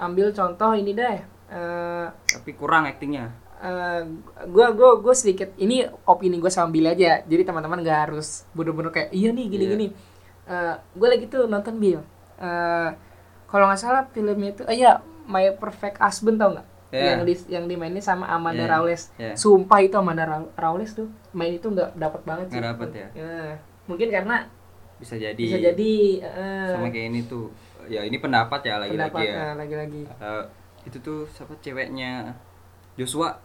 ambil 0.00 0.32
contoh 0.32 0.72
ini 0.72 0.96
deh. 0.96 1.18
Eh 1.50 2.06
tapi 2.08 2.56
kurang 2.56 2.88
aktingnya. 2.88 3.28
Eh, 3.60 4.02
gua 4.46 4.72
gua 4.72 4.90
gua 4.98 5.12
sedikit 5.12 5.52
ini 5.54 5.80
opini 6.04 6.36
gue 6.36 6.48
sambil 6.48 6.88
aja. 6.88 7.20
Jadi 7.22 7.42
teman-teman 7.42 7.80
gak 7.80 8.08
harus 8.08 8.48
bener-bener 8.50 8.88
kayak 8.88 9.10
iya 9.10 9.30
nih 9.30 9.46
gini 9.46 9.64
Iya. 9.64 9.72
gini. 9.74 9.86
Eh, 10.44 10.74
gue 10.92 11.08
lagi 11.08 11.26
tuh 11.26 11.46
nonton 11.46 11.76
Bill 11.76 12.00
Eh, 12.34 12.90
kalau 13.46 13.66
nggak 13.66 13.78
salah 13.78 14.02
filmnya 14.08 14.50
itu 14.50 14.62
eh, 14.64 14.78
ya 14.78 14.98
My 15.24 15.52
Perfect 15.52 16.00
Husband 16.00 16.36
tau 16.36 16.50
nggak? 16.50 16.66
Iya. 16.90 17.06
yang 17.06 17.20
di 17.22 17.34
yang 17.46 17.64
dimainin 17.66 18.00
sama 18.00 18.26
Amanda 18.26 18.64
Iya, 18.64 18.72
Rawles 18.72 19.02
iya. 19.14 19.36
sumpah 19.36 19.78
itu 19.78 19.94
Amanda 19.94 20.26
Ra- 20.26 20.50
Rawles 20.56 20.90
tuh 20.90 21.06
main 21.30 21.54
itu 21.54 21.68
nggak 21.68 21.94
dapat 21.94 22.20
banget 22.24 22.46
sih. 22.50 22.58
Nggak 22.58 22.66
dapet 22.74 22.88
ya? 22.90 23.06
mungkin 23.86 24.08
karena 24.08 24.36
Bisa 24.96 25.14
jadi. 25.14 25.38
bisa 25.38 25.58
jadi 25.60 25.92
eh, 26.18 26.68
sama 26.72 26.88
kayak 26.88 27.06
ini 27.08 27.20
tuh. 27.24 27.46
Ya 27.86 28.02
ini 28.02 28.16
pendapat 28.16 28.60
ya 28.62 28.76
lagi-lagi 28.76 29.14
pendapat 29.14 29.22
ya. 29.22 29.46
lagi-lagi. 29.54 30.02
Eh, 30.10 30.44
itu 30.84 30.98
tuh 30.98 31.30
siapa 31.30 31.54
ceweknya? 31.58 32.34
Joshua 32.94 33.38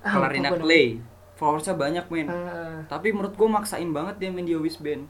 Ah, 0.00 0.16
Clarina 0.16 0.48
Clay 0.54 1.00
followersnya 1.34 1.72
banyak 1.74 2.04
men. 2.08 2.26
Eh, 2.26 2.78
tapi 2.84 3.12
menurut 3.12 3.32
gua 3.32 3.60
maksain 3.60 3.88
banget 3.90 4.16
dia 4.16 4.28
main 4.28 4.44
di 4.44 4.52
Yowis 4.52 4.76
Band 4.76 5.08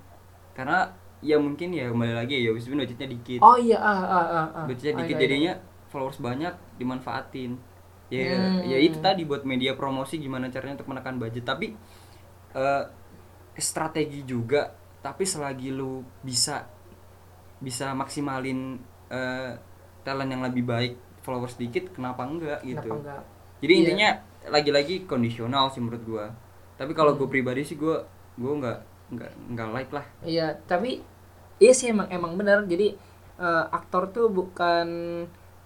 karena 0.54 0.94
ya 1.20 1.36
mungkin 1.36 1.70
ya 1.70 1.90
kembali 1.90 2.14
lagi 2.16 2.38
ya 2.38 2.50
Yowis 2.50 2.66
Band 2.66 2.82
budgetnya 2.82 3.08
dikit 3.08 3.40
oh 3.40 3.54
iya 3.54 3.76
ah 3.76 3.98
ah 3.98 4.26
ah, 4.26 4.48
ah. 4.54 4.64
budgetnya 4.64 4.94
Ah, 4.94 5.00
dikit 5.02 5.14
iya, 5.14 5.18
iya. 5.18 5.26
jadinya 5.26 5.52
followers 5.90 6.18
banyak 6.18 6.54
dimanfaatin 6.76 7.58
ya 8.08 8.26
Hmm. 8.30 8.62
ya 8.64 8.78
itu 8.78 8.98
tadi 8.98 9.22
buat 9.22 9.42
media 9.42 9.74
promosi 9.74 10.18
gimana 10.18 10.50
caranya 10.50 10.74
untuk 10.76 10.90
menekan 10.90 11.18
budget 11.18 11.42
tapi 11.42 11.74
eh, 12.52 12.84
strategi 13.56 14.22
juga 14.22 14.74
tapi 14.98 15.22
selagi 15.22 15.70
lu 15.70 16.02
bisa 16.20 16.66
bisa 17.58 17.92
maksimalin 17.92 18.80
eh, 19.08 19.52
talent 20.00 20.30
yang 20.30 20.42
lebih 20.42 20.64
baik 20.64 20.94
followers 21.20 21.54
dikit 21.54 21.92
kenapa 21.92 22.24
enggak 22.24 22.60
gitu 22.62 22.80
Kenapa 22.80 22.96
enggak? 22.96 23.22
jadi 23.60 23.72
Iya. 23.72 23.80
intinya 23.82 24.10
lagi-lagi 24.48 25.04
kondisional 25.04 25.68
sih 25.68 25.82
menurut 25.84 26.02
gua 26.06 26.26
tapi 26.80 26.96
kalau 26.96 27.12
gue 27.12 27.28
pribadi 27.28 27.60
sih 27.60 27.76
gua 27.76 28.00
gua 28.40 28.52
nggak 28.56 28.78
nggak 29.10 29.30
nggak 29.52 29.68
like 29.74 29.92
lah 29.92 30.06
Iya, 30.24 30.56
tapi 30.64 31.02
iya 31.58 31.72
sih 31.74 31.90
emang 31.92 32.08
emang 32.08 32.32
benar. 32.40 32.64
Jadi 32.64 32.94
eh, 33.40 33.64
aktor 33.74 34.08
tuh 34.14 34.30
bukan 34.32 34.86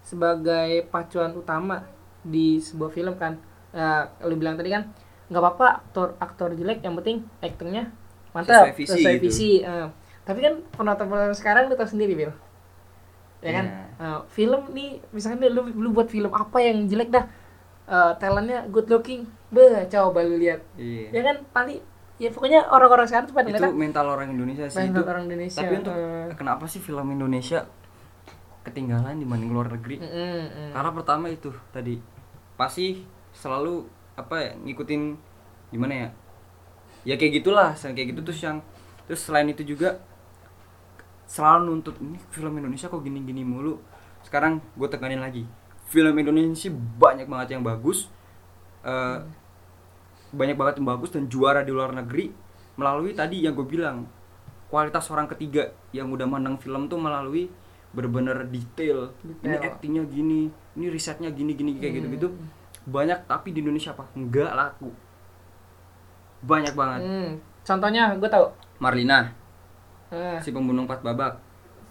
sebagai 0.04 0.84
pacuan 0.92 1.32
utama 1.36 1.84
di 2.24 2.58
sebuah 2.60 2.90
film 2.92 3.14
kan. 3.16 3.36
Ya, 3.74 4.06
lu 4.22 4.38
bilang 4.38 4.54
tadi 4.54 4.70
kan 4.70 4.86
nggak 5.30 5.42
apa-apa 5.42 5.66
aktor 5.82 6.08
aktor 6.22 6.48
jelek 6.54 6.84
yang 6.84 6.94
penting 7.00 7.26
aktingnya 7.42 7.90
mantap 8.30 8.70
Sesuai 8.70 8.76
visi 8.78 8.92
sesuai 9.02 9.14
gitu. 9.18 9.26
eh. 9.66 9.88
tapi 10.22 10.38
kan 10.44 10.54
penonton 10.78 11.06
penonton 11.10 11.34
sekarang 11.34 11.66
lu 11.66 11.74
tau 11.74 11.88
sendiri 11.88 12.14
Bil 12.14 12.30
ya 13.44 13.52
kan 13.52 13.66
Iya. 13.66 13.82
Eh, 13.94 14.20
film 14.34 14.62
nih 14.74 14.98
misalkan 15.14 15.38
nih, 15.38 15.50
lu 15.54 15.62
lu 15.70 15.88
buat 15.94 16.10
film 16.10 16.30
apa 16.34 16.58
yang 16.58 16.86
jelek 16.90 17.14
dah 17.14 17.24
Eh, 17.84 18.12
talentnya 18.16 18.64
good 18.72 18.88
looking. 18.88 19.28
Beh 19.52 19.84
coba 19.92 20.24
lu 20.24 20.40
lihat. 20.40 20.64
Iya. 20.80 21.12
Ya 21.12 21.20
kan 21.20 21.36
paling 21.52 21.78
ya 22.16 22.30
pokoknya 22.32 22.64
orang-orang 22.70 23.04
sekarang 23.10 23.26
tuh 23.28 23.36
pada 23.36 23.50
itu 23.50 23.64
mental 23.74 24.06
orang 24.06 24.30
Indonesia 24.30 24.70
sih 24.70 24.86
Mental 24.86 25.02
itu. 25.02 25.10
orang 25.10 25.24
Indonesia, 25.26 25.60
tapi 25.60 25.74
untuk 25.82 25.94
eh. 25.98 26.30
kenapa 26.38 26.64
sih 26.70 26.78
film 26.78 27.10
Indonesia 27.10 27.66
ketinggalan 28.62 29.18
dibanding 29.18 29.50
luar 29.50 29.68
negeri? 29.68 29.98
Mm, 29.98 30.08
mm, 30.08 30.46
mm. 30.46 30.70
karena 30.72 30.90
pertama 30.94 31.26
itu 31.28 31.50
tadi 31.74 31.98
pasti 32.54 33.02
selalu 33.34 33.84
apa 34.14 34.34
ya 34.40 34.50
ngikutin 34.62 35.02
gimana 35.74 35.92
ya? 35.92 36.08
Ya 37.04 37.14
kayak 37.20 37.42
gitulah 37.42 37.74
kayak 37.76 38.14
gitu 38.14 38.20
terus 38.24 38.40
yang 38.40 38.62
terus 39.04 39.20
selain 39.20 39.50
itu 39.50 39.66
juga 39.66 40.00
selalu 41.28 41.66
nuntut 41.66 41.98
ini 42.00 42.16
film 42.32 42.54
Indonesia 42.56 42.88
kok 42.88 43.02
gini-gini 43.02 43.42
mulu? 43.42 43.82
Sekarang 44.22 44.62
gue 44.78 44.88
tekanin 44.88 45.20
lagi 45.20 45.44
film 45.88 46.14
Indonesia 46.16 46.70
banyak 46.72 47.26
banget 47.28 47.58
yang 47.58 47.62
bagus. 47.64 48.08
Eh, 48.84 49.18
banyak 50.34 50.56
banget 50.58 50.74
yang 50.82 50.88
bagus 50.90 51.14
dan 51.14 51.30
juara 51.30 51.62
di 51.62 51.70
luar 51.70 51.94
negeri 51.94 52.34
melalui 52.74 53.14
tadi 53.14 53.46
yang 53.46 53.54
gue 53.54 53.62
bilang 53.64 54.02
kualitas 54.66 55.06
orang 55.14 55.30
ketiga 55.30 55.70
yang 55.94 56.10
udah 56.10 56.26
menang 56.26 56.58
film 56.58 56.90
tuh 56.90 56.98
melalui 56.98 57.46
bener-bener 57.94 58.50
detail, 58.50 59.14
ini 59.22 59.54
Detail. 59.54 59.62
actingnya 59.70 60.02
gini 60.10 60.50
ini 60.74 60.86
risetnya 60.90 61.30
gini 61.30 61.54
gini 61.54 61.78
kayak 61.78 62.02
gitu 62.02 62.06
gitu 62.10 62.28
banyak 62.82 63.30
tapi 63.30 63.54
di 63.54 63.62
Indonesia 63.62 63.94
apa? 63.94 64.10
Nggak 64.18 64.50
laku. 64.52 64.90
Banyak 66.42 66.74
banget. 66.74 67.00
Hmm, 67.06 67.30
contohnya 67.62 68.12
gue 68.18 68.26
tau 68.28 68.50
Marlina. 68.82 69.30
Eh, 70.10 70.42
si 70.42 70.50
pembunuh 70.50 70.82
empat 70.84 71.00
babak. 71.06 71.38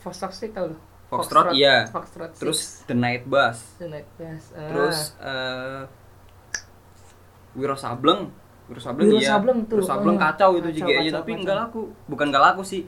Foxtrot 0.04 0.36
sih 0.36 0.52
tau 0.52 0.68
lu 0.70 0.78
Foxtrot, 1.16 1.45
iya. 1.53 1.76
Foxtrot 1.88 2.32
terus 2.34 2.59
The 2.84 2.95
Night 2.95 3.24
Bus 3.24 3.57
The 3.78 3.88
Night 3.88 4.09
Bus. 4.16 4.43
Ah. 4.51 4.68
terus 4.68 4.97
eh 5.20 5.82
Wiro 7.53 7.76
Sableng 7.76 8.22
Wiro 8.66 8.80
Sableng 8.80 9.07
Wiro 9.07 9.20
iya 9.20 9.30
Sableng 9.32 9.59
tuh, 9.66 9.78
Wiro 9.78 9.86
Sableng 9.86 10.18
kacau 10.18 10.49
itu 10.55 10.70
juga 10.74 10.91
aja 10.91 11.01
kacau, 11.03 11.18
tapi 11.20 11.32
kacau. 11.32 11.43
nggak 11.43 11.57
laku 11.59 11.82
bukan 12.07 12.26
nggak 12.28 12.43
laku 12.43 12.61
sih 12.64 12.82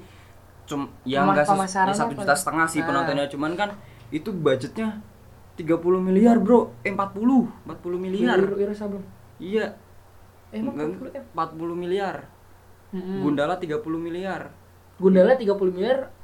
cum 0.65 0.82
ya 1.03 1.21
Pema- 1.21 1.34
nggak 1.34 1.45
ses- 1.45 1.53
pemasarannya 1.53 1.93
ya 1.93 2.01
satu 2.01 2.13
juta 2.15 2.34
setengah 2.34 2.65
sih 2.67 2.80
Ah. 2.80 2.86
penontonnya 2.86 3.26
cuman 3.28 3.51
kan 3.53 3.69
itu 4.09 4.30
budgetnya 4.32 5.01
30 5.55 5.69
miliar 5.99 6.36
bro 6.38 6.73
eh 6.82 6.89
40 6.89 7.47
40 7.63 7.95
miliar 7.95 8.38
Wiro, 8.38 8.55
Wiro 8.55 8.73
Sableng. 8.73 9.05
iya 9.38 9.78
Eh, 10.49 10.61
emang 10.61 10.73
Nggak- 10.73 11.11
40 11.11 11.11
M? 11.11 11.26
40 11.36 11.76
miliar 11.76 12.15
Mm-mm. 12.89 13.21
Gundala 13.21 13.55
30 13.55 13.76
miliar 13.99 14.41
Gundala 14.95 15.36
30 15.36 15.51
miliar. 15.69 16.14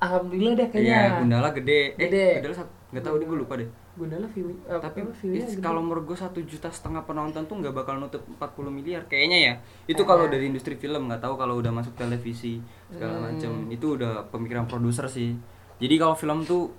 Alhamdulillah 0.00 0.52
deh 0.56 0.68
kayaknya. 0.68 0.96
Iya, 0.96 1.18
Gundala 1.20 1.48
gede. 1.52 1.80
Eh, 1.92 2.08
Gede. 2.08 2.26
Gundala 2.40 2.54
satu, 2.56 2.72
nggak 2.90 3.04
tahu 3.04 3.14
deh 3.16 3.26
gue 3.28 3.38
lupa 3.38 3.54
deh. 3.56 3.68
Gundala 3.92 4.26
view 4.26 4.48
eh, 4.64 4.80
Tapi 4.80 4.98
kalau 5.58 5.80
menurut 5.80 6.04
gue 6.08 6.16
satu 6.16 6.40
juta 6.40 6.72
setengah 6.72 7.04
penonton 7.04 7.44
tuh 7.44 7.56
nggak 7.60 7.74
bakal 7.74 8.00
nutup 8.00 8.24
40 8.32 8.72
miliar 8.72 9.04
kayaknya 9.04 9.38
ya. 9.38 9.54
Itu 9.86 10.02
kalau 10.02 10.24
Eh. 10.24 10.32
dari 10.32 10.48
industri 10.48 10.74
film 10.74 11.04
nggak 11.04 11.20
tahu 11.20 11.36
kalau 11.36 11.60
udah 11.60 11.68
masuk 11.68 11.92
televisi 11.94 12.58
segala 12.88 13.20
Hmm. 13.20 13.24
macem 13.28 13.52
itu 13.68 13.86
udah 13.94 14.24
pemikiran 14.28 14.64
produser 14.64 15.04
sih. 15.06 15.36
Jadi 15.76 15.94
kalau 15.96 16.14
film 16.14 16.42
tuh 16.42 16.72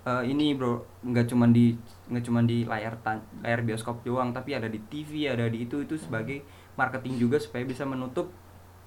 eh, 0.00 0.24
ini 0.24 0.54
bro 0.54 0.80
nggak 1.02 1.26
cuma 1.26 1.44
di 1.46 1.76
nggak 2.06 2.24
cuma 2.24 2.40
di 2.40 2.64
layar 2.64 2.96
tan- 3.04 3.20
layar 3.42 3.60
bioskop 3.60 4.00
doang 4.00 4.30
tapi 4.30 4.54
ada 4.54 4.64
di 4.64 4.80
TV 4.80 5.28
ada 5.28 5.44
di 5.44 5.62
itu 5.62 5.76
itu 5.76 5.92
sebagai 5.94 6.40
marketing 6.72 7.20
juga 7.20 7.36
supaya 7.36 7.62
bisa 7.62 7.84
menutup 7.84 8.32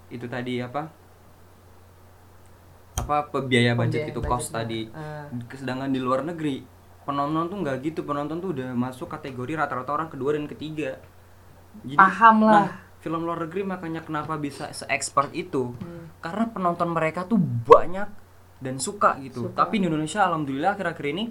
itu 0.10 0.26
tadi 0.26 0.58
apa 0.58 0.90
apa 2.96 3.26
biaya 3.42 3.74
budget 3.74 4.06
Pembiayaan 4.06 4.12
itu 4.12 4.22
cost 4.22 4.48
budgetnya. 4.48 4.58
tadi 4.60 4.80
Ah. 4.92 5.26
sedangkan 5.52 5.90
di 5.90 6.00
luar 6.00 6.22
negeri 6.24 6.56
penonton 7.02 7.44
tuh 7.46 7.58
nggak 7.60 7.78
gitu 7.84 8.00
penonton 8.02 8.38
tuh 8.38 8.50
udah 8.52 8.72
masuk 8.72 9.08
kategori 9.08 9.54
rata-rata 9.56 9.92
orang 9.92 10.08
kedua 10.08 10.34
dan 10.34 10.46
ketiga 10.46 11.02
Jadi, 11.76 11.98
Paham 11.98 12.38
lah. 12.44 12.54
nah, 12.64 12.70
film 13.00 13.22
luar 13.22 13.44
negeri 13.44 13.66
makanya 13.66 14.00
kenapa 14.00 14.38
bisa 14.38 14.70
se-expert 14.70 15.34
itu 15.34 15.74
Hmm. 15.76 16.08
karena 16.20 16.46
penonton 16.48 16.90
mereka 16.90 17.26
tuh 17.26 17.36
banyak 17.40 18.08
dan 18.58 18.76
suka 18.78 19.20
gitu 19.20 19.50
Suka. 19.50 19.58
tapi 19.60 19.78
di 19.78 19.86
Indonesia 19.86 20.24
alhamdulillah 20.24 20.72
akhir-akhir 20.72 21.06
ini 21.10 21.24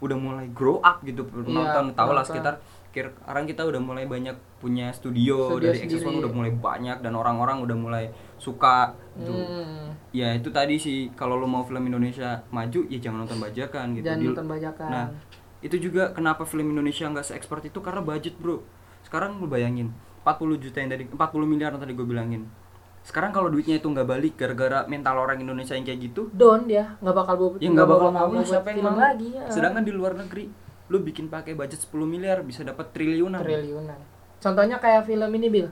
udah 0.00 0.16
mulai 0.16 0.48
grow 0.48 0.80
up 0.80 0.98
gitu 1.00 1.22
penonton 1.22 1.86
Iya, 1.86 1.94
tahu 1.94 2.10
lah 2.10 2.24
sekitar 2.24 2.54
kir- 2.94 3.10
sekarang 3.12 3.44
kita 3.44 3.62
udah 3.62 3.80
mulai 3.80 4.06
banyak 4.06 4.32
punya 4.56 4.88
studio, 4.88 5.50
Studio 5.50 5.66
dari 5.66 5.82
Access 5.82 6.00
One 6.00 6.16
udah 6.16 6.30
mulai 6.30 6.52
banyak 6.52 7.02
dan 7.02 7.12
orang-orang 7.12 7.58
udah 7.60 7.74
mulai 7.76 8.04
suka 8.36 8.94
gitu 9.12 9.28
Hmm. 9.28 9.90
ya 10.08 10.30
itu 10.32 10.48
tadi 10.48 10.76
sih 10.76 11.10
kalau 11.12 11.34
lo 11.34 11.44
mau 11.44 11.60
film 11.60 11.82
Indonesia 11.84 12.46
maju 12.48 12.80
ya 12.86 12.98
jangan 12.98 13.18
nonton 13.20 13.38
bajakan 13.40 13.86
gitu 13.92 14.04
Jangan 14.04 14.20
Di- 14.20 14.28
nonton 14.30 14.46
bajakan. 14.48 14.88
nah 14.88 15.06
itu 15.60 15.76
juga 15.80 16.12
kenapa 16.12 16.44
film 16.44 16.70
Indonesia 16.70 17.04
nggak 17.04 17.26
se-expert 17.26 17.64
itu 17.64 17.78
karena 17.78 17.98
budget 18.00 18.36
bro 18.36 18.62
sekarang 19.02 19.36
lu 19.36 19.46
bayangin 19.46 19.90
40 20.22 20.56
juta 20.56 20.78
yang 20.78 20.88
dari 20.88 21.04
40 21.04 21.18
miliar 21.44 21.70
yang 21.70 21.82
tadi 21.82 21.92
gue 21.92 22.04
bilangin 22.04 22.46
sekarang 23.02 23.30
kalau 23.30 23.48
duitnya 23.48 23.76
itu 23.76 23.84
nggak 23.84 24.06
balik 24.06 24.32
gara-gara 24.34 24.86
mental 24.86 25.18
orang 25.18 25.36
Indonesia 25.36 25.72
yang 25.72 25.84
kayak 25.84 26.00
gitu 26.02 26.32
Down 26.32 26.64
dia 26.64 26.96
nggak 26.98 27.12
bakal 27.12 27.34
bu- 27.34 27.58
ya 27.58 27.68
nggak 27.68 27.84
bakal 27.86 28.08
mau 28.08 28.40
siapa 28.40 28.70
yang 28.70 28.80
mau 28.82 28.96
lagi. 28.96 29.28
ya. 29.30 29.44
sedangkan 29.46 29.82
di 29.82 29.92
luar 29.92 30.16
negeri 30.16 30.48
lu 30.86 31.00
bikin 31.00 31.26
pakai 31.26 31.52
budget 31.52 31.80
10 31.80 31.96
miliar 32.04 32.40
bisa 32.40 32.60
dapat 32.60 32.92
triliunan 32.92 33.40
triliunan. 33.40 33.96
Contohnya 34.36 34.76
kayak 34.76 35.04
film 35.04 35.30
ini 35.32 35.48
Bill. 35.48 35.68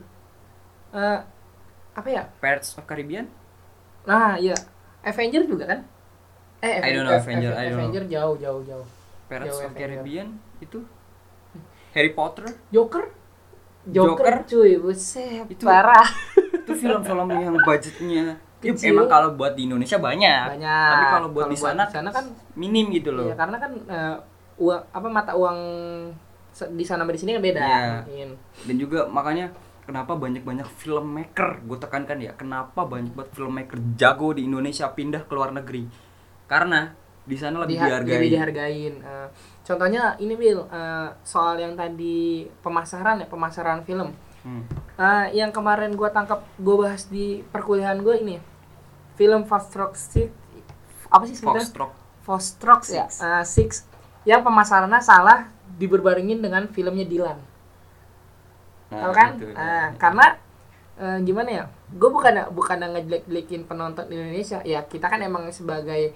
Eh, 0.91 1.19
apa 1.93 2.07
ya? 2.07 2.25
Pirates 2.37 2.73
of 2.73 2.85
Caribbean 2.85 3.29
nah 4.03 4.35
iya 4.35 4.51
Avenger 4.99 5.47
juga 5.47 5.63
kan 5.63 5.79
eh 6.59 6.75
I 6.79 6.91
don't 6.91 7.03
know, 7.03 7.15
Avenger, 7.15 7.51
I 7.51 7.63
don't 7.63 7.71
know. 7.71 7.87
Avenger 7.87 8.03
jauh 8.05 8.35
jauh 8.35 8.61
jauh 8.61 8.87
Pirates 9.25 9.47
Jauh 9.49 9.63
of 9.63 9.71
Avenger. 9.71 9.79
Caribbean 9.79 10.27
itu 10.59 10.79
Harry 11.93 12.11
Potter 12.11 12.51
Joker 12.67 13.07
Joker, 13.83 14.23
Joker. 14.23 14.35
cuy 14.43 14.71
buset 14.75 15.47
Itu- 15.47 15.63
parah 15.63 16.07
itu 16.35 16.71
film-film 16.73 17.27
yang 17.29 17.55
budgetnya 17.59 18.21
ya, 18.23 18.35
Kecil. 18.63 18.95
emang 18.95 19.07
kalau 19.07 19.35
buat 19.35 19.55
di 19.55 19.67
Indonesia 19.67 19.99
banyak, 19.99 20.55
banyak 20.55 20.87
tapi 20.87 21.05
kalau 21.11 21.27
buat 21.31 21.47
di 21.47 21.57
sana, 21.59 21.83
kan 21.87 22.25
minim 22.55 22.87
gitu 22.91 23.11
loh 23.11 23.27
Iya, 23.27 23.35
karena 23.35 23.57
kan 23.59 23.71
eh, 23.75 24.15
uang 24.55 24.81
apa 24.87 25.07
mata 25.07 25.33
uang 25.33 25.57
di 26.69 26.85
sana 26.85 27.01
sama 27.01 27.11
di 27.11 27.19
sini 27.19 27.33
kan 27.33 27.41
beda. 27.41 27.61
Iya. 27.61 27.81
mungkin. 27.99 28.29
dan 28.63 28.75
juga 28.77 28.99
makanya 29.07 29.45
kenapa 29.83 30.13
banyak-banyak 30.13 30.67
filmmaker 30.71 31.59
gue 31.59 31.77
tekankan 31.77 32.17
ya 32.17 32.31
kenapa 32.33 32.81
banyak 32.81 33.11
banget 33.11 33.31
filmmaker 33.33 33.77
jago 33.95 34.31
di 34.31 34.45
Indonesia 34.45 34.87
pindah 34.87 35.21
ke 35.21 35.33
luar 35.33 35.51
negeri 35.51 35.89
karena 36.45 36.93
di 37.23 37.35
sana 37.35 37.59
lebih 37.59 37.79
Diha- 37.79 37.87
dihargai 37.89 38.13
Jadi 38.13 38.27
dihargain. 38.29 38.93
Eh, 38.99 39.27
contohnya 39.61 40.13
ini 40.17 40.35
Bill 40.35 40.59
eh, 40.61 41.09
soal 41.23 41.55
yang 41.57 41.73
tadi 41.73 42.43
pemasaran 42.59 43.23
ya 43.23 43.27
pemasaran 43.27 43.79
film. 43.81 44.11
Hmm. 44.43 44.63
Eh, 44.93 45.27
yang 45.33 45.49
kemarin 45.49 45.95
gua 45.95 46.11
tangkap 46.11 46.43
gua 46.59 46.85
bahas 46.85 47.07
di 47.07 47.41
perkuliahan 47.45 47.97
gua 47.99 48.13
ini 48.13 48.43
film 49.15 49.43
Fast 49.43 49.71
Stroke 49.71 49.95
Six 49.95 50.29
apa 51.07 51.23
sih 51.23 51.33
sebenarnya? 51.33 51.63
Foxtrot 51.63 51.91
Fast 52.21 52.47
Stroke 52.53 52.85
ya 52.87 53.07
Six. 53.07 53.19
eh, 53.19 53.43
Six 53.45 53.69
yang 54.23 54.41
pemasarannya 54.41 54.99
salah 54.99 55.47
diberbarengin 55.75 56.39
dengan 56.39 56.63
filmnya 56.69 57.03
Dylan. 57.03 57.37
Nah, 58.93 59.09
kan? 59.09 59.29
itu. 59.41 59.49
Nah, 59.51 59.87
karena 59.97 60.25
eh, 60.95 61.17
gimana 61.25 61.49
ya? 61.49 61.63
Gue 61.93 62.09
bukan 62.09 62.33
bukan 62.53 62.77
ngejelek-jelekin 62.79 63.65
penonton 63.65 64.05
Indonesia. 64.09 64.61
Ya 64.63 64.85
kita 64.85 65.09
kan 65.09 65.19
emang 65.21 65.49
sebagai 65.49 66.13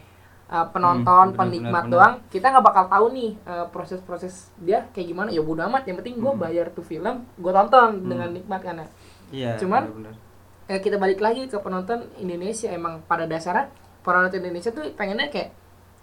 eh, 0.47 0.67
penonton, 0.71 1.33
Hmm, 1.33 1.35
benar, 1.35 1.39
penikmat 1.49 1.83
benar, 1.89 1.91
doang. 1.91 2.13
Kita 2.29 2.45
nggak 2.53 2.65
bakal 2.65 2.85
tahu 2.87 3.05
nih 3.11 3.31
eh, 3.35 3.65
proses-proses 3.73 4.53
dia 4.61 4.85
kayak 4.93 5.07
gimana. 5.09 5.29
Ya 5.33 5.41
bodo 5.41 5.65
amat. 5.65 5.83
Yang 5.89 6.05
penting 6.05 6.15
gue 6.21 6.31
Hmm. 6.31 6.39
bayar 6.39 6.69
tuh 6.71 6.85
film, 6.85 7.25
gue 7.35 7.51
tonton 7.51 7.89
dengan 8.05 8.29
nikmat 8.31 8.61
kan. 8.61 8.77
ya. 8.77 8.87
iya 9.27 9.49
Cuman- 9.59 9.83
benar-benar. 9.89 10.13
Eh, 10.67 10.79
kita 10.79 10.99
balik 10.99 11.19
lagi 11.19 11.47
ke 11.47 11.57
penonton 11.57 12.07
Indonesia. 12.15 12.67
Emang 12.69 12.99
pada 13.03 13.23
dasarnya 13.23 13.71
penonton 14.03 14.39
Indonesia 14.39 14.69
tuh 14.69 14.87
pengennya 14.93 15.27
kayak, 15.27 15.51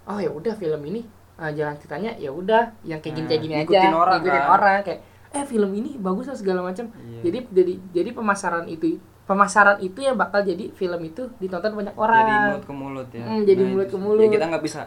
oh 0.05 0.17
ya 0.17 0.29
udah 0.29 0.53
film 0.53 0.81
ini 0.85 1.05
eh, 1.35 1.51
jalan 1.51 1.75
ceritanya 1.75 2.11
ya 2.15 2.29
udah 2.29 2.63
yang 2.81 2.99
kayak 2.99 3.13
gini 3.13 3.21
Nah, 3.21 3.29
kayak 3.29 3.41
gini 3.41 3.53
aja, 3.53 3.63
ngikutin 3.65 3.93
orang, 3.93 4.13
ngikutin 4.17 4.39
kan? 4.39 4.51
orang 4.51 4.77
kayak 4.81 4.99
eh 5.31 5.43
film 5.43 5.71
ini 5.73 5.91
bagus 5.97 6.25
lah 6.25 6.37
segala 6.37 6.59
macam. 6.61 6.85
Iya. 6.95 7.19
Jadi 7.21 7.37
jadi 7.51 7.73
jadi 7.91 8.09
pemasaran 8.11 8.65
itu 8.65 8.95
pemasaran 9.25 9.77
itu 9.79 9.99
yang 9.99 10.15
bakal 10.15 10.39
jadi 10.39 10.69
film 10.71 11.01
itu 11.03 11.27
ditonton 11.37 11.73
banyak 11.73 11.95
orang. 11.95 12.23
jadi 12.23 12.37
mulut 12.45 12.63
ke 12.63 12.73
mulut 12.73 13.07
ya 13.09 13.23
Hmm, 13.25 13.41
jadi 13.43 13.61
mulut 13.63 13.83
itu 13.83 13.91
ke 13.91 13.97
mulut. 13.97 14.21
ya 14.21 14.29
kita 14.31 14.45
nggak 14.47 14.63
bisa 14.63 14.81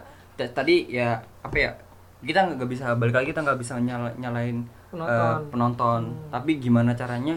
tadi 0.49 0.77
ya 0.89 1.09
apa 1.43 1.57
ya 1.59 1.71
kita 2.21 2.39
nggak 2.49 2.67
bisa 2.67 2.95
balik 2.95 3.13
lagi 3.13 3.27
kita 3.29 3.43
nggak 3.43 3.59
bisa 3.59 3.75
nyala, 3.77 4.11
nyalain 4.15 4.63
Penonton. 4.89 5.11
eh, 5.11 5.37
penonton 5.51 6.01
Hmm. 6.07 6.31
tapi 6.31 6.51
gimana 6.57 6.95
caranya 6.95 7.37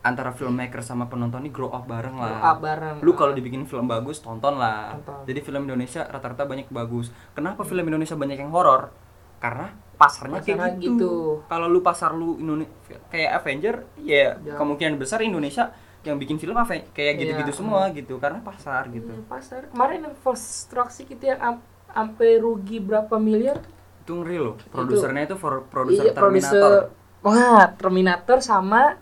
antara 0.00 0.30
filmmaker 0.30 0.80
sama 0.80 1.06
penonton 1.06 1.40
ini 1.40 1.50
grow 1.50 1.68
up 1.68 1.84
bareng 1.84 2.14
Grow 2.14 2.24
lah 2.24 2.40
up 2.46 2.58
bareng. 2.58 2.96
lu 2.98 3.12
kalau 3.12 3.30
dibikin 3.30 3.62
film 3.62 3.84
bagus 3.84 4.18
tonton 4.18 4.56
lah 4.56 4.96
Tonton. 4.96 5.24
jadi 5.24 5.40
film 5.40 5.62
Indonesia 5.62 6.02
rata-rata 6.02 6.42
banyak 6.42 6.68
bagus 6.68 7.08
kenapa 7.30 7.62
film 7.62 7.84
Indonesia 7.84 8.14
banyak 8.14 8.38
yang 8.38 8.48
horor 8.48 8.88
karena 9.36 9.68
pasarnya 9.94 10.40
Pasarnya 10.40 10.56
kayak 10.66 10.76
gitu, 10.78 10.96
gitu. 10.96 11.12
kalau 11.44 11.66
lu 11.66 11.80
pasar 11.80 12.12
lu 12.12 12.36
Indonesia 12.36 12.72
kayak 13.08 13.30
Avenger 13.36 13.74
ya 13.98 14.36
Ya. 14.38 14.56
kemungkinan 14.56 14.96
besar 14.96 15.20
Indonesia 15.20 15.68
yang 16.00 16.16
bikin 16.16 16.36
film 16.36 16.56
Ave- 16.56 16.88
kayak 16.90 17.14
gitu-gitu 17.18 17.52
Iya. 17.52 17.58
semua 17.58 17.82
gitu 17.90 18.16
karena 18.16 18.40
pasar 18.40 18.88
gitu 18.88 19.12
Hmm, 19.12 19.24
pasar. 19.26 19.68
Kemarin 19.68 20.00
yang 20.02 20.16
First 20.16 20.44
Stroke 20.64 20.88
sih 20.88 21.04
kita 21.04 21.24
yang 21.30 21.40
am- 21.42 21.64
sampai 21.86 22.38
rugi 22.38 22.78
berapa 22.78 23.16
miliar? 23.16 23.60
itu 24.00 24.12
ngeri 24.14 24.40
loh 24.40 24.56
produsernya 24.66 25.22
itu 25.22 25.36
for 25.36 25.60
produser 25.66 26.02
Iya, 26.02 26.12
Terminator 26.14 26.48
produser. 26.48 26.72
Wah, 27.20 27.64
Terminator 27.74 28.38
sama 28.40 28.96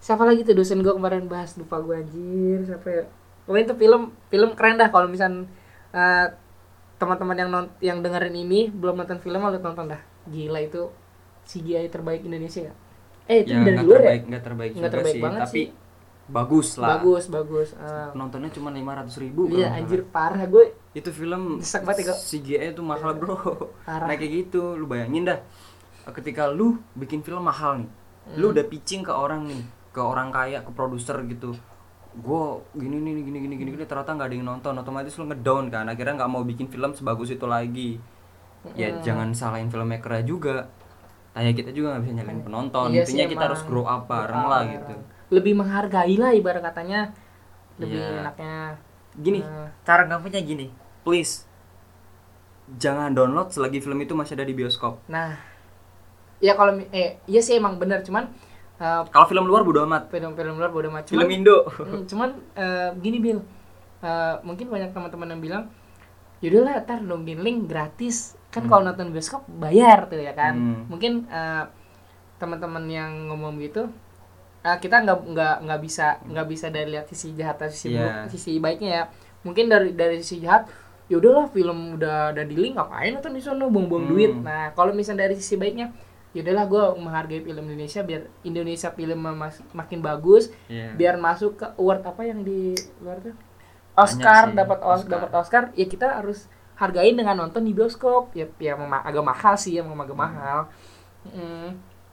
siapa 0.00 0.24
lagi 0.24 0.42
tuh 0.42 0.52
dosen 0.52 0.80
gua 0.80 0.92
kemarin 0.92 1.24
bahas 1.24 1.54
lupa 1.54 1.76
gua 1.78 2.00
anjir 2.00 2.64
siapa 2.64 2.88
ya. 2.88 3.04
Pokoknya 3.44 3.64
itu 3.66 3.74
film 3.76 4.02
film 4.26 4.50
keren 4.54 4.76
dah 4.76 4.88
kalau 4.88 5.06
misal 5.06 5.44
eh, 5.90 6.26
teman-teman 6.96 7.36
yang 7.36 7.48
non 7.48 7.66
yang 7.78 7.98
dengerin 7.98 8.34
ini 8.34 8.68
belum 8.68 8.96
nonton 8.96 9.18
film 9.18 9.40
lu 9.40 9.58
tonton 9.58 9.88
dah. 9.88 10.00
Gila 10.24 10.60
itu 10.60 10.88
CGI 11.42 11.88
terbaik 11.88 12.22
Indonesia 12.22 12.66
ya. 12.66 12.74
Eh, 13.26 13.42
itu 13.42 13.52
ya 13.52 13.62
dari 13.62 13.78
luar 13.78 14.00
terbaik 14.00 14.20
ya? 14.20 14.28
nggak 14.28 14.42
terbaik 14.42 14.70
Nggak 14.74 14.92
terbaik 14.92 15.12
sih 15.12 15.22
banget 15.22 15.40
tapi 15.40 15.62
sih. 15.62 15.66
bagus 16.28 16.68
lah 16.74 16.88
Bagus, 16.92 17.24
bagus. 17.26 17.68
Eh, 17.72 18.08
penontonnya 18.10 18.50
cuma 18.50 18.70
500 18.70 19.18
ribu 19.18 19.40
iya 19.48 19.70
anjir 19.72 20.02
parah 20.04 20.42
gue. 20.44 20.74
itu 20.90 21.10
film 21.10 21.58
banget 21.58 22.02
ya. 22.02 22.14
CGI 22.14 22.66
itu 22.70 22.82
mahal 22.82 23.14
bro 23.14 23.38
Parah. 23.82 24.06
nah 24.06 24.14
kayak 24.14 24.32
gitu 24.46 24.74
lu 24.74 24.86
bayangin 24.86 25.22
dah 25.24 25.38
ketika 26.10 26.46
lu 26.46 26.78
bikin 26.92 27.20
film 27.20 27.42
mahal 27.42 27.78
nih 27.78 27.90
lu 28.34 28.50
Hmm. 28.50 28.54
udah 28.54 28.64
pitching 28.64 29.02
ke 29.02 29.10
orang 29.10 29.46
nih 29.46 29.62
ke 29.90 30.00
orang 30.00 30.30
kaya 30.30 30.62
ke 30.62 30.70
produser 30.70 31.18
gitu. 31.26 31.54
Gue 32.10 32.58
gini 32.74 32.98
nih 32.98 33.22
gini 33.22 33.38
gini 33.42 33.54
gini 33.58 33.70
gini 33.74 33.84
ternyata 33.86 34.14
nggak 34.14 34.28
ada 34.30 34.34
yang 34.34 34.46
nonton. 34.46 34.72
Otomatis 34.78 35.14
lu 35.18 35.26
ngedown 35.30 35.70
kan 35.70 35.86
akhirnya 35.86 36.18
nggak 36.22 36.30
mau 36.30 36.42
bikin 36.42 36.66
film 36.66 36.90
sebagus 36.94 37.30
itu 37.30 37.46
lagi. 37.46 37.98
Ya 38.74 38.92
jangan 39.00 39.32
salahin 39.32 39.70
filmmaker 39.70 40.20
juga. 40.22 40.68
Tanya 41.30 41.54
kita 41.54 41.70
juga 41.70 41.94
nggak 41.94 42.02
bisa 42.02 42.14
nyalain 42.18 42.42
penonton. 42.42 42.86
Iya 42.90 43.06
intinya 43.06 43.26
kita 43.30 43.44
harus 43.50 43.62
grow 43.64 43.86
up 43.86 44.10
bareng 44.10 44.44
lah 44.46 44.62
gitu. 44.66 44.94
Lebih 45.30 45.54
menghargai 45.54 46.14
lah 46.18 46.34
ibarat 46.34 46.62
katanya. 46.62 47.14
Lebih 47.78 47.98
Iya. 47.98 48.20
enaknya. 48.26 48.56
gini 49.10 49.42
Nah. 49.42 49.66
cara 49.82 50.06
gampangnya 50.06 50.38
gini. 50.38 50.70
Please 51.02 51.42
jangan 52.78 53.10
download 53.10 53.50
selagi 53.50 53.82
film 53.82 53.98
itu 53.98 54.14
masih 54.14 54.38
ada 54.38 54.46
di 54.46 54.54
bioskop. 54.54 55.02
Nah, 55.10 55.34
ya 56.38 56.54
kalau 56.54 56.78
eh 56.94 57.18
iya 57.26 57.42
sih 57.42 57.58
emang 57.58 57.82
bener. 57.82 58.06
Cuman 58.06 58.30
eh, 58.80 59.02
kalau 59.12 59.26
film 59.28 59.44
luar 59.44 59.62
bodo 59.62 59.84
amat 59.84 60.08
film-film 60.08 60.56
luar 60.56 60.72
bodo 60.72 60.88
amat 60.88 61.04
film 61.06 61.20
cuman, 61.22 61.30
Indo 61.30 61.58
Hmm, 61.68 62.02
cuman 62.08 62.30
eh, 62.56 62.90
gini 62.98 63.18
Bill, 63.20 63.40
Eh, 64.00 64.34
mungkin 64.48 64.72
banyak 64.72 64.96
teman-teman 64.96 65.28
yang 65.28 65.42
bilang, 65.44 65.64
yaudahlah 66.40 66.80
ntar 66.80 67.04
nungguin 67.04 67.44
link 67.44 67.68
gratis 67.68 68.32
kan 68.48 68.64
Hmm. 68.64 68.70
kalau 68.72 68.82
nonton 68.88 69.12
bioskop 69.12 69.44
bayar 69.46 70.08
tuh 70.08 70.16
ya 70.16 70.32
kan. 70.32 70.56
Hmm. 70.56 70.80
Mungkin 70.88 71.28
eh, 71.28 71.64
teman-teman 72.40 72.84
yang 72.88 73.28
ngomong 73.28 73.60
gitu, 73.60 73.92
eh, 74.64 74.76
kita 74.80 75.04
nggak 75.04 75.18
nggak 75.36 75.54
nggak 75.68 75.80
bisa 75.84 76.16
nggak 76.24 76.46
bisa 76.48 76.66
dari 76.72 76.88
lihat 76.96 77.06
sisi 77.12 77.36
jahat 77.36 77.60
atau 77.60 77.68
sisi 77.68 77.92
buruk, 77.92 78.32
sisi 78.32 78.56
baiknya 78.56 78.90
ya. 78.90 79.02
Mungkin 79.44 79.68
dari 79.68 79.92
dari 79.92 80.16
sisi 80.24 80.40
jahat, 80.40 80.64
yaudahlah 81.12 81.52
film 81.52 82.00
udah 82.00 82.32
ada 82.32 82.40
di 82.40 82.56
link 82.56 82.80
ngapain 82.80 83.12
nonton 83.12 83.36
di 83.36 83.44
sana 83.44 83.68
buang-buang 83.68 84.08
Hmm. 84.08 84.12
duit. 84.16 84.32
Nah 84.32 84.72
kalau 84.72 84.96
misalnya 84.96 85.28
dari 85.28 85.36
sisi 85.36 85.60
baiknya, 85.60 85.92
yaudahlah 86.32 86.64
gue 86.64 86.84
menghargai 86.96 87.40
film 87.40 87.64
Indonesia 87.64 88.00
biar 88.00 88.22
Indonesia 88.40 88.88
film 88.88 89.18
mas- 89.32 89.64
makin 89.70 89.98
bagus 89.98 90.48
Iya. 90.66 90.94
biar 90.94 91.14
masuk 91.16 91.56
ke 91.56 91.66
award 91.74 92.02
apa 92.02 92.22
yang 92.22 92.40
di 92.40 92.72
luar 92.98 93.18
tuh 93.20 93.34
Oscar 93.92 94.50
dapat 94.50 94.78
Os- 94.80 95.02
Oscar. 95.02 95.10
dapat 95.12 95.30
Oscar 95.32 95.62
ya 95.74 95.84
kita 95.84 96.16
harus 96.16 96.46
hargain 96.74 97.12
dengan 97.12 97.36
nonton 97.36 97.60
di 97.60 97.70
bioskop 97.70 98.30
ya 98.32 98.46
ya 98.56 98.72
memang 98.72 99.02
agak 99.02 99.20
mahal 99.20 99.54
sih 99.54 99.74
ya 99.74 99.82
memang 99.82 100.06
agak 100.06 100.14
Hmm. 100.14 100.24
mahal 100.24 100.58
Mm. 101.26 101.68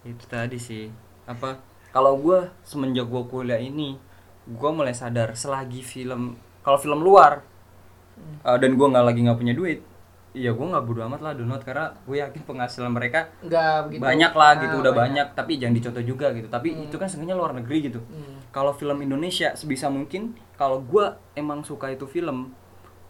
itu 0.05 0.26
tadi 0.26 0.57
sih 0.57 0.91
apa 1.24 1.61
kalau 1.89 2.18
gue 2.18 2.51
semenjak 2.61 3.05
gue 3.05 3.24
kuliah 3.24 3.57
ini 3.57 3.95
gue 4.43 4.70
mulai 4.70 4.91
sadar 4.91 5.32
selagi 5.34 5.80
film 5.80 6.36
kalau 6.59 6.76
film 6.76 6.99
luar 6.99 7.45
Hmm. 8.13 8.41
uh, 8.43 8.57
dan 8.57 8.74
gue 8.74 8.88
nggak 8.88 9.05
lagi 9.05 9.20
nggak 9.22 9.38
punya 9.38 9.53
duit 9.53 9.80
iya 10.38 10.52
gue 10.52 10.62
nggak 10.64 10.84
bodo 10.84 11.02
amat 11.04 11.20
lah 11.20 11.32
download 11.34 11.62
karena 11.62 11.90
gue 12.00 12.16
yakin 12.16 12.42
penghasilan 12.44 12.90
mereka 12.90 13.34
nggak 13.40 13.74
begitu 13.86 14.02
banyak 14.04 14.32
lah 14.32 14.50
Ah, 14.50 14.60
gitu 14.60 14.76
udah 14.78 14.94
banyak. 14.94 15.28
tapi 15.34 15.58
jangan 15.58 15.74
dicontoh 15.74 16.04
juga 16.06 16.28
gitu 16.32 16.48
tapi 16.48 16.70
Hmm. 16.72 16.86
itu 16.86 16.96
kan 16.96 17.08
sebenarnya 17.08 17.36
luar 17.36 17.52
negeri 17.54 17.78
gitu 17.84 18.00
Hmm. 18.00 18.38
kalau 18.48 18.72
film 18.72 18.98
Indonesia 19.00 19.52
sebisa 19.52 19.88
mungkin 19.88 20.22
kalau 20.54 20.80
gue 20.80 21.06
emang 21.34 21.62
suka 21.62 21.90
itu 21.90 22.06
film 22.06 22.54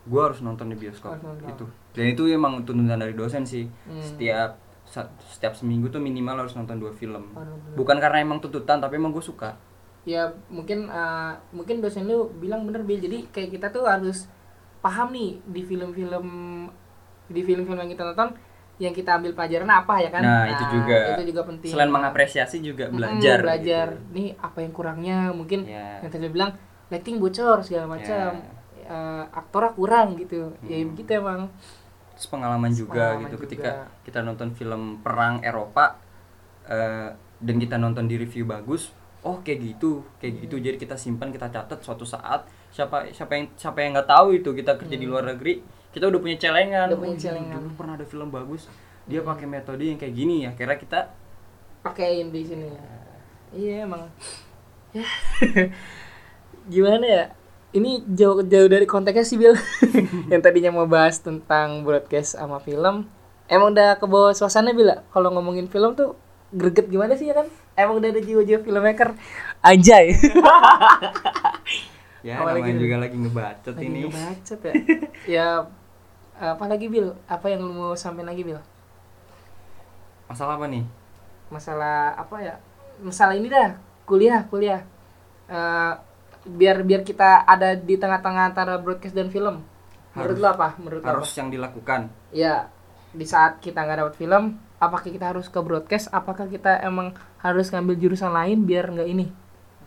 gue 0.03 0.21
harus 0.21 0.39
nonton 0.39 0.67
di 0.67 0.77
bioskop 0.77 1.19
nonton. 1.19 1.45
itu 1.45 1.65
dan 1.91 2.05
itu 2.07 2.23
emang 2.27 2.63
tuntutan 2.63 2.95
dari 2.97 3.11
dosen 3.11 3.43
sih 3.43 3.67
Hmm. 3.83 3.99
setiap 3.99 4.55
setiap 5.27 5.51
seminggu 5.51 5.87
tuh 5.87 5.99
minimal 5.99 6.39
harus 6.39 6.53
nonton 6.53 6.77
dua 6.77 6.91
film 6.91 7.27
nonton. 7.27 7.75
bukan 7.75 7.97
karena 7.97 8.23
emang 8.23 8.39
tuntutan 8.39 8.79
tapi 8.79 8.95
emang 8.95 9.11
gue 9.11 9.19
suka 9.21 9.59
ya 10.03 10.23
mungkin 10.47 10.87
uh, 10.87 11.35
mungkin 11.51 11.77
dosen 11.77 12.07
lu 12.07 12.31
bilang 12.33 12.63
bener 12.63 12.81
Bil 12.81 12.97
jadi 12.97 13.27
kayak 13.27 13.51
kita 13.51 13.67
tuh 13.69 13.83
harus 13.83 14.31
paham 14.79 15.11
nih 15.11 15.43
di 15.43 15.61
film-film 15.61 16.27
di 17.27 17.41
film-film 17.41 17.77
yang 17.77 17.89
kita 17.89 18.03
nonton 18.05 18.29
yang 18.77 18.93
kita 18.93 19.17
ambil 19.17 19.33
pelajaran 19.33 19.65
apa 19.67 19.93
ya 19.97 20.09
kan? 20.09 20.21
Nah, 20.21 20.45
itu 20.47 20.63
juga. 20.69 20.97
itu 21.17 21.23
juga 21.33 21.41
penting. 21.43 21.71
Selain 21.73 21.89
mengapresiasi 21.89 22.61
juga 22.61 22.85
belajar 22.87 23.41
belajar 23.41 23.87
gitu. 23.91 24.13
nih 24.13 24.27
apa 24.37 24.57
yang 24.61 24.71
kurangnya? 24.71 25.17
Mungkin 25.31 25.65
Ya. 25.65 25.97
yang 25.99 26.09
tadi 26.09 26.29
bilang 26.29 26.53
lighting 26.87 27.17
bocor 27.17 27.61
segala 27.61 27.89
macam. 27.89 28.37
Eh, 28.77 29.23
aktornya 29.33 29.73
kurang 29.73 30.15
gitu. 30.15 30.53
Ya 30.63 30.77
Hmm. 30.77 30.93
begitu 30.93 31.09
emang. 31.11 31.49
Terus 32.13 32.27
pengalaman 32.27 32.71
juga 32.71 32.93
Pengalaman 33.11 33.21
gitu 33.23 33.33
juga. 33.33 33.43
ketika 33.43 33.71
kita 34.03 34.19
nonton 34.21 34.49
film 34.53 34.81
perang 35.01 35.41
Eropa 35.41 35.97
eh, 36.65 37.09
dan 37.37 37.55
kita 37.57 37.75
nonton 37.75 38.05
di 38.05 38.15
review 38.15 38.43
bagus 38.43 38.93
oh 39.19 39.41
kayak 39.41 39.59
gitu 39.67 40.05
kayak 40.17 40.45
gitu. 40.45 40.55
Jadi 40.57 40.77
kita 40.77 40.95
simpan 40.95 41.29
kita 41.29 41.49
catat 41.49 41.79
suatu 41.79 42.03
saat 42.03 42.45
siapa 42.69 43.09
siapa 43.09 43.33
yang 43.33 43.45
siapa 43.53 43.77
yang 43.79 43.91
nggak 43.93 44.07
tahu 44.07 44.27
itu 44.33 44.49
kita 44.51 44.77
kerja 44.77 44.95
di 44.95 45.03
luar 45.03 45.25
negeri 45.27 45.59
kita 45.97 46.05
udah 46.05 46.21
punya 46.21 46.37
celengan. 46.37 46.85
Udah 46.87 46.99
punya 46.99 47.15
Oh, 47.15 47.19
celengan. 47.19 47.57
dulu 47.59 47.73
pernah 47.73 47.93
ada 47.95 48.05
film 48.05 48.29
bagus. 48.29 48.69
Dia 49.03 49.19
pakai 49.21 49.45
metode 49.45 49.81
yang 49.81 49.97
kayak 49.97 50.13
gini 50.13 50.45
ya 50.45 50.53
kira 50.53 50.75
kita 50.75 51.09
pakein 51.79 52.27
di 52.27 52.43
sini 52.43 52.67
iya 53.49 53.81
emang. 53.81 54.11
Ya. 54.91 55.07
Gimana 56.67 57.01
ya? 57.01 57.23
Ini 57.69 58.03
jauh 58.09 58.41
jauh 58.41 58.67
dari 58.67 58.83
konteksnya 58.83 59.23
sih 59.23 59.35
Bill 59.35 59.55
yang 60.31 60.39
tadinya 60.39 60.71
mau 60.73 60.85
bahas 60.85 61.17
tentang 61.17 61.81
broadcast 61.81 62.35
sama 62.35 62.59
film 62.59 63.07
emang 63.45 63.71
udah 63.71 63.95
ke 63.95 64.03
bawah 64.03 64.31
suasana 64.31 64.71
Bill 64.71 64.91
kalau 65.07 65.31
ngomongin 65.31 65.65
film 65.65 65.93
tuh 65.93 66.15
greget 66.49 66.87
gimana 66.87 67.15
sih 67.15 67.27
ya 67.27 67.35
kan? 67.35 67.47
Emang 67.73 67.97
udah 67.97 68.09
ada 68.09 68.19
jiwa-jiwa 68.19 68.59
filmmaker. 68.59 69.15
Anjay. 69.61 70.11
Ya 72.25 72.41
Apalagi 72.43 72.73
namanya 72.73 72.81
juga 72.81 72.95
lagi 72.97 73.15
ngebacot 73.15 73.73
lagi 73.77 73.87
ini. 73.87 73.99
ngebacot 74.03 74.59
ya? 74.59 74.73
Ya 75.29 75.47
apa 76.37 76.65
lagi 76.69 76.87
Bill 76.87 77.13
apa 77.25 77.45
yang 77.49 77.65
lu 77.65 77.73
mau 77.73 77.93
sampein 77.97 78.29
lagi 78.29 78.45
Bill 78.45 78.61
masalah 80.27 80.59
apa 80.59 80.67
nih? 80.67 80.83
Masalah 81.47 82.13
apa 82.19 82.35
ya? 82.43 82.55
Masalah 82.99 83.33
ini 83.39 83.47
dah 83.47 83.79
kuliah 84.03 84.43
kuliah. 84.51 84.83
Eh, 85.47 85.93
biar 86.47 86.83
biar 86.83 87.01
kita 87.03 87.47
ada 87.47 87.75
di 87.75 87.95
tengah-tengah 87.95 88.51
antara 88.51 88.75
broadcast 88.79 89.15
dan 89.15 89.31
film. 89.31 89.63
Menurut 90.15 90.37
Harus. 90.37 90.43
lo 90.43 90.47
apa? 90.51 90.67
Menurut 90.79 91.01
harus 91.03 91.29
apa? 91.31 91.37
yang 91.39 91.49
dilakukan. 91.51 92.01
Ya 92.35 92.67
di 93.15 93.23
saat 93.23 93.63
kita 93.63 93.87
nggak 93.87 93.99
dapat 94.03 94.15
film 94.19 94.43
apakah 94.77 95.07
kita 95.07 95.31
harus 95.31 95.47
ke 95.47 95.59
broadcast? 95.63 96.11
Apakah 96.11 96.51
kita 96.51 96.83
emang 96.83 97.15
harus 97.39 97.71
ngambil 97.71 97.95
jurusan 97.95 98.31
lain 98.35 98.67
biar 98.67 98.91
nggak 98.91 99.07
ini? 99.07 99.31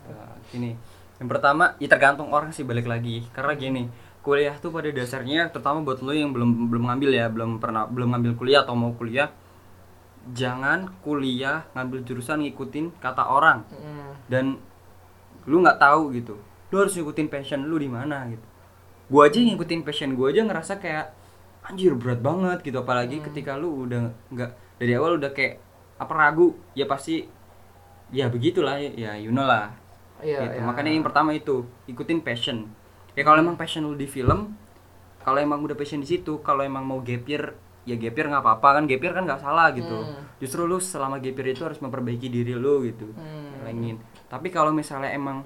Nah, 0.08 0.34
gini. 0.48 0.72
Yang 1.20 1.28
pertama 1.36 1.76
ya 1.76 1.88
tergantung 1.92 2.32
orang 2.32 2.48
sih 2.56 2.64
balik 2.64 2.88
lagi. 2.88 3.28
Karena 3.36 3.52
gini 3.52 3.84
kuliah 4.20 4.52
tuh 4.60 4.68
pada 4.68 4.92
dasarnya 4.92 5.48
terutama 5.48 5.80
buat 5.80 6.04
lo 6.04 6.12
yang 6.12 6.30
belum 6.36 6.68
belum 6.68 6.84
ngambil 6.92 7.10
ya 7.16 7.26
belum 7.32 7.56
pernah 7.56 7.88
belum 7.88 8.12
ngambil 8.12 8.32
kuliah 8.36 8.60
atau 8.62 8.76
mau 8.76 8.92
kuliah 8.92 9.32
jangan 10.36 10.92
kuliah 11.00 11.64
ngambil 11.72 12.04
jurusan 12.04 12.44
ngikutin 12.44 13.00
kata 13.00 13.24
orang. 13.24 13.64
Dan 14.28 14.60
lu 15.48 15.64
nggak 15.64 15.80
tahu 15.80 16.12
gitu 16.12 16.36
lu 16.70 16.86
harus 16.86 16.94
ngikutin 16.94 17.26
passion 17.26 17.60
lu 17.66 17.76
di 17.76 17.90
mana 17.90 18.30
gitu. 18.30 18.46
Gua 19.10 19.26
aja 19.26 19.42
ngikutin 19.42 19.82
passion 19.82 20.14
gua 20.14 20.30
aja 20.30 20.46
ngerasa 20.46 20.78
kayak 20.78 21.10
anjir 21.66 21.92
berat 21.98 22.22
banget 22.22 22.62
gitu. 22.62 22.78
Apalagi 22.78 23.18
ketika 23.18 23.58
lu 23.58 23.90
udah 23.90 24.14
nggak 24.30 24.50
dari 24.78 24.92
awal 24.94 25.18
udah 25.18 25.34
kayak 25.34 25.58
apa 25.98 26.12
ragu 26.14 26.56
ya 26.72 26.86
pasti 26.86 27.26
ya 28.14 28.30
begitulah 28.30 28.78
ya, 28.78 28.90
ya 28.94 29.12
you 29.18 29.34
know 29.34 29.44
lah. 29.44 29.74
Iya, 30.20 30.36
gitu. 30.46 30.56
iya. 30.60 30.64
makanya 30.68 30.92
yang 30.92 31.04
pertama 31.04 31.32
itu 31.32 31.64
ikutin 31.88 32.20
passion 32.20 32.68
ya 33.20 33.22
kalau 33.28 33.44
emang 33.44 33.60
passion 33.60 33.84
lu 33.84 33.92
di 33.92 34.08
film 34.08 34.56
kalau 35.20 35.36
emang 35.36 35.60
udah 35.60 35.76
passion 35.76 36.00
di 36.00 36.08
situ 36.08 36.40
kalau 36.40 36.64
emang 36.64 36.88
mau 36.88 37.04
gap 37.04 37.28
year 37.28 37.52
ya 37.84 38.00
gap 38.00 38.16
year 38.16 38.32
nggak 38.32 38.40
apa-apa 38.40 38.80
kan 38.80 38.82
gap 38.88 39.00
year 39.04 39.12
kan 39.12 39.24
nggak 39.28 39.40
salah 39.44 39.68
gitu. 39.76 39.92
Hmm. 39.92 40.24
justru 40.40 40.64
lu 40.64 40.80
selama 40.80 41.20
gap 41.20 41.36
year 41.36 41.52
itu 41.52 41.62
harus 41.68 41.76
memperbaiki 41.84 42.32
diri 42.32 42.56
lu 42.56 42.80
gitu 42.88 43.12
Hmm. 43.12 44.00
Tapi 44.30 44.48
kalau 44.48 44.72
misalnya 44.72 45.12
emang 45.12 45.44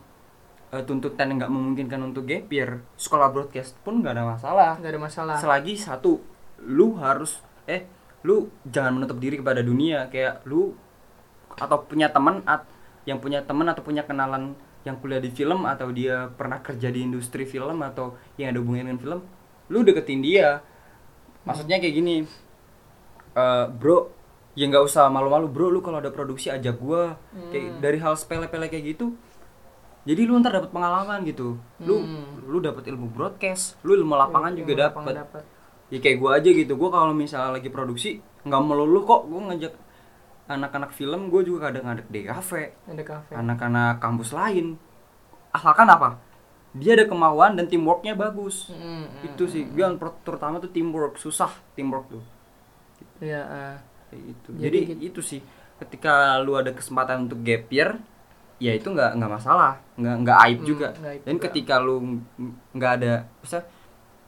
eh, 0.71 0.83
tuntutan 0.87 1.35
nggak 1.35 1.51
memungkinkan 1.51 1.99
untuk 2.05 2.31
gap 2.31 2.47
year 2.53 2.79
sekolah 2.95 3.35
broadcast 3.35 3.75
pun 3.83 4.01
nggak 4.01 4.15
ada 4.15 4.25
masalah. 4.25 4.71
Nggak 4.79 4.93
ada 4.95 5.01
masalah. 5.03 5.37
Selagi 5.43 5.75
satu 5.75 6.23
lu 6.63 6.95
harus 7.03 7.43
eh 7.67 7.91
lu 8.23 8.49
jangan 8.71 8.95
menutup 8.95 9.19
diri 9.19 9.43
kepada 9.43 9.67
dunia. 9.67 10.07
Kayak 10.15 10.47
lu 10.47 10.79
atau 11.59 11.83
punya 11.87 12.11
teman 12.11 12.43
at, 12.47 12.67
yang 13.07 13.19
punya 13.19 13.43
teman 13.43 13.67
atau 13.71 13.83
punya 13.83 14.07
kenalan 14.07 14.55
yang 14.85 15.01
kuliah 15.01 15.19
di 15.19 15.33
film 15.33 15.65
atau 15.65 15.89
dia 15.91 16.29
pernah 16.29 16.61
kerja 16.61 16.93
di 16.93 17.01
industri 17.03 17.45
film 17.45 17.81
atau 17.81 18.15
yang 18.37 18.53
ada 18.53 18.61
hubungannya 18.61 18.93
dengan 18.93 19.01
film 19.01 19.21
lu 19.73 19.81
deketin 19.81 20.21
dia. 20.21 20.61
Maksudnya 21.45 21.81
kayak 21.81 21.95
gini 21.95 22.17
eh, 23.35 23.65
bro 23.69 24.13
ya 24.55 24.71
nggak 24.71 24.85
usah 24.87 25.11
malu-malu 25.11 25.51
bro 25.51 25.67
lu 25.67 25.81
kalau 25.83 25.99
ada 25.99 26.13
produksi 26.13 26.49
ajak 26.49 26.77
gua. 26.79 27.17
Kayak 27.51 27.81
dari 27.81 27.99
hal 27.99 28.15
sepele-pele 28.15 28.69
kayak 28.69 28.97
gitu 28.97 29.17
jadi 30.05 30.29
lu 30.29 30.37
ntar 30.37 30.53
dapat 30.53 30.69
pengalaman 30.69 31.25
gitu. 31.25 31.57
Lu 31.81 31.97
Hmm. 31.97 32.45
lu 32.45 32.61
dapat 32.61 32.85
ilmu 32.85 33.09
broadcast 33.09 33.81
lu 33.81 33.97
ilmu 33.97 34.13
lapangan 34.15 34.53
Ilmu 34.53 34.61
juga 34.61 34.73
dapat. 34.93 35.03
ya 35.89 35.99
kayak 36.01 36.17
gua 36.21 36.31
aja 36.37 36.49
gitu 36.53 36.77
gua 36.77 36.93
kalau 36.93 37.17
misalnya 37.17 37.57
lagi 37.57 37.73
produksi 37.73 38.21
nggak 38.45 38.61
melulu 38.61 39.01
kok 39.05 39.25
gua 39.25 39.41
ngajak 39.49 39.73
anak-anak 40.45 40.93
film 40.93 41.33
gua 41.33 41.41
juga 41.41 41.73
kadang 41.73 41.89
ngajak 41.89 42.07
di 42.09 42.21
ada 42.25 42.37
kafe 43.03 43.33
anak-anak 43.33 43.97
kampus 43.99 44.31
lain. 44.31 44.77
Asalkan 45.51 45.89
apa? 45.89 46.21
Dia 46.75 46.99
ada 46.99 47.07
kemauan 47.07 47.55
dan 47.55 47.71
teamworknya 47.71 48.13
bagus. 48.13 48.69
Hmm, 48.69 49.07
hmm, 49.07 49.27
itu 49.31 49.45
sih. 49.47 49.63
gua 49.71 49.89
yang 49.89 49.97
per- 49.97 50.21
terutama 50.21 50.59
tuh 50.59 50.69
teamwork. 50.69 51.17
Susah 51.17 51.49
teamwork 51.73 52.11
tuh. 52.11 52.25
Iya 53.19 53.41
eh. 53.41 53.77
Kayak 54.11 54.23
gitu. 54.27 54.49
Jadi 54.55 54.61
jadi, 54.61 54.79
gitu. 54.91 55.03
itu 55.09 55.21
sih. 55.23 55.41
Ketika 55.79 56.39
lu 56.43 56.55
ada 56.55 56.71
kesempatan 56.71 57.27
untuk 57.27 57.41
gap 57.41 57.67
year 57.71 57.97
ya 58.59 58.71
itu 58.71 58.87
nggak 58.87 59.17
nggak 59.17 59.33
masalah. 59.33 59.79
Nggak 59.97 60.17
nggak 60.27 60.39
aib 60.45 60.59
Hmm, 60.61 60.69
juga. 60.69 60.89
aib 60.93 61.23
dan 61.23 61.35
juga. 61.35 61.45
ketika 61.49 61.75
lu 61.79 61.97
ng- 62.03 62.23
nggak 62.75 62.93
ada 63.01 63.13
bisa 63.41 63.59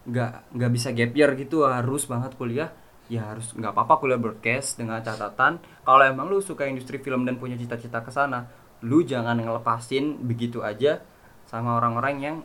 nggak 0.06 0.30
nggak 0.54 0.70
bisa 0.70 0.88
gap 0.94 1.12
year 1.12 1.30
gitu 1.34 1.66
harus 1.66 2.06
banget 2.06 2.30
kuliah 2.38 2.70
ya 3.06 3.22
harus 3.34 3.54
nggak 3.54 3.70
apa-apa 3.70 4.02
kuliah 4.02 4.18
broadcast 4.18 4.82
dengan 4.82 4.98
catatan 4.98 5.62
kalau 5.86 6.02
emang 6.02 6.26
lu 6.26 6.42
suka 6.42 6.66
industri 6.66 6.98
film 6.98 7.22
dan 7.22 7.38
punya 7.38 7.54
cita-cita 7.54 8.02
ke 8.02 8.10
sana 8.10 8.50
lu 8.82 9.06
jangan 9.06 9.38
ngelepasin 9.38 10.20
begitu 10.26 10.60
aja 10.66 11.00
sama 11.46 11.78
orang-orang 11.78 12.16
yang 12.18 12.36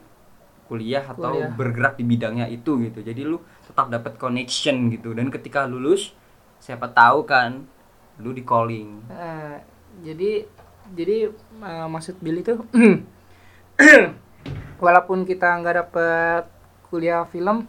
kuliah 0.71 1.03
atau 1.03 1.35
Kuliah. 1.35 1.51
bergerak 1.51 1.99
di 1.99 2.07
bidangnya 2.07 2.47
itu 2.47 2.79
gitu. 2.79 3.03
Jadi 3.03 3.27
lu 3.27 3.43
tetap 3.67 3.91
dapat 3.91 4.15
connection 4.15 4.87
gitu. 4.87 5.11
Dan 5.11 5.27
ketika 5.27 5.67
lulus 5.67 6.15
siapa 6.63 6.87
tahu 6.87 7.27
kan 7.27 7.67
lu 8.23 8.31
di 8.31 8.47
calling. 8.47 9.03
Eh, 9.11 9.57
jadi 9.99 10.47
jadi 10.95 11.27
eh, 11.59 11.87
maksud 11.91 12.23
Billy 12.23 12.39
tuh 12.39 12.63
walaupun 14.83 15.27
kita 15.27 15.59
nggak 15.59 15.75
dapet 15.83 16.43
kuliah 16.87 17.27
film 17.27 17.67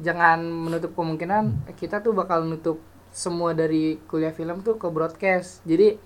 jangan 0.00 0.38
menutup 0.40 0.92
kemungkinan 0.92 1.72
kita 1.74 2.00
tuh 2.00 2.12
bakal 2.12 2.44
nutup 2.44 2.78
semua 3.10 3.56
dari 3.56 3.96
kuliah 4.04 4.30
film 4.30 4.60
tuh 4.60 4.76
ke 4.76 4.86
broadcast. 4.88 5.64
Jadi 5.64 5.96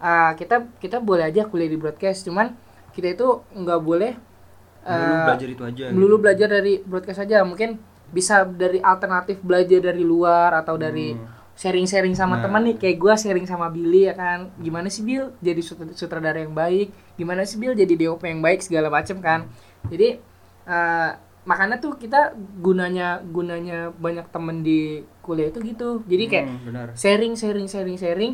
eh, 0.00 0.30
kita 0.34 0.66
kita 0.78 0.98
boleh 0.98 1.28
aja 1.28 1.46
kuliah 1.46 1.70
di 1.70 1.78
broadcast 1.78 2.26
cuman 2.26 2.52
kita 2.90 3.14
itu 3.14 3.28
nggak 3.54 3.80
boleh 3.80 4.12
lu 4.80 5.14
eh, 5.14 5.24
belajar 5.28 5.48
itu 5.48 5.62
aja 5.62 5.84
melulu 5.92 6.16
belajar 6.18 6.48
dari 6.50 6.80
broadcast 6.82 7.22
aja. 7.22 7.44
Mungkin 7.44 7.78
bisa 8.10 8.42
dari 8.42 8.82
alternatif 8.82 9.38
belajar 9.40 9.78
dari 9.78 10.02
luar 10.02 10.50
atau 10.58 10.74
dari 10.74 11.14
Hmm. 11.14 11.38
sharing-sharing 11.54 12.16
sama 12.16 12.40
Nah. 12.40 12.48
teman 12.48 12.62
nih 12.66 12.76
kayak 12.80 12.96
gua 12.98 13.14
sharing 13.14 13.44
sama 13.44 13.68
Billy 13.68 14.08
ya 14.08 14.16
kan? 14.16 14.48
Gimana 14.58 14.88
sih 14.88 15.04
Bill 15.04 15.30
jadi 15.38 15.60
sut- 15.60 15.92
sutradara 15.94 16.40
yang 16.40 16.56
baik. 16.56 16.88
Gimana 17.14 17.44
sih 17.44 17.60
Bill 17.60 17.76
jadi 17.76 17.94
DOP 17.94 18.24
yang 18.24 18.40
baik 18.40 18.64
segala 18.64 18.88
macem 18.88 19.20
kan? 19.20 19.44
Jadi 19.86 20.18
eh, 20.66 21.10
makanya 21.48 21.80
tuh 21.80 21.96
kita 21.96 22.36
gunanya 22.60 23.24
gunanya 23.32 23.88
banyak 23.96 24.28
temen 24.28 24.60
di 24.60 25.00
kuliah 25.24 25.48
itu 25.48 25.60
gitu. 25.64 26.04
Jadi 26.04 26.24
kayak 26.28 26.46
Hmm, 26.46 26.60
benar. 26.68 26.86
sharing 26.94 27.34
sharing 27.34 27.66
sharing 27.66 27.96
sharing. 27.96 28.32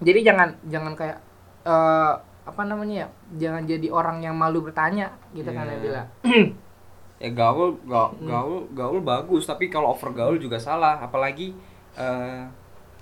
Jadi 0.00 0.20
jangan 0.24 0.56
jangan 0.68 0.92
kayak 0.96 1.18
eh, 1.64 2.12
apa 2.46 2.62
namanya 2.62 3.04
ya 3.04 3.08
jangan 3.36 3.62
jadi 3.66 3.90
orang 3.90 4.22
yang 4.22 4.36
malu 4.38 4.62
bertanya 4.64 5.12
gitu 5.34 5.50
kan 5.50 5.66
ya. 5.66 5.76
Bila 5.76 6.02
ya 7.24 7.30
gaul 7.32 7.80
ga- 7.84 8.12
Hmm. 8.12 8.28
gaul 8.28 8.56
gaul 8.72 9.00
bagus 9.00 9.44
tapi 9.44 9.68
kalau 9.68 9.92
over 9.92 10.12
gaul 10.12 10.36
juga 10.36 10.56
salah. 10.60 11.00
Apalagi 11.00 11.52
eh, 11.96 12.42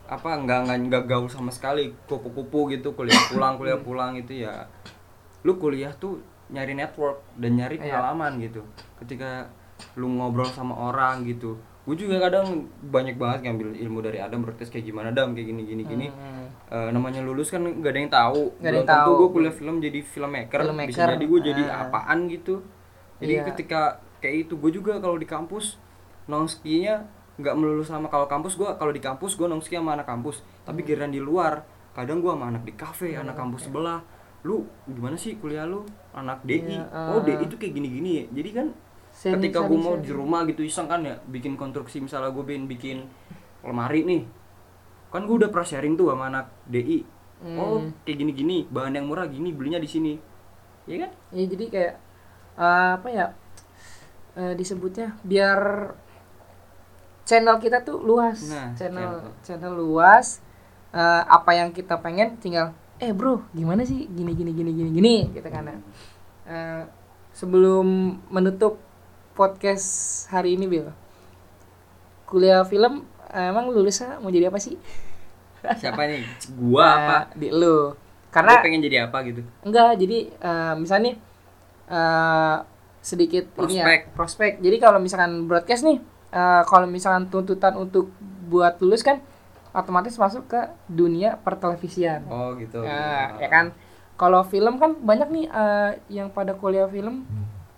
apa 0.05 0.29
nggak 0.37 0.59
nggak 0.69 0.79
nggak 0.91 1.05
gaul 1.07 1.27
sama 1.31 1.51
sekali. 1.51 1.95
Kupu-kupu 2.07 2.71
gitu 2.75 2.93
kuliah 2.93 3.23
pulang 3.27 3.55
kuliah 3.57 3.79
pulang 3.79 4.15
itu 4.15 4.43
ya. 4.43 4.67
Lu 5.45 5.57
kuliah 5.57 5.93
tuh 5.93 6.19
nyari 6.47 6.73
network 6.73 7.25
dan 7.35 7.55
nyari 7.55 7.77
Iya. 7.77 7.83
pengalaman 7.89 8.33
gitu 8.39 8.61
ketika 8.99 9.49
lu 9.95 10.07
ngobrol 10.09 10.47
sama 10.47 10.77
orang 10.85 11.25
gitu 11.25 11.57
gue 11.85 11.97
juga 11.99 12.17
kadang 12.19 12.65
banyak 12.83 13.15
banget 13.15 13.45
ngambil 13.45 13.77
ilmu 13.77 14.01
dari 14.01 14.17
Adam 14.17 14.41
broadcast 14.41 14.69
kayak 14.69 14.87
gimana 14.87 15.11
Adam 15.11 15.33
kayak 15.33 15.47
gini 15.47 15.63
gini 15.65 15.83
gini 15.85 16.07
Hmm. 16.09 16.49
Eh, 16.67 16.89
namanya 16.91 17.21
lulus 17.21 17.49
kan 17.49 17.61
nggak 17.61 17.87
ada 17.87 18.01
yang 18.01 18.13
tahu 18.13 18.43
Nggak 18.57 18.67
ada 18.67 18.79
yang 18.79 18.89
tentu 18.89 19.11
gue 19.15 19.29
kuliah 19.31 19.53
film 19.53 19.75
jadi 19.79 20.01
filmmaker, 20.01 20.61
Filmmaker. 20.63 20.89
bisa 20.91 21.03
jadi 21.11 21.25
gue 21.25 21.41
jadi 21.45 21.63
Ah. 21.67 21.85
apaan 21.85 22.25
gitu 22.27 22.65
jadi 23.19 23.35
Iya. 23.37 23.45
ketika 23.47 23.81
kayak 24.19 24.49
itu 24.49 24.55
gue 24.55 24.71
juga 24.73 24.97
kalau 24.97 25.15
di 25.15 25.27
kampus 25.27 25.77
nongskinya 26.25 27.05
nggak 27.35 27.55
melulu 27.55 27.83
sama 27.83 28.07
kalau 28.07 28.25
kampus 28.25 28.55
gue 28.55 28.71
kalau 28.71 28.89
di 28.89 28.99
kampus 28.99 29.35
gue 29.35 29.45
nongski 29.45 29.75
sama 29.75 29.93
anak 29.93 30.07
kampus 30.07 30.41
tapi 30.63 30.81
Hmm. 30.81 30.89
giliran 30.89 31.11
di 31.11 31.21
luar 31.21 31.67
kadang 31.93 32.19
gue 32.19 32.31
sama 32.31 32.49
anak 32.49 32.63
di 32.63 32.73
kafe 32.73 33.13
anak 33.13 33.35
kampus 33.35 33.69
sebelah 33.69 34.01
lu 34.45 34.69
gimana 34.85 35.17
sih 35.17 35.41
kuliah 35.41 35.65
lu? 35.65 35.83
Anak 36.13 36.45
DI 36.45 36.69
Iya, 36.69 36.85
oh 37.11 37.19
ah. 37.19 37.23
DI 37.25 37.49
itu 37.49 37.57
kayak 37.57 37.73
gini-gini 37.75 38.11
ya? 38.21 38.25
Jadi 38.31 38.51
kan 38.53 38.67
ketika 39.15 39.65
gue 39.65 39.79
mau 39.79 39.97
di 39.97 40.11
rumah 40.13 40.45
gitu 40.45 40.61
iseng 40.63 40.87
kan 40.91 41.01
ya 41.03 41.17
bikin 41.27 41.57
konstruksi 41.57 42.03
misalnya 42.05 42.29
gue 42.31 42.45
bikin 42.45 42.65
bikin 42.69 42.97
lemari 43.65 44.05
nih. 44.05 44.23
Kan 45.09 45.25
gue 45.25 45.37
udah 45.41 45.49
pernah 45.49 45.67
sharing 45.67 45.97
tuh 45.97 46.13
sama 46.13 46.29
anak 46.31 46.47
DI 46.69 47.05
Hmm. 47.45 47.61
oh 47.61 47.77
kayak 48.07 48.25
gini 48.25 48.33
gini 48.33 48.57
bahan 48.73 48.95
yang 48.97 49.11
murah 49.11 49.27
gini 49.29 49.53
belinya 49.53 49.77
di 49.77 49.91
sini. 49.91 50.17
Iya 50.89 51.05
kan? 51.05 51.11
Ya 51.35 51.45
jadi 51.45 51.65
kayak 51.69 51.95
eh, 52.57 52.91
apa 52.97 53.09
ya 53.11 53.27
eh, 54.39 54.55
disebutnya 54.57 55.19
biar 55.27 55.93
channel 57.29 57.57
kita 57.61 57.85
tuh 57.85 58.01
luas. 58.01 58.49
Nah, 58.49 58.73
channel 58.79 59.35
channel. 59.45 59.45
channel 59.45 59.75
luas 59.77 60.41
Eh, 60.95 61.23
apa 61.27 61.51
yang 61.59 61.75
kita 61.75 61.99
pengen 61.99 62.39
tinggal 62.39 62.71
eh 62.97 63.11
bro 63.11 63.43
gimana 63.51 63.83
sih 63.83 64.07
gini 64.07 64.33
gini 64.33 64.51
gini 64.51 64.71
gini 64.73 64.91
gini 64.93 65.15
gitu 65.31 65.49
kan 65.49 65.67
ya. 65.67 65.77
Eh, 66.45 66.83
sebelum 67.31 67.87
menutup 68.29 68.79
podcast 69.35 69.87
hari 70.29 70.55
ini 70.55 70.67
Bill 70.67 70.89
kuliah 72.25 72.63
film 72.63 73.03
eh, 73.29 73.51
emang 73.51 73.69
lulusnya 73.69 74.19
mau 74.19 74.31
jadi 74.31 74.49
apa 74.49 74.59
sih 74.59 74.79
siapa 75.75 76.07
nih 76.07 76.23
gua 76.55 76.87
Eh, 76.89 76.95
apa 76.95 77.19
di 77.35 77.49
lu 77.51 77.97
karena 78.31 78.59
karena 78.59 78.63
pengen 78.63 78.81
jadi 78.83 78.97
apa 79.07 79.19
gitu 79.25 79.43
Enggak, 79.63 79.95
jadi 79.97 80.19
eh, 80.29 80.75
misalnya 80.75 81.05
nih, 81.07 81.17
eh, 81.89 82.57
sedikit 82.99 83.45
ini 83.63 83.79
ya 83.79 83.85
Prospek. 83.85 84.01
prospek. 84.13 84.53
Jadi 84.59 84.77
kalau 84.81 84.99
misalkan 84.99 85.45
broadcast 85.47 85.85
nih, 85.85 85.99
eh, 86.31 86.63
kalau 86.65 86.87
misalkan 86.89 87.31
tuntutan 87.31 87.77
untuk 87.77 88.11
buat 88.45 88.81
lulus 88.83 89.07
kan 89.07 89.23
otomatis 89.75 90.15
masuk 90.15 90.47
ke 90.47 90.61
dunia 90.87 91.35
pertelevisian. 91.37 92.23
oh 92.27 92.55
gitu 92.55 92.81
Nah, 92.81 93.37
ya 93.37 93.49
kan. 93.49 93.75
Kalau 94.15 94.41
film 94.43 94.79
kan 94.79 94.95
banyak 94.95 95.29
nih 95.29 95.45
eh, 95.47 95.91
yang 96.09 96.31
pada 96.31 96.55
kuliah 96.55 96.87
film. 96.87 97.27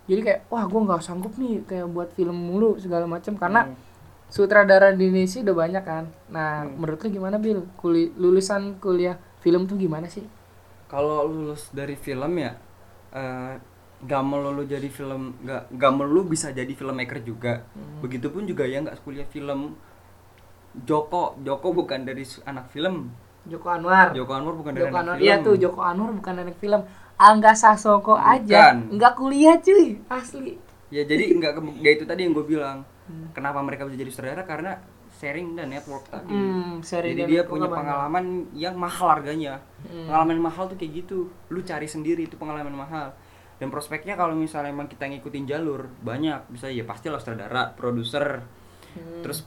Jadi 0.05 0.21
kayak 0.23 0.41
wah 0.47 0.63
gue 0.63 0.79
nggak 0.79 1.01
sanggup 1.01 1.33
nih 1.35 1.65
kayak 1.65 1.89
buat 1.89 2.13
film 2.13 2.37
mulu 2.37 2.77
segala 2.77 3.03
macam 3.03 3.33
karena 3.35 3.65
Hmm. 3.65 3.75
sutradara 4.27 4.91
di 4.91 5.07
Indonesia 5.07 5.41
udah 5.41 5.55
banyak 5.57 5.83
kan. 5.83 6.03
Nah, 6.29 6.63
Hmm. 6.63 6.77
menurut 6.77 7.01
lu 7.01 7.09
gimana 7.11 7.35
Bil? 7.35 7.65
Kuli- 7.75 8.13
lulusan 8.13 8.77
kuliah 8.77 9.17
film 9.39 9.65
tuh 9.65 9.75
gimana 9.75 10.07
sih? 10.07 10.23
kalau 10.87 11.27
lulus 11.27 11.67
dari 11.69 11.95
film 11.95 12.31
ya 12.37 12.55
eh, 13.09 13.53
nggak 13.97 14.23
melulu 14.23 14.63
jadi 14.63 14.87
film 14.87 15.35
nggak 15.41 15.73
nggak 15.73 15.91
melulu 15.91 16.29
bisa 16.29 16.47
jadi 16.49 16.69
filmmaker 16.69 17.19
juga 17.19 17.67
Hmm. 17.67 17.99
begitupun 17.99 18.45
juga 18.45 18.63
ya 18.63 18.79
nggak 18.79 19.01
kuliah 19.01 19.25
film 19.25 19.75
Joko 20.83 21.39
Joko 21.39 21.67
bukan 21.73 22.03
dari 22.03 22.21
anak 22.43 22.67
film 22.67 23.09
Joko 23.43 23.71
Anwar. 23.71 24.11
Joko 24.11 24.31
Anwar 24.31 24.53
bukan 24.53 24.71
dari 24.71 24.83
Joko 24.83 24.97
anak 24.97 25.03
Anwar. 25.07 25.17
film 25.17 25.25
Iya 25.25 25.35
tuh 25.39 25.55
Joko 25.55 25.79
Anwar 25.81 26.11
bukan 26.11 26.33
anak 26.37 26.57
film. 26.57 26.81
Angga 27.17 27.51
Sasongko 27.51 28.13
aja 28.13 28.75
Bukan. 28.75 28.77
nggak 28.93 29.13
kuliah 29.15 29.57
cuy 29.57 29.97
asli. 30.07 30.53
ya 30.87 31.01
jadi 31.01 31.33
nggak 31.33 31.51
ke- 31.51 31.79
ya 31.79 31.89
itu 31.91 32.05
tadi 32.05 32.23
yang 32.23 32.31
gue 32.31 32.45
bilang 32.45 32.85
Hmm. 33.03 33.27
kenapa 33.31 33.59
mereka 33.59 33.83
bisa 33.83 33.97
jadi 33.97 34.07
saudara 34.09 34.43
karena 34.43 34.79
sharing 35.13 35.51
dan 35.51 35.67
network 35.67 36.05
tadi 36.05 36.29
Hmm, 36.29 36.79
jadi 36.79 37.23
dia 37.23 37.41
punya 37.41 37.65
pengalaman 37.65 38.25
yang 38.53 38.71
mahal 38.73 39.09
harganya 39.09 39.59
Hmm. 39.81 40.05
pengalaman 40.05 40.39
mahal 40.41 40.67
tuh 40.67 40.75
kayak 40.75 41.01
gitu 41.01 41.17
lu 41.47 41.59
cari 41.61 41.87
sendiri 41.87 42.23
itu 42.23 42.35
pengalaman 42.35 42.71
mahal 42.73 43.11
dan 43.55 43.67
prospeknya 43.67 44.13
kalau 44.13 44.31
misalnya 44.31 44.69
emang 44.69 44.85
kita 44.85 45.07
ngikutin 45.07 45.43
jalur 45.45 45.91
banyak 45.97 46.47
bisa 46.47 46.67
ya 46.67 46.83
pasti 46.83 47.07
lah 47.07 47.17
sutradara 47.17 47.73
produser 47.73 48.45
Hmm. 48.93 49.23
terus 49.23 49.43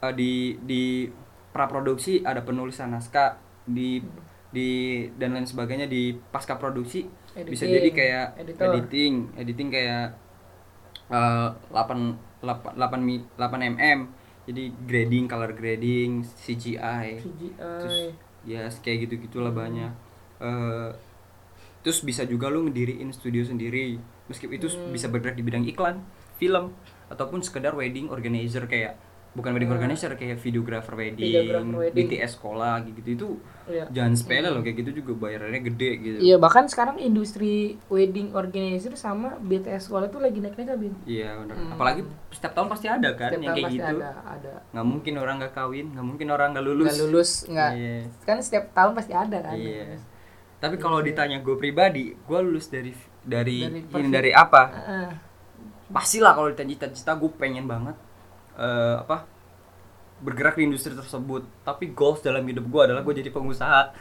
eh, 0.00 0.12
di 0.12 0.32
di 0.60 1.06
praproduksi 1.48 2.22
ada 2.22 2.40
penulisan 2.40 2.90
naskah 2.90 3.34
di 3.64 4.00
di 4.48 4.68
dan 5.14 5.32
lain 5.32 5.44
sebagainya 5.44 5.84
di 5.84 6.16
pasca 6.26 6.56
produksi 6.56 7.04
bisa 7.44 7.62
Editing, 7.62 7.70
jadi 7.70 7.88
kayak 7.92 8.26
editor. 8.38 8.64
editing 8.66 9.14
editing 9.36 9.68
kayak 9.68 10.06
eh, 11.08 11.48
8 11.68 12.40
8 12.40 12.74
8 12.74 12.98
mi- 12.98 13.26
8 13.34 13.44
mm 13.68 14.00
jadi 14.44 14.62
grading 14.82 15.24
color 15.26 15.52
grading 15.52 16.24
CGI 16.24 17.20
CGI. 17.20 17.50
terus 17.58 17.98
ya 18.42 18.64
kayak 18.74 18.98
gitu 19.04 19.14
gitulah 19.20 19.50
Hmm. 19.50 19.62
banyak 19.62 19.92
Eh, 20.38 20.90
terus 21.80 21.98
bisa 22.00 22.22
juga 22.22 22.46
lu 22.46 22.62
ngediriin 22.62 23.10
studio 23.10 23.42
sendiri 23.42 23.98
meskipun 24.26 24.54
itu 24.54 24.70
Hmm. 24.70 24.94
bisa 24.94 25.10
bergerak 25.10 25.34
di 25.34 25.42
bidang 25.42 25.66
iklan 25.66 25.98
film 26.38 26.70
ataupun 27.08 27.42
sekedar 27.42 27.74
wedding 27.74 28.06
organizer 28.06 28.62
kayak 28.64 28.94
bukan 29.38 29.50
wedding 29.50 29.66
Hmm. 29.66 29.78
organizer 29.78 30.10
kayak 30.12 30.36
videographer 30.36 30.92
wedding, 30.92 31.22
Videographer 31.22 31.78
wedding. 31.78 32.06
BTS 32.10 32.30
sekolah 32.34 32.74
gitu 32.84 33.08
itu 33.08 33.28
Iya. 33.64 33.84
jangan 33.88 34.12
sepele 34.12 34.48
loh 34.48 34.58
kayak 34.58 34.76
gitu 34.78 34.90
juga 34.98 35.12
bayarannya 35.20 35.60
gede 35.62 35.90
gitu 35.98 36.16
Iya 36.18 36.36
bahkan 36.36 36.64
sekarang 36.64 36.96
industri 36.98 37.52
wedding 37.86 38.32
organizer 38.32 38.90
sama 38.94 39.36
BTS 39.38 39.86
sekolah 39.86 40.08
itu 40.08 40.18
lagi 40.18 40.38
naik-naik 40.38 40.74
Bin. 40.74 40.94
Iya, 41.04 41.38
benar. 41.38 41.54
Hmm. 41.54 41.72
Apalagi 41.72 42.00
setiap 42.28 42.52
tahun 42.52 42.68
pasti 42.68 42.86
ada 42.86 43.10
kan 43.12 43.28
Setiap 43.28 43.40
yang 43.40 43.54
kayak 43.54 43.64
pasti 43.64 43.78
gitu. 43.78 43.94
ada 43.94 44.10
ada. 44.24 44.52
Nggak 44.68 44.86
mungkin 44.86 45.14
orang 45.16 45.34
nggak 45.38 45.54
kawin, 45.54 45.86
nggak 45.90 46.06
mungkin 46.06 46.26
orang 46.28 46.48
nggak 46.50 46.64
lulus. 46.64 46.86
Nggak 46.86 46.98
lulus 47.00 47.30
nggak. 47.46 47.70
Iya. 47.72 47.96
Kan 48.22 48.36
setiap 48.38 48.64
tahun 48.72 48.92
pasti 48.92 49.12
ada 49.12 49.38
kan. 49.38 49.54
Iya. 49.54 49.96
Tapi 50.58 50.74
kalau 50.76 50.98
ditanya 50.98 51.38
gue 51.38 51.54
pribadi, 51.54 52.10
gue 52.10 52.38
lulus 52.40 52.66
dari 52.66 52.90
dari 53.20 53.62
Dari 53.62 53.78
ini 53.94 54.08
dari 54.08 54.30
apa? 54.32 54.62
Heeh. 54.68 55.08
Pastilah 55.88 56.32
kalau 56.32 56.48
ditanya 56.48 56.72
cita-cita 56.74 57.12
gue 57.14 57.30
pengen 57.32 57.64
banget 57.64 57.96
eh, 58.58 58.96
apa 58.98 59.38
bergerak 60.18 60.58
di 60.58 60.66
industri 60.66 60.90
tersebut. 60.92 61.46
Tapi 61.62 61.94
goals 61.94 62.18
dalam 62.18 62.42
hidup 62.42 62.66
gue 62.66 62.82
adalah 62.82 63.06
gue 63.06 63.14
jadi 63.14 63.30
pengusaha. 63.30 63.94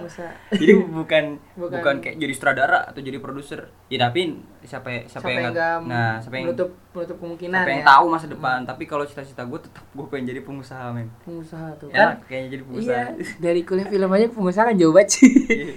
Bisa. 0.00 0.32
jadi 0.56 0.72
bukan, 0.80 1.36
Bukan. 1.52 1.76
bukan 1.76 1.94
kayak 2.00 2.16
jadi 2.16 2.32
sutradara 2.32 2.88
atau 2.88 3.04
jadi 3.04 3.20
produser. 3.20 3.68
Ya 3.92 4.00
tapi 4.00 4.40
siapa 4.62 5.04
siapa, 5.04 5.20
Siapa 5.20 5.28
yang 5.28 5.52
nggak 5.52 5.76
nah 5.84 6.16
siapa 6.16 6.32
yang 6.34 6.48
menutup 6.48 6.72
menutup 6.90 7.16
kemungkinan 7.18 7.60
siapa 7.60 7.72
yang 7.72 7.84
ya. 7.84 7.92
tahu 7.92 8.04
masa 8.08 8.26
depan. 8.26 8.58
Tapi 8.64 8.82
kalau 8.84 9.04
cita-cita 9.04 9.44
gue 9.44 9.60
tetap 9.60 9.84
gue 9.86 10.06
pengen 10.08 10.24
jadi 10.26 10.40
pengusaha 10.40 10.84
men. 10.90 11.12
pengusaha 11.20 11.68
tuh 11.76 11.92
Enak 11.92 12.00
kan 12.00 12.12
kayaknya 12.24 12.48
jadi 12.48 12.62
pengusaha. 12.64 12.88
iya 12.88 13.04
dari 13.44 13.60
kuliah 13.60 13.84
film 13.86 14.10
aja 14.10 14.26
pengusaha 14.30 14.64
kan 14.64 14.76
jauh 14.78 14.94
banget 14.96 15.08
sih 15.12 15.32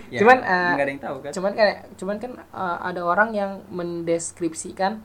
Ya, 0.08 0.20
cuman 0.24 0.38
nggak 0.40 0.80
ada 0.80 0.88
yang 0.90 1.04
tahu 1.04 1.18
kan. 1.20 1.32
cuman 1.36 1.52
kan 1.52 1.68
cuman 2.00 2.16
kan 2.20 2.32
eh, 2.40 2.78
ada 2.88 3.02
orang 3.04 3.36
yang 3.36 3.52
mendeskripsikan 3.68 5.04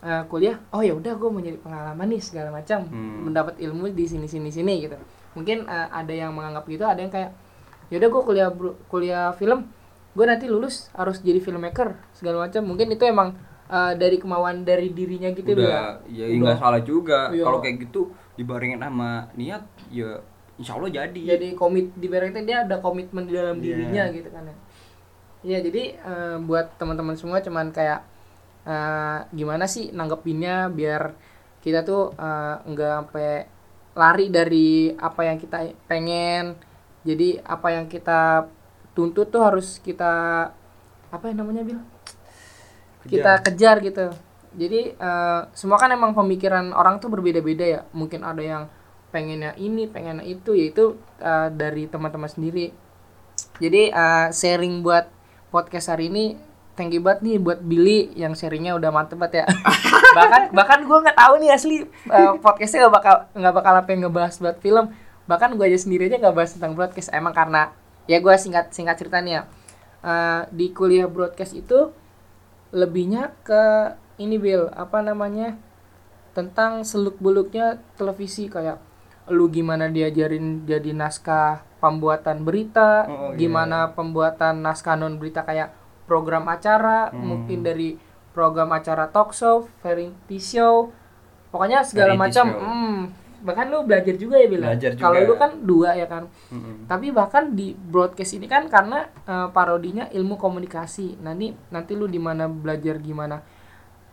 eh, 0.00 0.22
kuliah 0.26 0.56
oh 0.70 0.80
ya 0.80 0.94
udah 0.94 1.12
gue 1.14 1.28
mau 1.28 1.40
jadi 1.40 1.58
pengalaman 1.58 2.06
nih 2.08 2.22
segala 2.22 2.50
macam. 2.50 2.86
Hmm. 2.86 3.26
mendapat 3.30 3.58
ilmu 3.58 3.90
di 3.90 4.04
sini 4.04 4.26
sini 4.26 4.48
sini 4.48 4.84
gitu. 4.84 4.96
Mungkin 5.34 5.66
eh, 5.66 5.88
ada 5.90 6.12
yang 6.12 6.32
menganggap 6.32 6.64
gitu 6.66 6.84
ada 6.84 6.98
yang 6.98 7.10
kayak 7.10 7.34
ya 7.88 7.96
udah 7.98 8.08
gue 8.08 8.22
kuliah 8.22 8.48
kuliah 8.86 9.26
film 9.34 9.66
gue 10.16 10.24
nanti 10.26 10.50
lulus 10.50 10.90
harus 10.94 11.18
jadi 11.20 11.38
filmmaker 11.38 11.98
segala 12.12 12.46
macam. 12.46 12.62
Mungkin 12.62 12.90
itu 12.90 13.04
emang 13.04 13.34
eh, 13.66 13.92
dari 13.94 14.16
kemauan 14.18 14.62
dari 14.62 14.90
dirinya 14.94 15.30
gitu 15.30 15.54
udah 15.54 16.02
Bil, 16.06 16.14
ya 16.14 16.24
nggak 16.30 16.58
salah 16.58 16.80
juga. 16.82 17.30
Iya. 17.34 17.44
kalau 17.44 17.58
kayak 17.58 17.76
gitu 17.88 18.10
dibarengin 18.38 18.78
sama 18.78 19.26
niat 19.34 19.62
ya 19.90 20.22
insya 20.58 20.74
Allah 20.74 20.90
jadi. 20.90 21.22
Jadi 21.36 21.54
komit 21.54 21.90
di 21.94 22.06
itu 22.06 22.40
dia 22.42 22.66
ada 22.66 22.78
komitmen 22.78 23.26
di 23.26 23.34
dalam 23.34 23.58
Iya. 23.58 23.64
dirinya 23.64 24.04
gitu 24.14 24.28
kan 24.30 24.42
ya. 24.46 24.56
Ya 25.38 25.58
jadi 25.62 25.82
eh, 25.94 26.36
buat 26.42 26.74
teman-teman 26.78 27.14
semua 27.14 27.38
cuman 27.38 27.70
kayak 27.70 28.02
eh, 28.68 29.18
gimana 29.32 29.64
sih 29.64 29.88
nanggepinnya 29.96 30.68
biar 30.68 31.16
kita 31.64 31.82
tuh 31.82 32.14
nggak 32.68 32.92
sampai 33.02 33.30
lari 33.98 34.30
dari 34.30 34.94
apa 34.94 35.26
yang 35.26 35.42
kita 35.42 35.74
pengen. 35.90 36.54
Jadi 37.02 37.42
apa 37.42 37.74
yang 37.74 37.90
kita 37.90 38.46
tuntut 38.94 39.26
tuh 39.34 39.42
harus 39.42 39.82
kita 39.82 40.12
apa 41.10 41.24
yang 41.26 41.42
namanya 41.42 41.66
bil? 41.66 41.82
Kita 43.02 43.42
kejar 43.42 43.82
gitu. 43.82 44.14
Jadi 44.54 44.94
eh, 44.94 45.40
semua 45.52 45.76
kan 45.82 45.90
emang 45.90 46.14
pemikiran 46.14 46.70
orang 46.70 47.02
tuh 47.02 47.10
berbeda-beda 47.10 47.66
ya. 47.66 47.80
Mungkin 47.90 48.22
ada 48.22 48.40
yang 48.40 48.64
pengennya 49.10 49.56
ini 49.58 49.90
pengennya 49.90 50.22
itu 50.22 50.54
yaitu 50.54 50.94
eh, 51.18 51.50
dari 51.50 51.90
teman-teman 51.90 52.30
sendiri. 52.30 52.70
Jadi 53.58 53.90
eh, 53.90 54.28
sharing 54.30 54.86
buat 54.86 55.10
podcast 55.50 55.90
hari 55.90 56.06
ini 56.12 56.38
thank 56.78 56.94
you 56.94 57.02
banget 57.02 57.26
nih 57.26 57.36
buat 57.42 57.58
Billy 57.58 58.14
yang 58.14 58.38
sharingnya 58.38 58.78
udah 58.78 58.94
mantep 58.94 59.18
banget 59.18 59.42
ya. 59.42 59.46
Bahkan 60.18 60.54
bahkan 60.54 60.86
gue 60.86 60.98
nggak 61.02 61.18
tahu 61.18 61.34
nih 61.42 61.50
asli 61.50 61.76
eh, 61.84 62.32
podcastnya 62.38 62.86
nggak 62.86 62.94
bakal 62.94 63.14
nggak 63.34 63.54
bakal 63.58 63.72
apa 63.74 63.88
yang 63.90 64.00
ngebahas 64.06 64.34
buat 64.38 64.56
film. 64.62 64.94
Bahkan 65.26 65.58
gue 65.58 65.66
aja 65.66 65.78
sendiri 65.82 66.06
aja 66.06 66.16
nggak 66.16 66.36
bahas 66.38 66.54
tentang 66.54 66.78
broadcast. 66.78 67.10
Emang 67.10 67.34
karena 67.34 67.74
ya 68.06 68.22
gue 68.22 68.34
singkat 68.38 68.70
singkat 68.70 68.94
ceritanya 68.96 69.50
Eh, 69.98 70.42
di 70.54 70.70
kuliah 70.70 71.10
broadcast 71.10 71.58
itu 71.58 71.90
lebihnya 72.70 73.34
ke 73.42 73.92
ini 74.22 74.38
Bill 74.38 74.70
apa 74.70 75.02
namanya 75.02 75.58
tentang 76.38 76.86
seluk 76.86 77.18
beluknya 77.18 77.82
televisi. 77.98 78.46
Kayak 78.46 78.78
lu 79.26 79.50
gimana 79.50 79.90
diajarin 79.90 80.62
jadi 80.64 80.94
naskah 80.94 81.66
pembuatan 81.82 82.46
berita 82.46 83.04
Oh, 83.10 83.34
iya. 83.34 83.42
gimana 83.42 83.90
pembuatan 83.92 84.62
naskah 84.62 84.94
non 84.94 85.18
berita. 85.18 85.42
Kayak 85.42 85.74
program 86.08 86.48
acara 86.48 87.12
Hmm. 87.12 87.20
mungkin 87.22 87.60
dari 87.60 88.00
program 88.32 88.72
acara 88.72 89.06
talk 89.06 89.30
show 89.30 89.68
variety 89.78 90.40
show 90.40 90.88
pokoknya 91.48 91.84
segala 91.84 92.12
Variety 92.12 92.24
macam 92.24 92.46
show. 92.48 92.60
hmm, 92.60 92.98
bahkan 93.38 93.66
lu 93.66 93.82
belajar 93.82 94.14
juga 94.14 94.34
ya 94.34 94.46
bilang 94.46 94.74
Belajar 94.74 94.90
kalau 94.94 95.20
lu 95.22 95.34
kan 95.34 95.50
dua 95.62 95.94
ya 95.94 96.06
kan 96.06 96.26
Mm-mm. 96.50 96.86
tapi 96.86 97.10
bahkan 97.10 97.52
di 97.52 97.70
broadcast 97.70 98.34
ini 98.34 98.46
kan 98.46 98.66
karena 98.66 99.06
eh, 99.22 99.48
parodinya 99.48 100.08
ilmu 100.08 100.34
komunikasi 100.34 101.20
nanti 101.20 101.54
nanti 101.68 101.92
lu 101.94 102.06
di 102.06 102.18
mana 102.18 102.50
belajar 102.50 102.98
gimana 102.98 103.38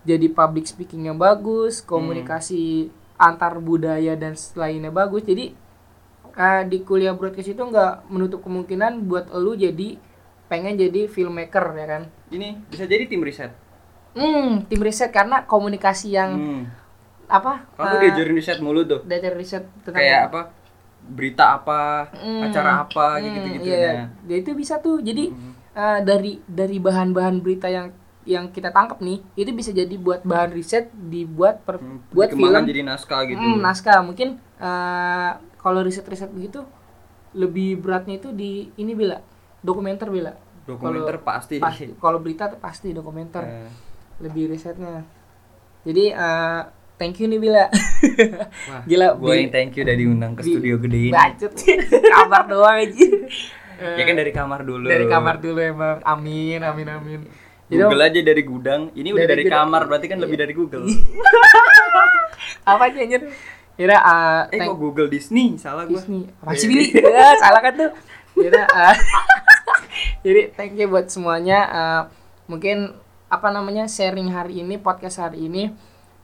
jadi 0.06 0.30
public 0.30 0.70
speaking 0.70 1.06
yang 1.06 1.18
bagus 1.18 1.82
komunikasi 1.82 2.94
antar 3.18 3.58
budaya 3.58 4.14
dan 4.14 4.38
lainnya 4.54 4.90
bagus 4.90 5.24
jadi 5.24 5.58
eh, 6.36 6.62
di 6.66 6.78
kuliah 6.82 7.18
broadcast 7.18 7.50
itu 7.50 7.62
nggak 7.62 8.06
menutup 8.08 8.42
kemungkinan 8.42 9.06
buat 9.06 9.34
lu 9.34 9.56
jadi 9.56 9.98
pengen 10.46 10.78
jadi 10.78 11.10
filmmaker 11.10 11.66
ya 11.74 11.86
kan 11.88 12.04
Ini 12.30 12.48
bisa 12.70 12.86
jadi 12.86 13.06
tim 13.06 13.22
riset. 13.22 13.52
hmm 14.16 14.70
tim 14.72 14.82
riset 14.82 15.12
karena 15.12 15.44
komunikasi 15.44 16.16
yang 16.16 16.32
Hmm. 16.36 16.64
apa 17.28 17.66
Kamu 17.76 17.96
eh, 17.98 18.02
diajarin 18.06 18.36
riset 18.38 18.60
mulu 18.62 18.86
tuh. 18.86 19.02
dari 19.04 19.28
riset 19.34 19.66
tentang 19.82 19.98
Kayak 20.00 20.22
apa? 20.32 20.42
Berita 21.06 21.46
apa, 21.62 22.10
Hmm, 22.18 22.42
acara 22.42 22.72
apa 22.82 23.08
hmm, 23.18 23.26
gitu-gitu 23.30 23.70
iya. 23.70 23.92
nah. 23.94 24.08
Ya, 24.26 24.36
itu 24.42 24.52
bisa 24.58 24.82
tuh 24.82 25.02
jadi 25.02 25.30
Hmm. 25.30 25.54
eh, 25.76 26.00
dari 26.02 26.32
dari 26.46 26.78
bahan-bahan 26.82 27.42
berita 27.42 27.68
yang 27.70 27.94
yang 28.26 28.50
kita 28.50 28.74
tangkap 28.74 28.98
nih 29.06 29.22
itu 29.38 29.54
bisa 29.54 29.70
jadi 29.70 29.94
buat 30.02 30.26
bahan 30.26 30.50
riset 30.50 30.90
dibuat 30.96 31.62
per, 31.62 31.78
Hmm, 31.78 32.02
buat 32.10 32.34
film 32.34 32.66
jadi 32.66 32.82
naskah 32.82 33.22
gitu. 33.30 33.38
Hmm, 33.38 33.62
naskah 33.62 34.02
mungkin 34.02 34.38
eh, 34.58 35.32
kalau 35.62 35.82
riset-riset 35.86 36.30
begitu 36.30 36.66
lebih 37.36 37.84
beratnya 37.84 38.16
itu 38.18 38.30
di 38.32 38.72
ini 38.78 38.94
bila 38.96 39.20
dokumenter 39.66 40.08
bila. 40.08 40.38
Dokumenter 40.64 41.18
Kalau- 41.18 41.26
pasti. 41.28 41.58
pasti 41.58 41.86
kalau 41.96 42.22
berita 42.22 42.46
tuh 42.48 42.58
pasti 42.58 42.90
dokumenter. 42.90 43.42
Eh, 43.42 43.70
lebih 44.22 44.48
risetnya. 44.48 45.02
Jadi 45.82 46.10
eh, 46.10 46.60
thank 46.96 47.18
you 47.18 47.26
nih 47.26 47.38
bila. 47.38 47.66
Wah, 48.70 48.82
Gila, 48.86 49.08
gue 49.16 49.34
yang 49.36 49.50
thank 49.50 49.74
you 49.74 49.82
udah 49.82 49.96
diundang 49.96 50.34
ke 50.34 50.42
Bi- 50.42 50.52
studio 50.52 50.76
gede 50.78 51.00
ini. 51.04 51.12
bacot. 51.12 51.54
Kabar 52.14 52.44
doang 52.46 52.78
aja 52.80 53.06
Ya 53.76 54.02
kan 54.02 54.16
dari 54.16 54.32
kamar 54.32 54.64
dulu. 54.64 54.88
dari 54.88 55.04
kamar 55.04 55.36
dulu 55.38 55.60
emang. 55.60 56.00
Amin 56.02 56.62
amin 56.62 56.88
amin. 56.88 57.22
Jadi, 57.66 57.82
Google 57.82 58.02
aja 58.04 58.20
dari 58.22 58.42
gudang. 58.42 58.82
Ini 58.94 59.10
udah 59.12 59.20
Dari 59.20 59.32
dari, 59.36 59.44
gudang. 59.44 59.66
kamar, 59.66 59.82
berarti 59.86 60.08
kan 60.08 60.18
lebih 60.18 60.38
dari 60.38 60.54
Google. 60.54 60.86
apa 62.72 62.82
aja 62.88 62.98
anjir? 62.98 63.22
Kira 63.76 63.98
eh, 64.00 64.42
eh 64.56 64.60
kok 64.64 64.78
Google 64.80 65.10
Disney? 65.12 65.60
Salah 65.60 65.84
gua. 65.84 65.92
Disney. 65.92 66.30
Apa 66.40 66.56
sih 66.56 66.66
Billy 66.66 66.88
ya, 66.94 67.36
salah 67.36 67.60
kan 67.60 67.74
tuh? 67.76 67.92
Kira 68.32 68.64
eh, 68.64 68.96
jadi 70.26 70.50
thank 70.52 70.74
you 70.74 70.90
buat 70.90 71.06
semuanya 71.08 71.60
Eh, 71.70 72.02
mungkin 72.46 72.98
apa 73.26 73.50
namanya 73.50 73.86
sharing 73.86 74.30
hari 74.30 74.62
ini 74.62 74.78
podcast 74.78 75.18
hari 75.20 75.46
ini 75.46 75.70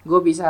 gue 0.02 0.20
bisa 0.20 0.49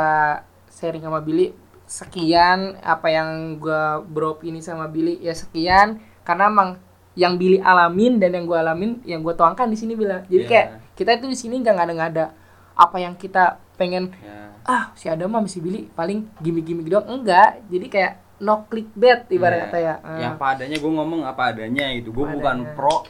sharing 0.68 1.00
sama 1.00 1.20
Billy 1.20 1.52
sekian 1.84 2.80
apa 2.80 3.08
yang 3.08 3.28
gue 3.56 3.82
bro 4.06 4.40
ini 4.42 4.58
sama 4.58 4.88
Billy 4.88 5.20
ya 5.20 5.32
sekian 5.32 6.00
karena 6.22 6.48
emang 6.48 6.80
yang 7.12 7.36
Billy 7.36 7.60
alamin 7.60 8.16
dan 8.16 8.32
yang 8.32 8.44
gue 8.44 8.56
alamin 8.56 8.90
yang 9.04 9.20
gue 9.20 9.32
tuangkan 9.32 9.68
di 9.68 9.76
sini 9.76 9.92
bila 9.92 10.24
jadi 10.26 10.44
Iya. 10.44 10.48
kayak 10.48 10.66
kita 10.94 11.10
itu 11.14 11.26
di 11.28 11.36
sini 11.36 11.60
nggak 11.60 11.76
ada 11.78 11.92
nggak 11.92 12.10
ada 12.10 12.26
apa 12.74 12.96
yang 12.96 13.12
kita 13.14 13.60
pengen 13.76 14.12
Ya. 14.18 14.56
ah 14.64 14.84
si 14.94 15.08
Adam 15.08 15.28
mah 15.28 15.44
si 15.44 15.60
Billy 15.60 15.88
paling 15.90 16.24
gimmick-gimmick 16.38 16.88
doang 16.88 17.04
enggak 17.10 17.60
jadi 17.68 17.86
kayak 17.86 18.12
no 18.40 18.64
clickbait 18.66 19.28
ibarat 19.28 19.56
Ya. 19.56 19.64
kata 19.66 19.78
ya 19.78 19.94
Ah, 20.00 20.16
Ya 20.16 20.28
apa 20.32 20.46
adanya 20.52 20.76
gue 20.76 20.92
ngomong 20.92 21.20
apa 21.22 21.52
adanya 21.52 21.84
gitu. 21.92 22.10
Gue 22.10 22.26
bukan 22.26 22.72
pro. 22.72 23.04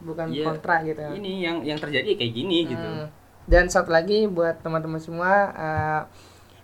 Bukan 0.00 0.26
Iya. 0.28 0.44
kontra 0.46 0.80
gitu 0.80 1.00
Ini 1.12 1.32
yang 1.40 1.56
yang 1.62 1.76
terjadi 1.76 2.10
kayak 2.14 2.32
gini 2.32 2.58
gitu. 2.66 2.80
Hmm. 2.82 3.06
dan 3.42 3.66
satu 3.66 3.88
lagi 3.88 4.24
buat 4.26 4.58
teman-teman 4.58 4.98
semua 4.98 5.30
eh, 5.50 6.02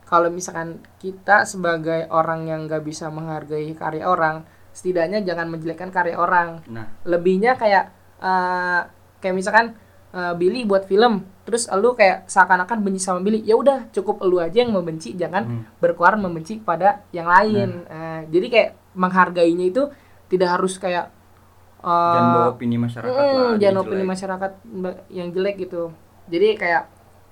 kalau 0.02 0.28
misalkan 0.28 0.78
kita 0.96 1.42
sebagai 1.42 2.06
orang 2.08 2.44
yang 2.44 2.64
nggak 2.64 2.80
bisa 2.80 3.08
menghargai 3.08 3.72
karya 3.72 4.04
orang 4.04 4.46
setidaknya 4.70 5.18
jangan 5.20 5.48
menjelekkan 5.48 5.88
karya 5.88 6.14
orang 6.14 6.62
Nah, 6.66 6.86
lebihnya 7.02 7.54
kayak 7.54 7.90
eh, 8.18 8.80
kayak 9.18 9.34
misalkan 9.34 9.66
eh, 10.10 10.32
Billy 10.32 10.62
buat 10.62 10.84
film 10.84 11.26
terus 11.42 11.66
lu 11.72 11.92
kayak 11.92 12.26
seakan-akan 12.26 12.80
benci 12.80 13.00
sama 13.00 13.18
Billy 13.18 13.40
ya 13.40 13.54
udah 13.54 13.90
cukup 13.90 14.22
lu 14.22 14.38
aja 14.38 14.58
yang 14.58 14.70
membenci 14.70 15.12
jangan 15.12 15.42
Hmm. 15.42 15.62
berkuar 15.76 16.14
membenci 16.16 16.58
pada 16.58 17.02
yang 17.10 17.26
lain 17.26 17.82
Eh, 17.84 18.20
jadi 18.28 18.46
kayak 18.46 18.70
menghargainya 18.94 19.66
itu 19.66 19.82
tidak 20.26 20.54
harus 20.54 20.76
kayak 20.76 21.12
eh, 21.78 22.12
jangan 22.12 22.28
bawa 22.32 22.46
opini 22.50 22.76
masyarakat 22.76 23.12
Mm, 23.12 23.34
lah. 23.36 23.54
jangan 23.56 23.76
opini 23.78 23.96
jelek. 23.98 24.08
masyarakat 24.08 24.52
yang 25.08 25.28
jelek 25.30 25.54
gitu. 25.58 25.82
Jadi 26.26 26.48
kayak 26.56 26.82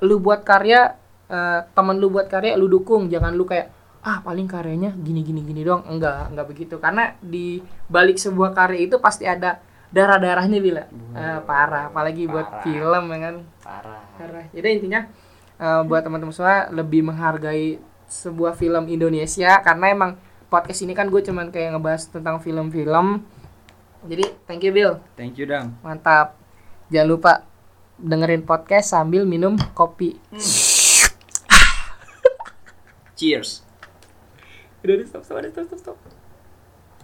lu 0.00 0.16
buat 0.18 0.40
karya 0.40 0.94
eh, 1.24 1.60
teman 1.68 1.96
lu 1.96 2.08
buat 2.08 2.26
karya 2.26 2.54
lu 2.54 2.66
dukung. 2.66 3.06
Jangan 3.06 3.32
lu 3.32 3.44
kayak 3.44 3.72
ah 4.00 4.20
paling 4.20 4.44
karyanya 4.44 4.92
gini 4.94 5.20
gini 5.20 5.40
gini 5.40 5.60
doang. 5.60 5.82
Enggak 5.86 6.28
enggak 6.28 6.46
begitu. 6.46 6.76
Karena 6.76 7.16
di 7.18 7.58
balik 7.86 8.16
sebuah 8.16 8.52
karya 8.52 8.84
itu 8.84 8.96
pasti 8.98 9.24
ada 9.24 9.58
darah 9.88 10.18
darahnya 10.18 10.58
bila 10.58 10.84
Eh, 11.12 11.40
parah. 11.42 11.88
Apalagi 11.88 12.26
buat 12.26 12.44
Parah. 12.44 12.62
film 12.62 13.04
ya 13.06 13.18
kan? 13.22 13.36
Parah. 13.60 14.02
parah. 14.14 14.44
Jadi 14.50 14.68
intinya 14.72 15.00
eh, 15.56 15.82
buat 15.82 16.00
teman-teman 16.00 16.30
semua 16.30 16.68
lebih 16.68 17.00
menghargai 17.02 17.78
sebuah 18.04 18.52
film 18.52 18.86
Indonesia. 18.86 19.58
Karena 19.58 19.86
emang 19.88 20.10
podcast 20.46 20.82
ini 20.82 20.92
kan 20.92 21.08
gue 21.08 21.18
cuman 21.20 21.48
kayak 21.48 21.74
ngebahas 21.74 22.02
tentang 22.08 22.38
film-film 22.38 23.24
jadi 24.04 24.24
thank 24.44 24.62
you 24.62 24.72
Bill 24.72 25.00
Thank 25.16 25.40
you, 25.40 25.48
Dam. 25.48 25.80
Mantap. 25.80 26.36
Jangan 26.92 27.08
lupa 27.08 27.32
dengerin 27.96 28.44
podcast 28.44 28.92
sambil 28.92 29.24
minum 29.24 29.56
kopi. 29.72 30.18
Cheers. 33.18 33.64
Udah, 34.84 35.00
udah, 35.00 35.06
stop, 35.08 35.22
stop, 35.24 35.40
stop, 35.40 35.64
stop, 35.64 35.80
stop. 35.80 36.13